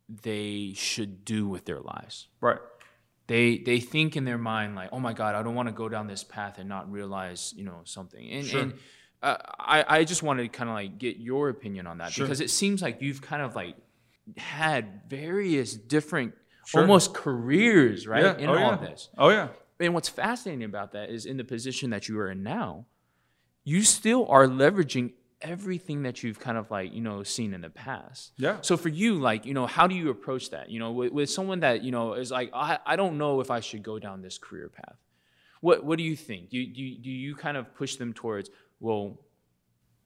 they 0.08 0.72
should 0.76 1.24
do 1.24 1.48
with 1.48 1.64
their 1.64 1.80
lives. 1.80 2.28
Right. 2.40 2.60
They, 3.26 3.58
they 3.58 3.80
think 3.80 4.16
in 4.16 4.24
their 4.24 4.38
mind, 4.38 4.76
like, 4.76 4.90
oh 4.92 5.00
my 5.00 5.14
God, 5.14 5.34
I 5.34 5.42
don't 5.42 5.56
want 5.56 5.68
to 5.68 5.74
go 5.74 5.88
down 5.88 6.06
this 6.06 6.22
path 6.22 6.58
and 6.58 6.68
not 6.68 6.88
realize, 6.90 7.52
you 7.56 7.64
know, 7.64 7.80
something. 7.82 8.30
And, 8.30 8.46
Sure. 8.46 8.60
and 8.60 8.74
uh, 9.26 9.36
I, 9.58 9.84
I 9.98 10.04
just 10.04 10.22
wanted 10.22 10.42
to 10.44 10.48
kind 10.48 10.68
of 10.70 10.74
like 10.74 10.98
get 10.98 11.16
your 11.18 11.48
opinion 11.48 11.86
on 11.86 11.98
that 11.98 12.12
Sure. 12.12 12.24
because 12.26 12.40
it 12.40 12.50
seems 12.50 12.80
like 12.82 13.02
you've 13.02 13.22
kind 13.22 13.42
of 13.42 13.54
like 13.56 13.76
had 14.36 15.02
various 15.08 15.74
different 15.74 16.34
Sure. 16.66 16.80
almost 16.80 17.14
careers 17.14 18.06
right 18.08 18.24
Yeah. 18.24 18.36
in 18.38 18.48
oh, 18.48 18.54
all 18.54 18.58
yeah. 18.58 18.74
of 18.74 18.80
this 18.80 19.08
Oh 19.16 19.28
yeah. 19.28 19.48
and 19.78 19.94
what's 19.94 20.08
fascinating 20.08 20.64
about 20.64 20.92
that 20.92 21.10
is 21.10 21.24
in 21.26 21.36
the 21.36 21.44
position 21.44 21.90
that 21.90 22.08
you 22.08 22.18
are 22.18 22.28
in 22.30 22.42
now 22.42 22.86
you 23.64 23.82
still 23.82 24.26
are 24.28 24.46
leveraging 24.46 25.12
everything 25.42 26.02
that 26.02 26.22
you've 26.22 26.40
kind 26.40 26.56
of 26.58 26.70
like 26.70 26.92
you 26.92 27.00
know 27.00 27.22
seen 27.22 27.52
in 27.54 27.60
the 27.60 27.70
past 27.70 28.32
Yeah. 28.36 28.56
so 28.62 28.76
for 28.76 28.88
you 28.88 29.14
like 29.16 29.44
you 29.46 29.54
know 29.54 29.66
how 29.66 29.86
do 29.86 29.94
you 29.94 30.10
approach 30.10 30.50
that 30.50 30.70
you 30.70 30.80
know 30.80 30.90
with, 30.92 31.12
with 31.12 31.30
someone 31.30 31.60
that 31.60 31.82
you 31.84 31.92
know 31.92 32.14
is 32.14 32.30
like 32.30 32.50
I, 32.54 32.78
I 32.84 32.96
don't 32.96 33.18
know 33.18 33.40
if 33.40 33.50
i 33.50 33.60
should 33.60 33.82
go 33.82 33.98
down 33.98 34.22
this 34.22 34.38
career 34.38 34.68
path 34.70 34.96
what 35.60 35.84
what 35.84 35.98
do 35.98 36.04
you 36.04 36.16
think 36.16 36.48
do 36.50 36.66
do 36.66 36.84
do 36.98 37.10
you 37.10 37.36
kind 37.36 37.56
of 37.56 37.72
push 37.74 37.96
them 37.96 38.12
towards 38.12 38.48
well 38.80 39.18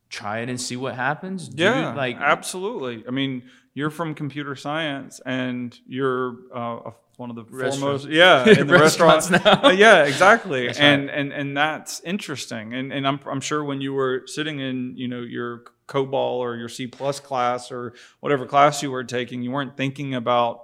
try 0.08 0.40
it 0.40 0.48
and 0.48 0.60
see 0.60 0.76
what 0.76 0.94
happens 0.94 1.48
you, 1.54 1.64
Yeah. 1.64 1.94
like 1.94 2.16
absolutely. 2.16 3.04
I 3.06 3.10
mean, 3.10 3.44
you're 3.74 3.90
from 3.90 4.14
computer 4.14 4.56
science, 4.56 5.20
and 5.24 5.78
you're 5.86 6.36
uh, 6.52 6.90
one 7.16 7.30
of 7.30 7.36
the 7.36 7.44
foremost. 7.44 8.08
Yeah. 8.08 8.48
In 8.58 8.66
the 8.66 8.72
Restaurants 8.78 9.30
restaurant. 9.30 9.62
now. 9.62 9.68
Uh, 9.68 9.72
yeah. 9.72 10.04
Exactly. 10.04 10.66
That's 10.66 10.80
and 10.80 11.08
and 11.10 11.32
and 11.32 11.56
that's 11.56 12.00
interesting. 12.00 12.74
And 12.74 12.92
and 12.92 13.06
I'm 13.06 13.20
I'm 13.26 13.40
sure 13.40 13.62
when 13.62 13.80
you 13.80 13.92
were 13.94 14.22
sitting 14.26 14.58
in 14.58 14.96
you 14.96 15.06
know 15.06 15.20
your 15.20 15.62
COBOL 15.86 16.14
or 16.38 16.56
your 16.56 16.68
C 16.68 16.86
plus 16.88 17.20
class 17.20 17.70
or 17.70 17.94
whatever 18.20 18.46
class 18.46 18.82
you 18.82 18.90
were 18.90 19.04
taking, 19.04 19.42
you 19.42 19.52
weren't 19.52 19.76
thinking 19.76 20.14
about 20.14 20.62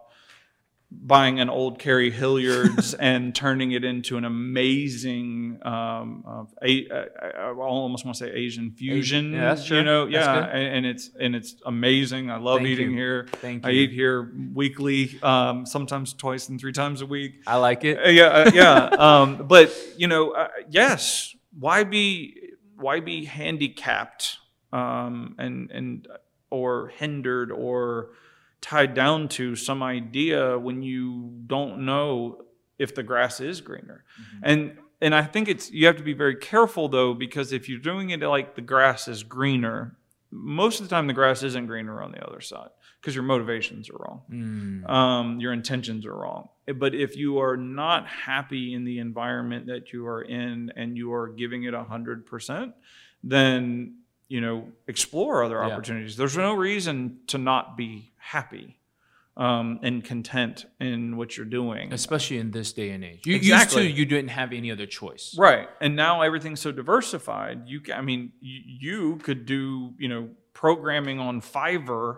buying 0.90 1.40
an 1.40 1.50
old 1.50 1.78
Carrie 1.78 2.10
Hilliard's 2.10 2.94
and 3.00 3.34
turning 3.34 3.72
it 3.72 3.84
into 3.84 4.16
an 4.16 4.24
amazing, 4.24 5.58
um, 5.62 6.22
of 6.26 6.54
a, 6.62 6.88
I, 6.90 7.26
I 7.38 7.52
almost 7.52 8.04
want 8.04 8.16
to 8.16 8.24
say 8.24 8.30
Asian 8.32 8.70
fusion. 8.70 9.32
yeah, 9.32 9.54
that's 9.54 9.66
true. 9.66 9.78
You 9.78 9.84
know, 9.84 10.06
yeah, 10.06 10.46
and, 10.46 10.76
and 10.76 10.86
it's 10.86 11.10
and 11.18 11.34
it's 11.34 11.56
amazing. 11.66 12.30
I 12.30 12.36
love 12.36 12.58
Thank 12.58 12.68
eating 12.68 12.90
you. 12.90 12.96
here. 12.96 13.26
Thank 13.32 13.64
you. 13.64 13.70
I 13.70 13.74
eat 13.74 13.90
here 13.90 14.30
weekly, 14.54 15.18
um, 15.22 15.66
sometimes 15.66 16.12
twice 16.12 16.48
and 16.48 16.60
three 16.60 16.72
times 16.72 17.02
a 17.02 17.06
week. 17.06 17.42
i 17.46 17.56
like 17.56 17.84
it 17.84 17.98
Uh, 17.98 18.08
yeah, 18.08 18.26
uh, 18.26 18.50
yeah. 18.54 18.84
um, 18.86 19.46
but 19.46 19.74
you 19.96 20.06
know, 20.06 20.30
uh, 20.32 20.48
yes. 20.70 21.34
Why 21.58 21.84
be 21.84 22.36
why 22.76 23.00
be 23.00 23.24
handicapped 23.24 24.38
um, 24.72 25.34
and 25.38 25.70
and 25.70 26.06
or 26.50 26.88
hindered 26.88 27.50
or 27.50 28.10
tied 28.68 28.94
down 28.94 29.28
to 29.28 29.54
some 29.56 29.82
idea 29.82 30.58
when 30.58 30.82
you 30.82 31.30
don't 31.46 31.84
know 31.84 32.42
if 32.78 32.94
the 32.94 33.02
grass 33.02 33.40
is 33.40 33.60
greener? 33.60 34.04
And 34.42 34.78
and 35.00 35.14
I 35.14 35.22
think 35.24 35.48
it's 35.48 35.70
you 35.70 35.86
have 35.86 35.96
to 35.96 36.02
be 36.02 36.14
very 36.14 36.36
careful 36.36 36.88
though 36.88 37.14
because 37.14 37.52
if 37.52 37.68
you're 37.68 37.78
doing 37.78 38.10
it 38.10 38.20
like 38.20 38.54
the 38.54 38.62
grass 38.62 39.08
is 39.08 39.22
greener, 39.22 39.96
most 40.30 40.80
of 40.80 40.88
the 40.88 40.94
time 40.94 41.06
the 41.06 41.12
grass 41.12 41.42
isn't 41.42 41.66
greener 41.66 42.02
on 42.02 42.12
the 42.12 42.26
other 42.26 42.40
side 42.40 42.70
because 43.00 43.14
your 43.14 43.24
motivations 43.24 43.88
are 43.88 43.98
wrong 43.98 44.22
Mm, 44.32 44.90
um, 44.90 45.40
your 45.40 45.52
intentions 45.52 46.04
are 46.06 46.14
wrong. 46.14 46.48
But 46.74 46.94
if 46.94 47.16
you 47.16 47.38
are 47.40 47.56
not 47.56 48.06
happy 48.08 48.74
in 48.74 48.84
the 48.84 48.98
environment 48.98 49.66
that 49.66 49.92
you 49.92 50.06
are 50.06 50.22
in 50.22 50.72
and 50.74 50.96
you 50.96 51.12
are 51.12 51.28
giving 51.28 51.62
it 51.64 51.74
100%, 51.74 52.72
then, 53.22 53.98
you 54.28 54.40
know, 54.40 54.68
explore 54.86 55.44
other 55.44 55.56
Yeah. 55.56 55.66
opportunities. 55.74 56.16
There's 56.16 56.36
no 56.36 56.54
reason 56.54 57.20
to 57.28 57.38
not 57.38 57.76
be 57.76 58.12
happy 58.18 58.78
um, 59.36 59.78
and 59.82 60.02
content 60.02 60.64
in 60.80 61.16
what 61.18 61.36
you're 61.36 61.44
doing. 61.44 61.92
especially 61.92 62.38
in 62.38 62.50
this 62.52 62.72
day 62.72 62.90
and 62.90 63.04
age 63.04 63.26
you 63.26 63.34
Exactly. 63.36 63.82
used 63.82 63.94
to 63.94 63.98
you 64.00 64.06
didn't 64.06 64.30
have 64.30 64.50
any 64.52 64.70
other 64.72 64.86
choice 64.86 65.36
Right. 65.38 65.68
And 65.80 65.94
now 65.94 66.22
everything's 66.22 66.60
so 66.60 66.72
diversified. 66.72 67.68
You, 67.68 67.82
I 67.94 68.00
mean, 68.00 68.32
you, 68.40 68.60
you 68.64 69.16
could 69.18 69.44
do, 69.44 69.92
you 69.98 70.08
know, 70.08 70.30
programming 70.54 71.18
on 71.20 71.42
Fiverr, 71.42 72.16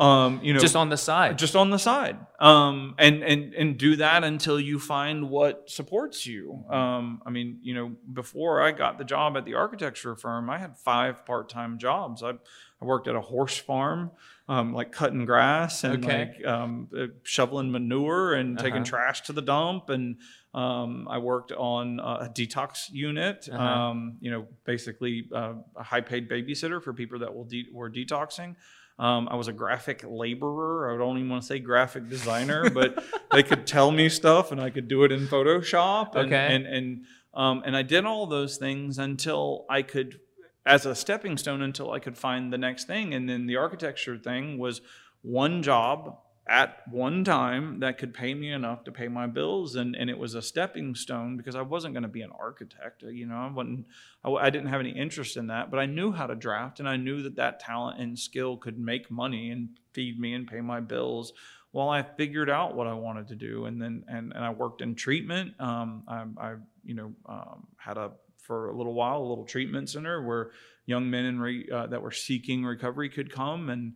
um, 0.00 0.40
you 0.42 0.54
know, 0.54 0.60
just 0.60 0.76
on 0.76 0.88
the 0.88 0.96
side 0.96 1.36
just 1.38 1.54
on 1.54 1.68
the 1.70 1.78
side 1.78 2.16
um, 2.40 2.94
and 2.98 3.22
and 3.22 3.52
and 3.54 3.78
do 3.78 3.96
that 3.96 4.24
until 4.24 4.58
you 4.58 4.78
find 4.78 5.28
what 5.28 5.68
supports 5.68 6.26
you 6.26 6.64
um, 6.70 7.20
i 7.26 7.30
mean 7.30 7.58
you 7.62 7.74
know 7.74 7.92
before 8.20 8.62
i 8.62 8.70
got 8.72 8.96
the 8.98 9.04
job 9.04 9.36
at 9.36 9.44
the 9.44 9.54
architecture 9.54 10.16
firm 10.16 10.48
i 10.48 10.58
had 10.58 10.72
five 10.78 11.14
part-time 11.26 11.78
jobs 11.78 12.22
i, 12.22 12.30
I 12.30 12.84
worked 12.92 13.08
at 13.08 13.14
a 13.14 13.20
horse 13.20 13.58
farm 13.58 14.10
um, 14.48 14.72
like 14.72 14.90
cutting 14.90 15.24
grass 15.26 15.84
and 15.84 16.02
Okay. 16.04 16.18
like 16.34 16.46
um, 16.46 16.88
uh, 16.98 17.06
shoveling 17.22 17.70
manure 17.70 18.32
and 18.34 18.58
taking 18.58 18.76
Uh-huh. 18.82 18.84
trash 18.92 19.20
to 19.28 19.32
the 19.34 19.42
dump 19.42 19.90
and 19.90 20.16
um, 20.54 21.06
I 21.08 21.18
worked 21.18 21.52
on 21.52 22.00
a 22.00 22.28
detox 22.38 22.90
unit, 22.90 23.48
Uh-huh. 23.52 23.62
um, 23.62 24.16
you 24.20 24.32
know, 24.32 24.48
basically 24.64 25.28
uh, 25.32 25.54
a 25.76 25.84
high 25.84 26.00
paid 26.00 26.28
babysitter 26.28 26.82
for 26.82 26.92
people 26.92 27.20
that 27.20 27.32
will 27.32 27.44
de- 27.44 27.68
were 27.72 27.88
detoxing. 27.88 28.56
Um, 29.00 29.28
I 29.30 29.34
was 29.34 29.48
a 29.48 29.52
graphic 29.52 30.04
laborer. 30.06 30.94
I 30.94 30.98
don't 30.98 31.16
even 31.16 31.30
want 31.30 31.42
to 31.42 31.46
say 31.46 31.58
graphic 31.58 32.08
designer, 32.08 32.68
but 32.70 33.02
they 33.32 33.42
could 33.42 33.66
tell 33.66 33.90
me 33.90 34.08
stuff 34.10 34.52
and 34.52 34.60
I 34.60 34.68
could 34.70 34.88
do 34.88 35.04
it 35.04 35.10
in 35.10 35.26
Photoshop. 35.26 36.14
And, 36.14 36.26
Okay. 36.26 36.54
And, 36.54 36.66
and 36.66 37.04
Um, 37.32 37.62
and 37.64 37.76
I 37.76 37.82
did 37.82 38.04
all 38.04 38.26
those 38.26 38.58
things 38.58 38.98
until 38.98 39.64
I 39.70 39.82
could, 39.82 40.18
as 40.66 40.84
a 40.84 40.94
stepping 40.94 41.38
stone, 41.38 41.62
until 41.62 41.92
I 41.92 42.00
could 42.00 42.18
find 42.18 42.52
the 42.52 42.58
next 42.58 42.86
thing. 42.86 43.14
And 43.14 43.28
then 43.28 43.46
the 43.46 43.56
architecture 43.56 44.18
thing 44.18 44.58
was 44.58 44.80
one 45.22 45.62
job 45.62 46.18
at 46.50 46.82
one 46.88 47.22
time 47.22 47.78
that 47.78 47.96
could 47.96 48.12
pay 48.12 48.34
me 48.34 48.50
enough 48.50 48.82
to 48.82 48.90
pay 48.90 49.06
my 49.06 49.24
bills 49.28 49.76
and, 49.76 49.94
and 49.94 50.10
it 50.10 50.18
was 50.18 50.34
a 50.34 50.42
stepping 50.42 50.96
stone 50.96 51.36
because 51.36 51.54
i 51.54 51.62
wasn't 51.62 51.94
going 51.94 52.02
to 52.02 52.08
be 52.08 52.22
an 52.22 52.32
architect 52.38 53.04
you 53.04 53.24
know 53.24 53.36
i 53.36 53.48
wasn't 53.48 53.86
I, 54.24 54.30
I, 54.30 54.50
didn't 54.50 54.66
have 54.66 54.80
any 54.80 54.90
interest 54.90 55.36
in 55.36 55.46
that 55.46 55.70
but 55.70 55.78
i 55.78 55.86
knew 55.86 56.10
how 56.10 56.26
to 56.26 56.34
draft 56.34 56.80
and 56.80 56.88
i 56.88 56.96
knew 56.96 57.22
that 57.22 57.36
that 57.36 57.60
talent 57.60 58.00
and 58.00 58.18
skill 58.18 58.56
could 58.56 58.80
make 58.80 59.12
money 59.12 59.50
and 59.50 59.68
feed 59.92 60.18
me 60.18 60.34
and 60.34 60.44
pay 60.44 60.60
my 60.60 60.80
bills 60.80 61.32
while 61.70 61.88
i 61.88 62.02
figured 62.02 62.50
out 62.50 62.74
what 62.74 62.88
i 62.88 62.94
wanted 62.94 63.28
to 63.28 63.36
do 63.36 63.66
and 63.66 63.80
then 63.80 64.04
and, 64.08 64.32
and 64.34 64.44
i 64.44 64.50
worked 64.50 64.82
in 64.82 64.96
treatment. 64.96 65.54
Um, 65.60 66.02
I, 66.08 66.24
I 66.36 66.54
you 66.82 66.94
know 66.94 67.12
um, 67.26 67.68
had 67.76 67.96
a 67.96 68.10
for 68.38 68.70
a 68.70 68.76
little 68.76 68.94
while 68.94 69.18
a 69.18 69.28
little 69.28 69.44
treatment 69.44 69.88
center 69.88 70.26
where 70.26 70.50
young 70.86 71.08
men 71.08 71.26
in 71.26 71.38
re, 71.38 71.68
uh, 71.72 71.86
that 71.86 72.02
were 72.02 72.10
seeking 72.10 72.64
recovery 72.64 73.08
could 73.08 73.32
come 73.32 73.70
and 73.70 73.92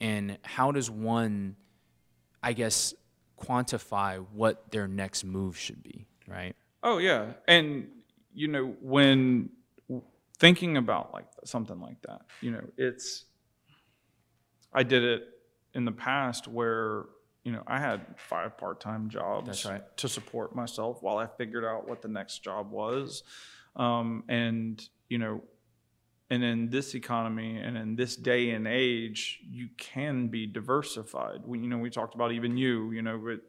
and 0.00 0.38
how 0.42 0.70
does 0.70 0.88
one 0.88 1.56
i 2.48 2.52
guess 2.52 2.94
quantify 3.38 4.24
what 4.32 4.54
their 4.72 4.88
next 4.88 5.24
move 5.24 5.56
should 5.56 5.82
be 5.82 6.06
right? 6.26 6.54
Oh 6.82 6.98
yeah. 6.98 7.32
And 7.46 7.88
you 8.34 8.48
know 8.48 8.74
when 8.80 9.50
thinking 10.38 10.76
about 10.76 11.12
like 11.12 11.26
something 11.44 11.80
like 11.80 12.00
that 12.02 12.20
you 12.40 12.50
know 12.52 12.64
it's 12.76 13.24
i 14.72 14.82
did 14.84 15.02
it 15.02 15.22
in 15.74 15.84
the 15.84 15.90
past 15.92 16.46
where 16.46 17.06
you 17.42 17.50
know 17.50 17.62
i 17.66 17.78
had 17.80 18.00
five 18.16 18.56
part-time 18.56 19.08
jobs 19.08 19.46
That's 19.46 19.64
right. 19.64 19.96
to 19.96 20.08
support 20.08 20.54
myself 20.54 21.02
while 21.02 21.18
i 21.18 21.26
figured 21.26 21.64
out 21.64 21.88
what 21.88 22.02
the 22.02 22.08
next 22.08 22.44
job 22.44 22.70
was. 22.70 23.24
Um, 23.74 24.24
and 24.28 24.74
you 25.08 25.18
know 25.18 25.42
and 26.30 26.44
in 26.44 26.70
this 26.70 26.94
economy 26.94 27.58
and 27.58 27.76
in 27.76 27.96
this 27.96 28.14
day 28.16 28.50
and 28.50 28.66
age 28.66 29.40
you 29.48 29.68
can 29.76 30.28
be 30.28 30.46
diversified. 30.46 31.40
We, 31.44 31.60
you 31.60 31.68
know 31.68 31.78
we 31.78 31.90
talked 31.90 32.14
about 32.14 32.32
even 32.32 32.56
you 32.56 32.90
you 32.92 33.02
know 33.02 33.18
but 33.18 33.40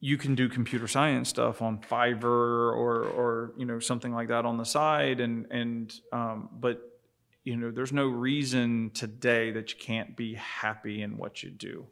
you 0.00 0.16
can 0.16 0.34
do 0.34 0.48
computer 0.48 0.86
science 0.86 1.28
stuff 1.28 1.60
on 1.60 1.78
fiverr 1.78 2.24
or 2.24 3.04
or 3.04 3.52
you 3.56 3.66
know 3.66 3.78
something 3.78 4.12
like 4.12 4.28
that 4.28 4.44
on 4.44 4.56
the 4.56 4.64
side. 4.64 5.20
And 5.20 5.46
and 5.50 5.92
um, 6.12 6.48
but 6.52 7.00
you 7.44 7.56
know 7.56 7.70
there's 7.70 7.92
no 7.92 8.06
reason 8.06 8.90
today 8.94 9.50
that 9.52 9.72
you 9.72 9.78
can't 9.78 10.16
be 10.16 10.34
happy 10.34 11.02
in 11.02 11.16
what 11.16 11.42
you 11.42 11.50
do. 11.50 11.86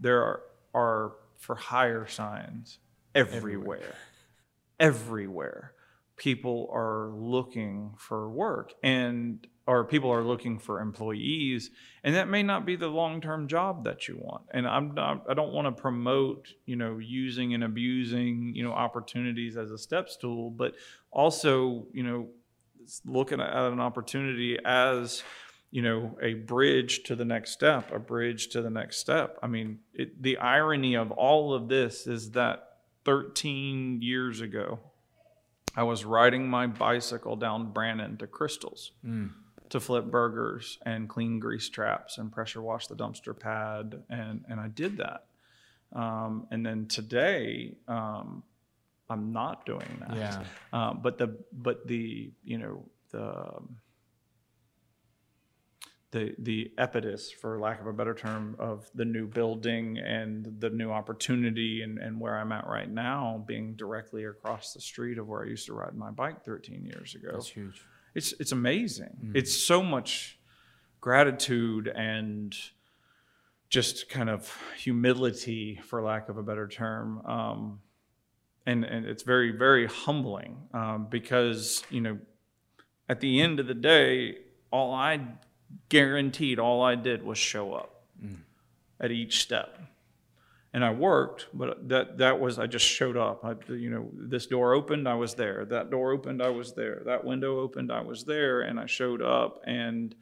There 0.00 0.22
are, 0.22 0.42
are 0.74 1.12
for 1.38 1.56
hire 1.56 2.06
signs 2.06 2.78
everywhere. 3.14 3.78
everywhere, 3.78 3.94
everywhere 4.78 5.72
people 6.16 6.68
are 6.72 7.10
looking 7.14 7.94
for 7.96 8.28
work 8.28 8.74
and 8.82 9.46
or 9.66 9.84
people 9.84 10.10
are 10.10 10.24
looking 10.24 10.58
for 10.58 10.80
employees 10.80 11.70
and 12.04 12.14
that 12.16 12.28
may 12.28 12.42
not 12.42 12.66
be 12.66 12.76
the 12.76 12.88
long-term 12.88 13.46
job 13.46 13.84
that 13.84 14.08
you 14.08 14.18
want. 14.20 14.42
And 14.52 14.66
i'm 14.66 14.94
not 14.94 15.24
i 15.28 15.34
don't 15.34 15.52
want 15.52 15.66
to 15.74 15.80
promote 15.80 16.48
you 16.66 16.76
know 16.76 16.98
using 16.98 17.54
and 17.54 17.64
abusing 17.64 18.52
you 18.54 18.62
know 18.62 18.72
opportunities 18.72 19.56
as 19.56 19.70
a 19.70 19.78
step 19.78 20.08
stool 20.08 20.50
but 20.50 20.74
also 21.10 21.86
you 21.92 22.02
know 22.02 22.28
looking 23.04 23.40
at 23.40 23.54
an 23.54 23.80
opportunity 23.80 24.58
as 24.64 25.22
you 25.70 25.82
know 25.82 26.16
a 26.20 26.34
bridge 26.34 27.04
to 27.04 27.16
the 27.16 27.24
next 27.24 27.52
step 27.52 27.90
a 27.92 27.98
bridge 27.98 28.48
to 28.48 28.62
the 28.62 28.70
next 28.70 28.98
step. 28.98 29.38
I 29.42 29.46
mean 29.46 29.78
it, 29.94 30.22
the 30.22 30.36
irony 30.38 30.94
of 30.94 31.10
all 31.10 31.54
of 31.54 31.68
this 31.68 32.06
is 32.06 32.32
that 32.32 32.68
13 33.04 34.02
years 34.02 34.40
ago 34.40 34.78
I 35.74 35.82
was 35.84 36.04
riding 36.04 36.48
my 36.48 36.66
bicycle 36.66 37.36
down 37.36 37.72
Brannen 37.72 38.16
to 38.18 38.26
Krystal's 38.26 38.92
mm. 39.04 39.30
to 39.70 39.80
flip 39.80 40.06
burgers 40.06 40.78
and 40.84 41.08
clean 41.08 41.38
grease 41.40 41.68
traps 41.68 42.18
and 42.18 42.30
pressure 42.30 42.60
wash 42.60 42.86
the 42.86 42.94
dumpster 42.94 43.38
pad, 43.38 44.02
and 44.10 44.44
and 44.48 44.60
I 44.60 44.68
did 44.68 44.98
that. 44.98 45.24
Um, 45.94 46.46
and 46.50 46.64
then 46.64 46.86
today, 46.86 47.74
um, 47.88 48.42
I'm 49.08 49.32
not 49.32 49.66
doing 49.66 50.00
that. 50.00 50.16
Yeah. 50.16 50.42
Uh, 50.72 50.94
but 50.94 51.18
the 51.18 51.36
but 51.52 51.86
the 51.86 52.30
you 52.44 52.58
know 52.58 52.84
the 53.10 53.52
the 56.12 56.34
the 56.38 56.70
impetus, 56.78 57.30
for 57.32 57.58
lack 57.58 57.80
of 57.80 57.86
a 57.86 57.92
better 57.92 58.14
term, 58.14 58.54
of 58.58 58.88
the 58.94 59.04
new 59.04 59.26
building 59.26 59.98
and 59.98 60.46
the 60.60 60.70
new 60.70 60.90
opportunity 60.90 61.82
and, 61.82 61.98
and 61.98 62.20
where 62.20 62.38
I'm 62.38 62.52
at 62.52 62.66
right 62.66 62.90
now, 62.90 63.44
being 63.46 63.74
directly 63.74 64.24
across 64.24 64.72
the 64.72 64.80
street 64.80 65.18
of 65.18 65.26
where 65.26 65.42
I 65.42 65.48
used 65.48 65.66
to 65.66 65.74
ride 65.74 65.96
my 65.96 66.10
bike 66.10 66.44
13 66.44 66.84
years 66.86 67.14
ago. 67.14 67.30
That's 67.32 67.48
huge. 67.48 67.82
It's 68.14 68.32
it's 68.38 68.52
amazing. 68.52 69.16
Mm-hmm. 69.24 69.36
It's 69.36 69.56
so 69.56 69.82
much 69.82 70.38
gratitude 71.00 71.88
and 71.88 72.54
just 73.72 74.10
kind 74.10 74.28
of 74.28 74.54
humility, 74.76 75.80
for 75.86 76.02
lack 76.02 76.28
of 76.28 76.36
a 76.36 76.42
better 76.42 76.68
term. 76.68 77.24
Um, 77.24 77.80
and, 78.66 78.84
and 78.84 79.06
it's 79.06 79.22
very, 79.22 79.50
very 79.50 79.86
humbling 79.86 80.58
um, 80.74 81.06
because, 81.10 81.82
you 81.88 82.02
know, 82.02 82.18
at 83.08 83.20
the 83.20 83.40
end 83.40 83.60
of 83.60 83.66
the 83.66 83.74
day, 83.74 84.36
all 84.70 84.94
I 84.94 85.20
guaranteed 85.88 86.58
all 86.58 86.82
I 86.82 86.94
did 86.94 87.22
was 87.22 87.38
show 87.38 87.74
up 87.74 88.04
mm. 88.22 88.38
at 89.00 89.10
each 89.10 89.42
step. 89.42 89.78
And 90.74 90.82
I 90.82 90.90
worked, 90.90 91.48
but 91.52 91.86
that 91.90 92.16
that 92.18 92.40
was 92.40 92.58
I 92.58 92.66
just 92.66 92.86
showed 92.86 93.16
up. 93.18 93.44
I, 93.44 93.54
you 93.72 93.90
know, 93.90 94.08
this 94.14 94.46
door 94.46 94.72
opened, 94.72 95.06
I 95.06 95.14
was 95.14 95.34
there. 95.34 95.66
That 95.66 95.90
door 95.90 96.12
opened, 96.12 96.42
I 96.42 96.48
was 96.48 96.72
there. 96.72 97.02
That 97.04 97.24
window 97.24 97.60
opened, 97.60 97.92
I 97.92 98.00
was 98.00 98.24
there, 98.24 98.62
and 98.62 98.80
I 98.80 98.86
showed 98.86 99.20
up. 99.20 99.60
And 99.66 100.14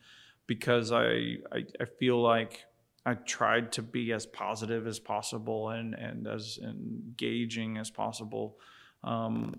because 0.48 0.90
I 0.90 1.36
I, 1.52 1.64
I 1.80 1.84
feel 2.00 2.20
like 2.20 2.64
I 3.06 3.14
tried 3.14 3.70
to 3.72 3.82
be 3.82 4.12
as 4.12 4.26
positive 4.26 4.88
as 4.88 4.98
possible 4.98 5.70
and 5.70 5.94
and 5.94 6.26
as 6.26 6.58
engaging 6.60 7.78
as 7.78 7.90
possible 7.90 8.56
um, 9.04 9.54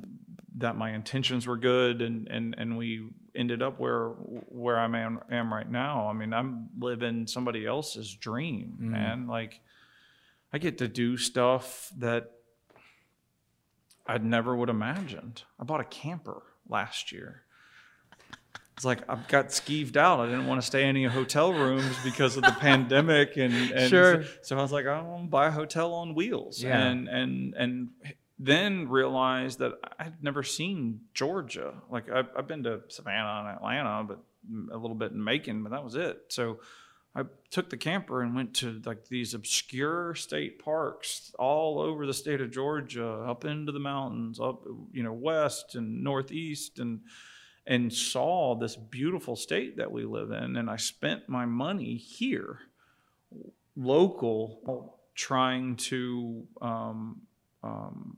that 0.57 0.75
my 0.75 0.91
intentions 0.91 1.47
were 1.47 1.57
good 1.57 2.01
and, 2.01 2.27
and, 2.27 2.55
and 2.57 2.77
we 2.77 3.09
ended 3.35 3.61
up 3.61 3.79
where 3.79 4.09
where 4.09 4.77
I 4.77 4.85
am, 4.85 5.19
am 5.31 5.53
right 5.53 5.69
now. 5.69 6.07
I 6.09 6.13
mean, 6.13 6.33
I'm 6.33 6.69
living 6.79 7.27
somebody 7.27 7.65
else's 7.65 8.13
dream, 8.13 8.77
mm. 8.81 8.89
man. 8.89 9.27
Like 9.27 9.61
I 10.53 10.57
get 10.57 10.77
to 10.79 10.87
do 10.87 11.17
stuff 11.17 11.91
that 11.97 12.31
I 14.05 14.17
never 14.17 14.55
would 14.55 14.67
have 14.67 14.75
imagined. 14.75 15.43
I 15.59 15.63
bought 15.63 15.79
a 15.79 15.85
camper 15.85 16.43
last 16.67 17.11
year. 17.11 17.43
It's 18.75 18.85
like 18.85 19.07
I've 19.07 19.27
got 19.27 19.49
skeeved 19.49 19.95
out. 19.95 20.19
I 20.19 20.25
didn't 20.25 20.47
want 20.47 20.59
to 20.59 20.65
stay 20.65 20.81
in 20.81 20.89
any 20.89 21.03
hotel 21.05 21.53
rooms 21.53 21.95
because 22.03 22.35
of 22.35 22.43
the 22.43 22.51
pandemic, 22.59 23.37
and, 23.37 23.53
and 23.71 23.89
sure. 23.89 24.23
so, 24.23 24.29
so, 24.41 24.57
I 24.57 24.61
was 24.61 24.71
like, 24.71 24.87
I 24.87 24.99
want 25.01 25.25
to 25.25 25.29
buy 25.29 25.47
a 25.47 25.51
hotel 25.51 25.93
on 25.93 26.15
wheels, 26.15 26.63
yeah. 26.63 26.81
and 26.81 27.07
and 27.07 27.53
and 27.53 27.89
then 28.43 28.89
realized 28.89 29.59
that 29.59 29.73
I'd 29.99 30.23
never 30.23 30.41
seen 30.41 31.01
Georgia. 31.13 31.75
Like 31.91 32.09
I've, 32.09 32.29
I've, 32.35 32.47
been 32.47 32.63
to 32.63 32.81
Savannah 32.87 33.41
and 33.45 33.55
Atlanta, 33.55 34.03
but 34.03 34.19
a 34.73 34.77
little 34.77 34.95
bit 34.95 35.11
in 35.11 35.23
Macon, 35.23 35.61
but 35.61 35.69
that 35.69 35.83
was 35.83 35.93
it. 35.93 36.23
So 36.29 36.59
I 37.15 37.25
took 37.51 37.69
the 37.69 37.77
camper 37.77 38.23
and 38.23 38.35
went 38.35 38.55
to 38.55 38.81
like 38.83 39.07
these 39.09 39.35
obscure 39.35 40.15
state 40.15 40.57
parks 40.57 41.35
all 41.37 41.79
over 41.79 42.07
the 42.07 42.15
state 42.15 42.41
of 42.41 42.49
Georgia, 42.49 43.05
up 43.05 43.45
into 43.45 43.71
the 43.71 43.79
mountains, 43.79 44.39
up 44.39 44.63
you 44.91 45.03
know 45.03 45.13
west 45.13 45.75
and 45.75 46.03
northeast, 46.03 46.79
and 46.79 47.01
and 47.67 47.93
saw 47.93 48.55
this 48.55 48.75
beautiful 48.75 49.35
state 49.35 49.77
that 49.77 49.91
we 49.91 50.03
live 50.03 50.31
in. 50.31 50.55
And 50.55 50.67
I 50.67 50.77
spent 50.77 51.29
my 51.29 51.45
money 51.45 51.95
here, 51.95 52.57
local, 53.75 54.97
trying 55.13 55.75
to. 55.75 56.47
Um, 56.59 57.21
um, 57.63 58.17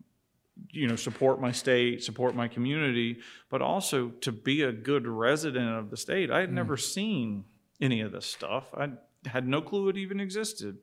you 0.70 0.88
know 0.88 0.96
support 0.96 1.42
my 1.42 1.52
state 1.52 2.04
support 2.04 2.36
my 2.36 2.48
community 2.48 3.20
but 3.50 3.62
also 3.62 4.10
to 4.10 4.32
be 4.32 4.62
a 4.62 4.72
good 4.72 5.08
resident 5.08 5.70
of 5.78 5.90
the 5.90 5.98
state 5.98 6.32
i 6.32 6.40
had 6.40 6.50
mm. 6.50 6.54
never 6.54 6.78
seen 6.78 7.44
any 7.82 8.02
of 8.02 8.12
this 8.12 8.26
stuff 8.26 8.66
i 8.76 8.90
had 9.26 9.48
no 9.48 9.62
clue 9.62 9.90
it 9.90 9.98
even 9.98 10.20
existed 10.20 10.78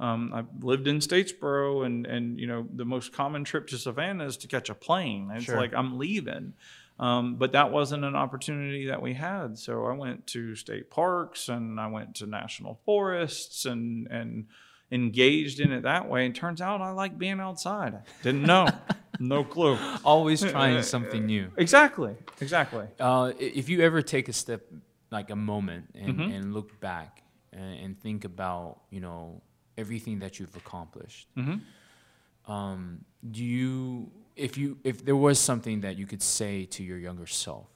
um, 0.00 0.32
i 0.34 0.44
lived 0.64 0.86
in 0.86 0.98
statesboro 0.98 1.86
and 1.86 2.06
and 2.06 2.38
you 2.38 2.46
know 2.46 2.66
the 2.74 2.84
most 2.84 3.12
common 3.12 3.44
trip 3.44 3.66
to 3.66 3.78
savannah 3.78 4.24
is 4.24 4.36
to 4.36 4.46
catch 4.46 4.68
a 4.68 4.74
plane 4.74 5.30
it's 5.32 5.44
sure. 5.44 5.56
like 5.56 5.72
i'm 5.74 5.98
leaving 5.98 6.52
um, 6.96 7.34
but 7.36 7.52
that 7.52 7.72
wasn't 7.72 8.04
an 8.04 8.14
opportunity 8.14 8.86
that 8.86 9.02
we 9.02 9.14
had 9.14 9.58
so 9.58 9.86
i 9.86 9.92
went 9.92 10.26
to 10.26 10.54
state 10.54 10.90
parks 10.90 11.48
and 11.48 11.80
i 11.80 11.86
went 11.86 12.14
to 12.14 12.26
national 12.26 12.78
forests 12.84 13.64
and 13.64 14.06
and 14.10 14.46
engaged 14.94 15.60
in 15.60 15.72
it 15.72 15.82
that 15.82 16.08
way. 16.08 16.24
And 16.24 16.34
turns 16.34 16.60
out 16.60 16.80
I 16.80 16.90
like 16.90 17.18
being 17.18 17.40
outside. 17.40 17.94
I 17.94 18.00
didn't 18.22 18.42
know. 18.42 18.68
no 19.20 19.44
clue. 19.44 19.78
Always 20.04 20.42
trying 20.42 20.82
something 20.82 21.26
new. 21.26 21.50
Exactly. 21.56 22.16
Exactly. 22.40 22.86
Uh, 22.98 23.32
if 23.38 23.68
you 23.68 23.80
ever 23.80 24.02
take 24.02 24.28
a 24.28 24.32
step, 24.32 24.62
like 25.10 25.30
a 25.30 25.36
moment, 25.36 25.86
and, 25.94 26.18
mm-hmm. 26.18 26.32
and 26.32 26.54
look 26.54 26.80
back 26.80 27.22
and, 27.52 27.78
and, 27.80 28.00
think 28.00 28.24
about, 28.24 28.80
you 28.90 29.00
know, 29.00 29.42
everything 29.78 30.18
that 30.18 30.40
you've 30.40 30.56
accomplished. 30.56 31.28
Mm-hmm. 31.36 32.52
Um, 32.52 33.04
do 33.30 33.44
you, 33.44 34.10
if 34.34 34.58
you, 34.58 34.78
if 34.82 35.04
there 35.04 35.16
was 35.16 35.38
something 35.38 35.82
that 35.82 35.96
you 35.96 36.06
could 36.06 36.22
say 36.22 36.64
to 36.66 36.82
your 36.82 36.98
younger 36.98 37.26
self, 37.26 37.68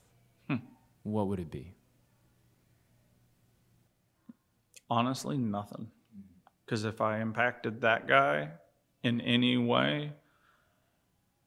what 1.03 1.29
would 1.29 1.41
it 1.41 1.51
be? 1.51 1.75
Honestly, 4.91 5.37
nothing. 5.37 5.91
Because 6.65 6.85
if 6.85 7.01
I 7.01 7.21
impacted 7.21 7.81
that 7.83 8.07
guy 8.07 8.51
in 9.03 9.21
any 9.21 9.57
way, 9.57 10.13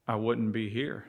I 0.06 0.16
wouldn't 0.16 0.52
be 0.52 0.68
here. 0.68 1.06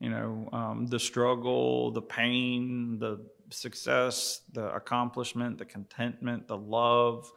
You 0.00 0.08
know, 0.10 0.48
um, 0.52 0.86
the 0.86 0.98
struggle, 0.98 1.90
the 1.90 2.02
pain, 2.02 2.98
the 2.98 3.26
success, 3.50 4.40
the 4.52 4.74
accomplishment, 4.74 5.58
the 5.58 5.66
contentment, 5.66 6.48
the 6.48 6.56
love, 6.56 7.30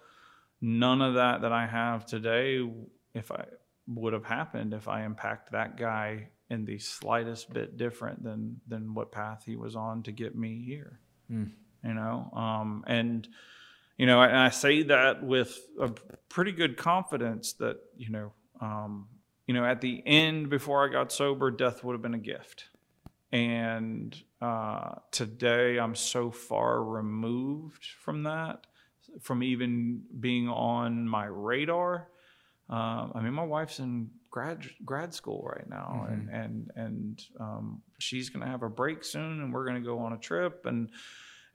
none 0.62 1.02
of 1.02 1.16
that 1.16 1.42
that 1.42 1.52
I 1.52 1.68
have 1.68 2.06
today, 2.06 2.66
if 3.14 3.32
I 3.32 3.46
would 3.88 4.14
have 4.14 4.26
happened 4.26 4.74
if 4.74 4.88
I 4.88 5.04
impact 5.04 5.52
that 5.52 5.78
guy 5.78 6.30
in 6.50 6.66
the 6.66 6.80
slightest 6.80 7.52
bit 7.54 7.78
different 7.78 8.24
than 8.24 8.62
than 8.68 8.94
what 8.94 9.12
path 9.12 9.44
he 9.46 9.56
was 9.56 9.76
on 9.76 10.04
to 10.04 10.12
get 10.12 10.36
me 10.36 10.64
here. 10.66 11.00
You 11.84 11.94
know, 11.94 12.32
um, 12.34 12.84
and 12.88 13.28
you 13.98 14.06
know, 14.06 14.22
and 14.22 14.38
I 14.38 14.50
say 14.50 14.84
that 14.84 15.24
with 15.24 15.60
a 15.80 15.90
pretty 16.30 16.52
good 16.52 16.78
confidence 16.78 17.54
that 17.54 17.78
you 17.98 18.10
know, 18.10 18.32
um, 18.62 19.08
you 19.48 19.54
know, 19.54 19.66
at 19.66 19.82
the 19.82 20.02
end 20.06 20.50
before 20.50 20.88
I 20.88 20.92
got 20.92 21.12
sober, 21.12 21.52
death 21.52 21.84
would 21.84 21.94
have 21.94 22.02
been 22.02 22.14
a 22.14 22.20
gift. 22.20 22.66
And 23.32 24.16
uh, 24.42 24.96
today, 25.12 25.80
I'm 25.80 25.96
so 25.96 26.30
far 26.30 26.84
removed 26.84 27.86
from 28.00 28.24
that, 28.24 28.68
from 29.22 29.42
even 29.42 30.04
being 30.20 30.48
on 30.48 31.08
my 31.08 31.26
radar. 31.26 32.10
Um, 32.70 33.12
I 33.16 33.22
mean, 33.22 33.34
my 33.34 33.44
wife's 33.44 33.80
in 33.80 34.12
grad 34.30 34.66
grad 34.86 35.14
school 35.14 35.44
right 35.46 35.70
now, 35.70 36.08
and 36.10 36.30
and 36.30 36.72
and 36.76 37.24
um, 37.40 37.82
she's 38.00 38.30
gonna 38.30 38.48
have 38.48 38.64
a 38.64 38.70
break 38.70 39.04
soon, 39.04 39.42
and 39.42 39.54
we're 39.54 39.66
gonna 39.66 39.82
go 39.82 40.00
on 40.00 40.14
a 40.14 40.18
trip, 40.18 40.66
and 40.66 40.90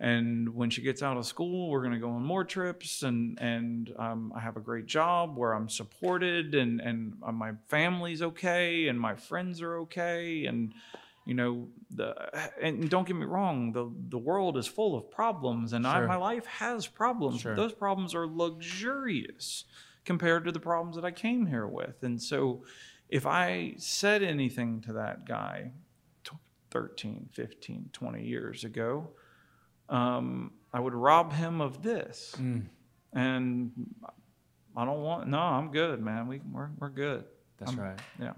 and 0.00 0.54
when 0.54 0.70
she 0.70 0.82
gets 0.82 1.02
out 1.02 1.16
of 1.16 1.26
school, 1.26 1.70
we're 1.70 1.82
gonna 1.82 1.98
go 1.98 2.10
on 2.10 2.24
more 2.24 2.44
trips, 2.44 3.02
and 3.02 3.38
and 3.40 3.92
um, 3.98 4.32
I 4.34 4.40
have 4.40 4.56
a 4.56 4.60
great 4.60 4.86
job 4.86 5.36
where 5.36 5.52
I'm 5.52 5.68
supported, 5.68 6.54
and 6.54 6.80
and 6.80 7.14
uh, 7.22 7.32
my 7.32 7.52
family's 7.66 8.22
okay, 8.22 8.88
and 8.88 9.00
my 9.00 9.16
friends 9.16 9.60
are 9.60 9.78
okay, 9.78 10.46
and 10.46 10.72
you 11.24 11.34
know 11.34 11.68
the 11.90 12.14
and 12.62 12.88
don't 12.88 13.06
get 13.06 13.16
me 13.16 13.26
wrong, 13.26 13.72
the 13.72 13.90
the 14.08 14.18
world 14.18 14.56
is 14.56 14.66
full 14.68 14.96
of 14.96 15.10
problems, 15.10 15.72
and 15.72 15.86
I, 15.86 16.06
my 16.06 16.16
life 16.16 16.46
has 16.46 16.86
problems. 16.86 17.40
Sure. 17.40 17.56
Those 17.56 17.72
problems 17.72 18.14
are 18.14 18.26
luxurious 18.26 19.64
compared 20.04 20.44
to 20.44 20.52
the 20.52 20.60
problems 20.60 20.96
that 20.96 21.04
I 21.04 21.10
came 21.10 21.46
here 21.46 21.66
with. 21.66 22.02
And 22.02 22.22
so 22.22 22.64
if 23.10 23.26
I 23.26 23.74
said 23.76 24.22
anything 24.22 24.80
to 24.82 24.94
that 24.94 25.26
guy 25.26 25.72
13, 26.70 27.28
15, 27.32 27.90
20 27.92 28.24
years 28.24 28.64
ago, 28.64 29.10
um, 29.88 30.52
I 30.72 30.80
would 30.80 30.94
rob 30.94 31.32
him 31.32 31.60
of 31.60 31.82
this. 31.82 32.34
And 33.12 33.72
I 34.76 34.84
don't 34.84 35.02
want, 35.02 35.28
no, 35.28 35.38
I'm 35.38 35.70
good, 35.70 36.00
man. 36.02 36.28
We, 36.28 36.40
we're, 36.52 36.68
we're 36.78 36.90
good. 36.90 37.24
That's 37.58 37.72
I'm- 37.72 37.80
right. 37.80 37.98
Yeah. 38.20 38.32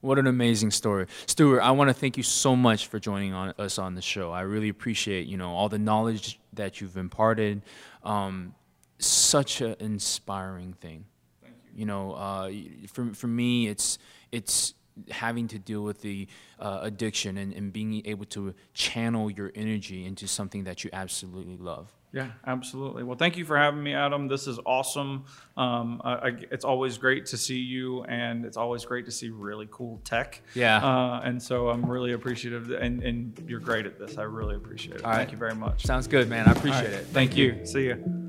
What 0.00 0.18
an 0.18 0.26
amazing 0.26 0.72
story, 0.72 1.06
Stuart. 1.26 1.60
I 1.60 1.70
want 1.70 1.88
to 1.88 1.94
thank 1.94 2.16
you 2.16 2.24
so 2.24 2.56
much 2.56 2.88
for 2.88 2.98
joining 2.98 3.34
on, 3.34 3.54
us 3.56 3.78
on 3.78 3.94
the 3.94 4.02
show. 4.02 4.32
I 4.32 4.40
really 4.40 4.68
appreciate 4.68 5.28
you 5.28 5.36
know 5.36 5.50
all 5.50 5.68
the 5.68 5.78
knowledge 5.78 6.40
that 6.54 6.80
you've 6.80 6.96
imparted. 6.96 7.62
Um, 8.02 8.56
such 8.98 9.60
an 9.60 9.76
inspiring 9.78 10.72
thing. 10.72 11.04
Thank 11.40 11.54
you. 11.66 11.80
You 11.80 11.86
know, 11.86 12.14
uh, 12.14 12.50
for 12.92 13.14
for 13.14 13.28
me, 13.28 13.68
it's 13.68 13.98
it's 14.32 14.74
having 15.10 15.48
to 15.48 15.58
deal 15.58 15.82
with 15.82 16.00
the 16.00 16.28
uh, 16.58 16.80
addiction 16.82 17.38
and, 17.38 17.52
and 17.52 17.72
being 17.72 18.02
able 18.06 18.24
to 18.26 18.54
channel 18.74 19.30
your 19.30 19.50
energy 19.54 20.04
into 20.06 20.26
something 20.26 20.64
that 20.64 20.84
you 20.84 20.90
absolutely 20.92 21.56
love. 21.56 21.92
Yeah, 22.12 22.28
absolutely. 22.46 23.04
Well, 23.04 23.16
thank 23.16 23.38
you 23.38 23.46
for 23.46 23.56
having 23.56 23.82
me, 23.82 23.94
Adam. 23.94 24.28
This 24.28 24.46
is 24.46 24.58
awesome. 24.66 25.24
Um, 25.56 26.02
I, 26.04 26.12
I, 26.12 26.32
it's 26.50 26.64
always 26.64 26.98
great 26.98 27.24
to 27.26 27.38
see 27.38 27.58
you, 27.58 28.04
and 28.04 28.44
it's 28.44 28.58
always 28.58 28.84
great 28.84 29.06
to 29.06 29.10
see 29.10 29.30
really 29.30 29.66
cool 29.70 29.98
tech. 30.04 30.42
Yeah. 30.54 30.76
Uh, 30.76 31.22
and 31.24 31.42
so 31.42 31.70
I'm 31.70 31.84
really 31.86 32.12
appreciative, 32.12 32.70
and, 32.70 33.02
and 33.02 33.42
you're 33.48 33.60
great 33.60 33.86
at 33.86 33.98
this. 33.98 34.18
I 34.18 34.24
really 34.24 34.56
appreciate 34.56 34.96
it. 34.96 35.04
All 35.04 35.10
right. 35.10 35.16
Thank 35.16 35.32
you 35.32 35.38
very 35.38 35.54
much. 35.54 35.86
Sounds 35.86 36.06
good, 36.06 36.28
man. 36.28 36.48
I 36.48 36.52
appreciate 36.52 36.82
right. 36.82 36.92
it. 36.92 37.06
Thank 37.06 37.34
you. 37.34 37.64
See 37.64 37.84
you. 37.84 38.21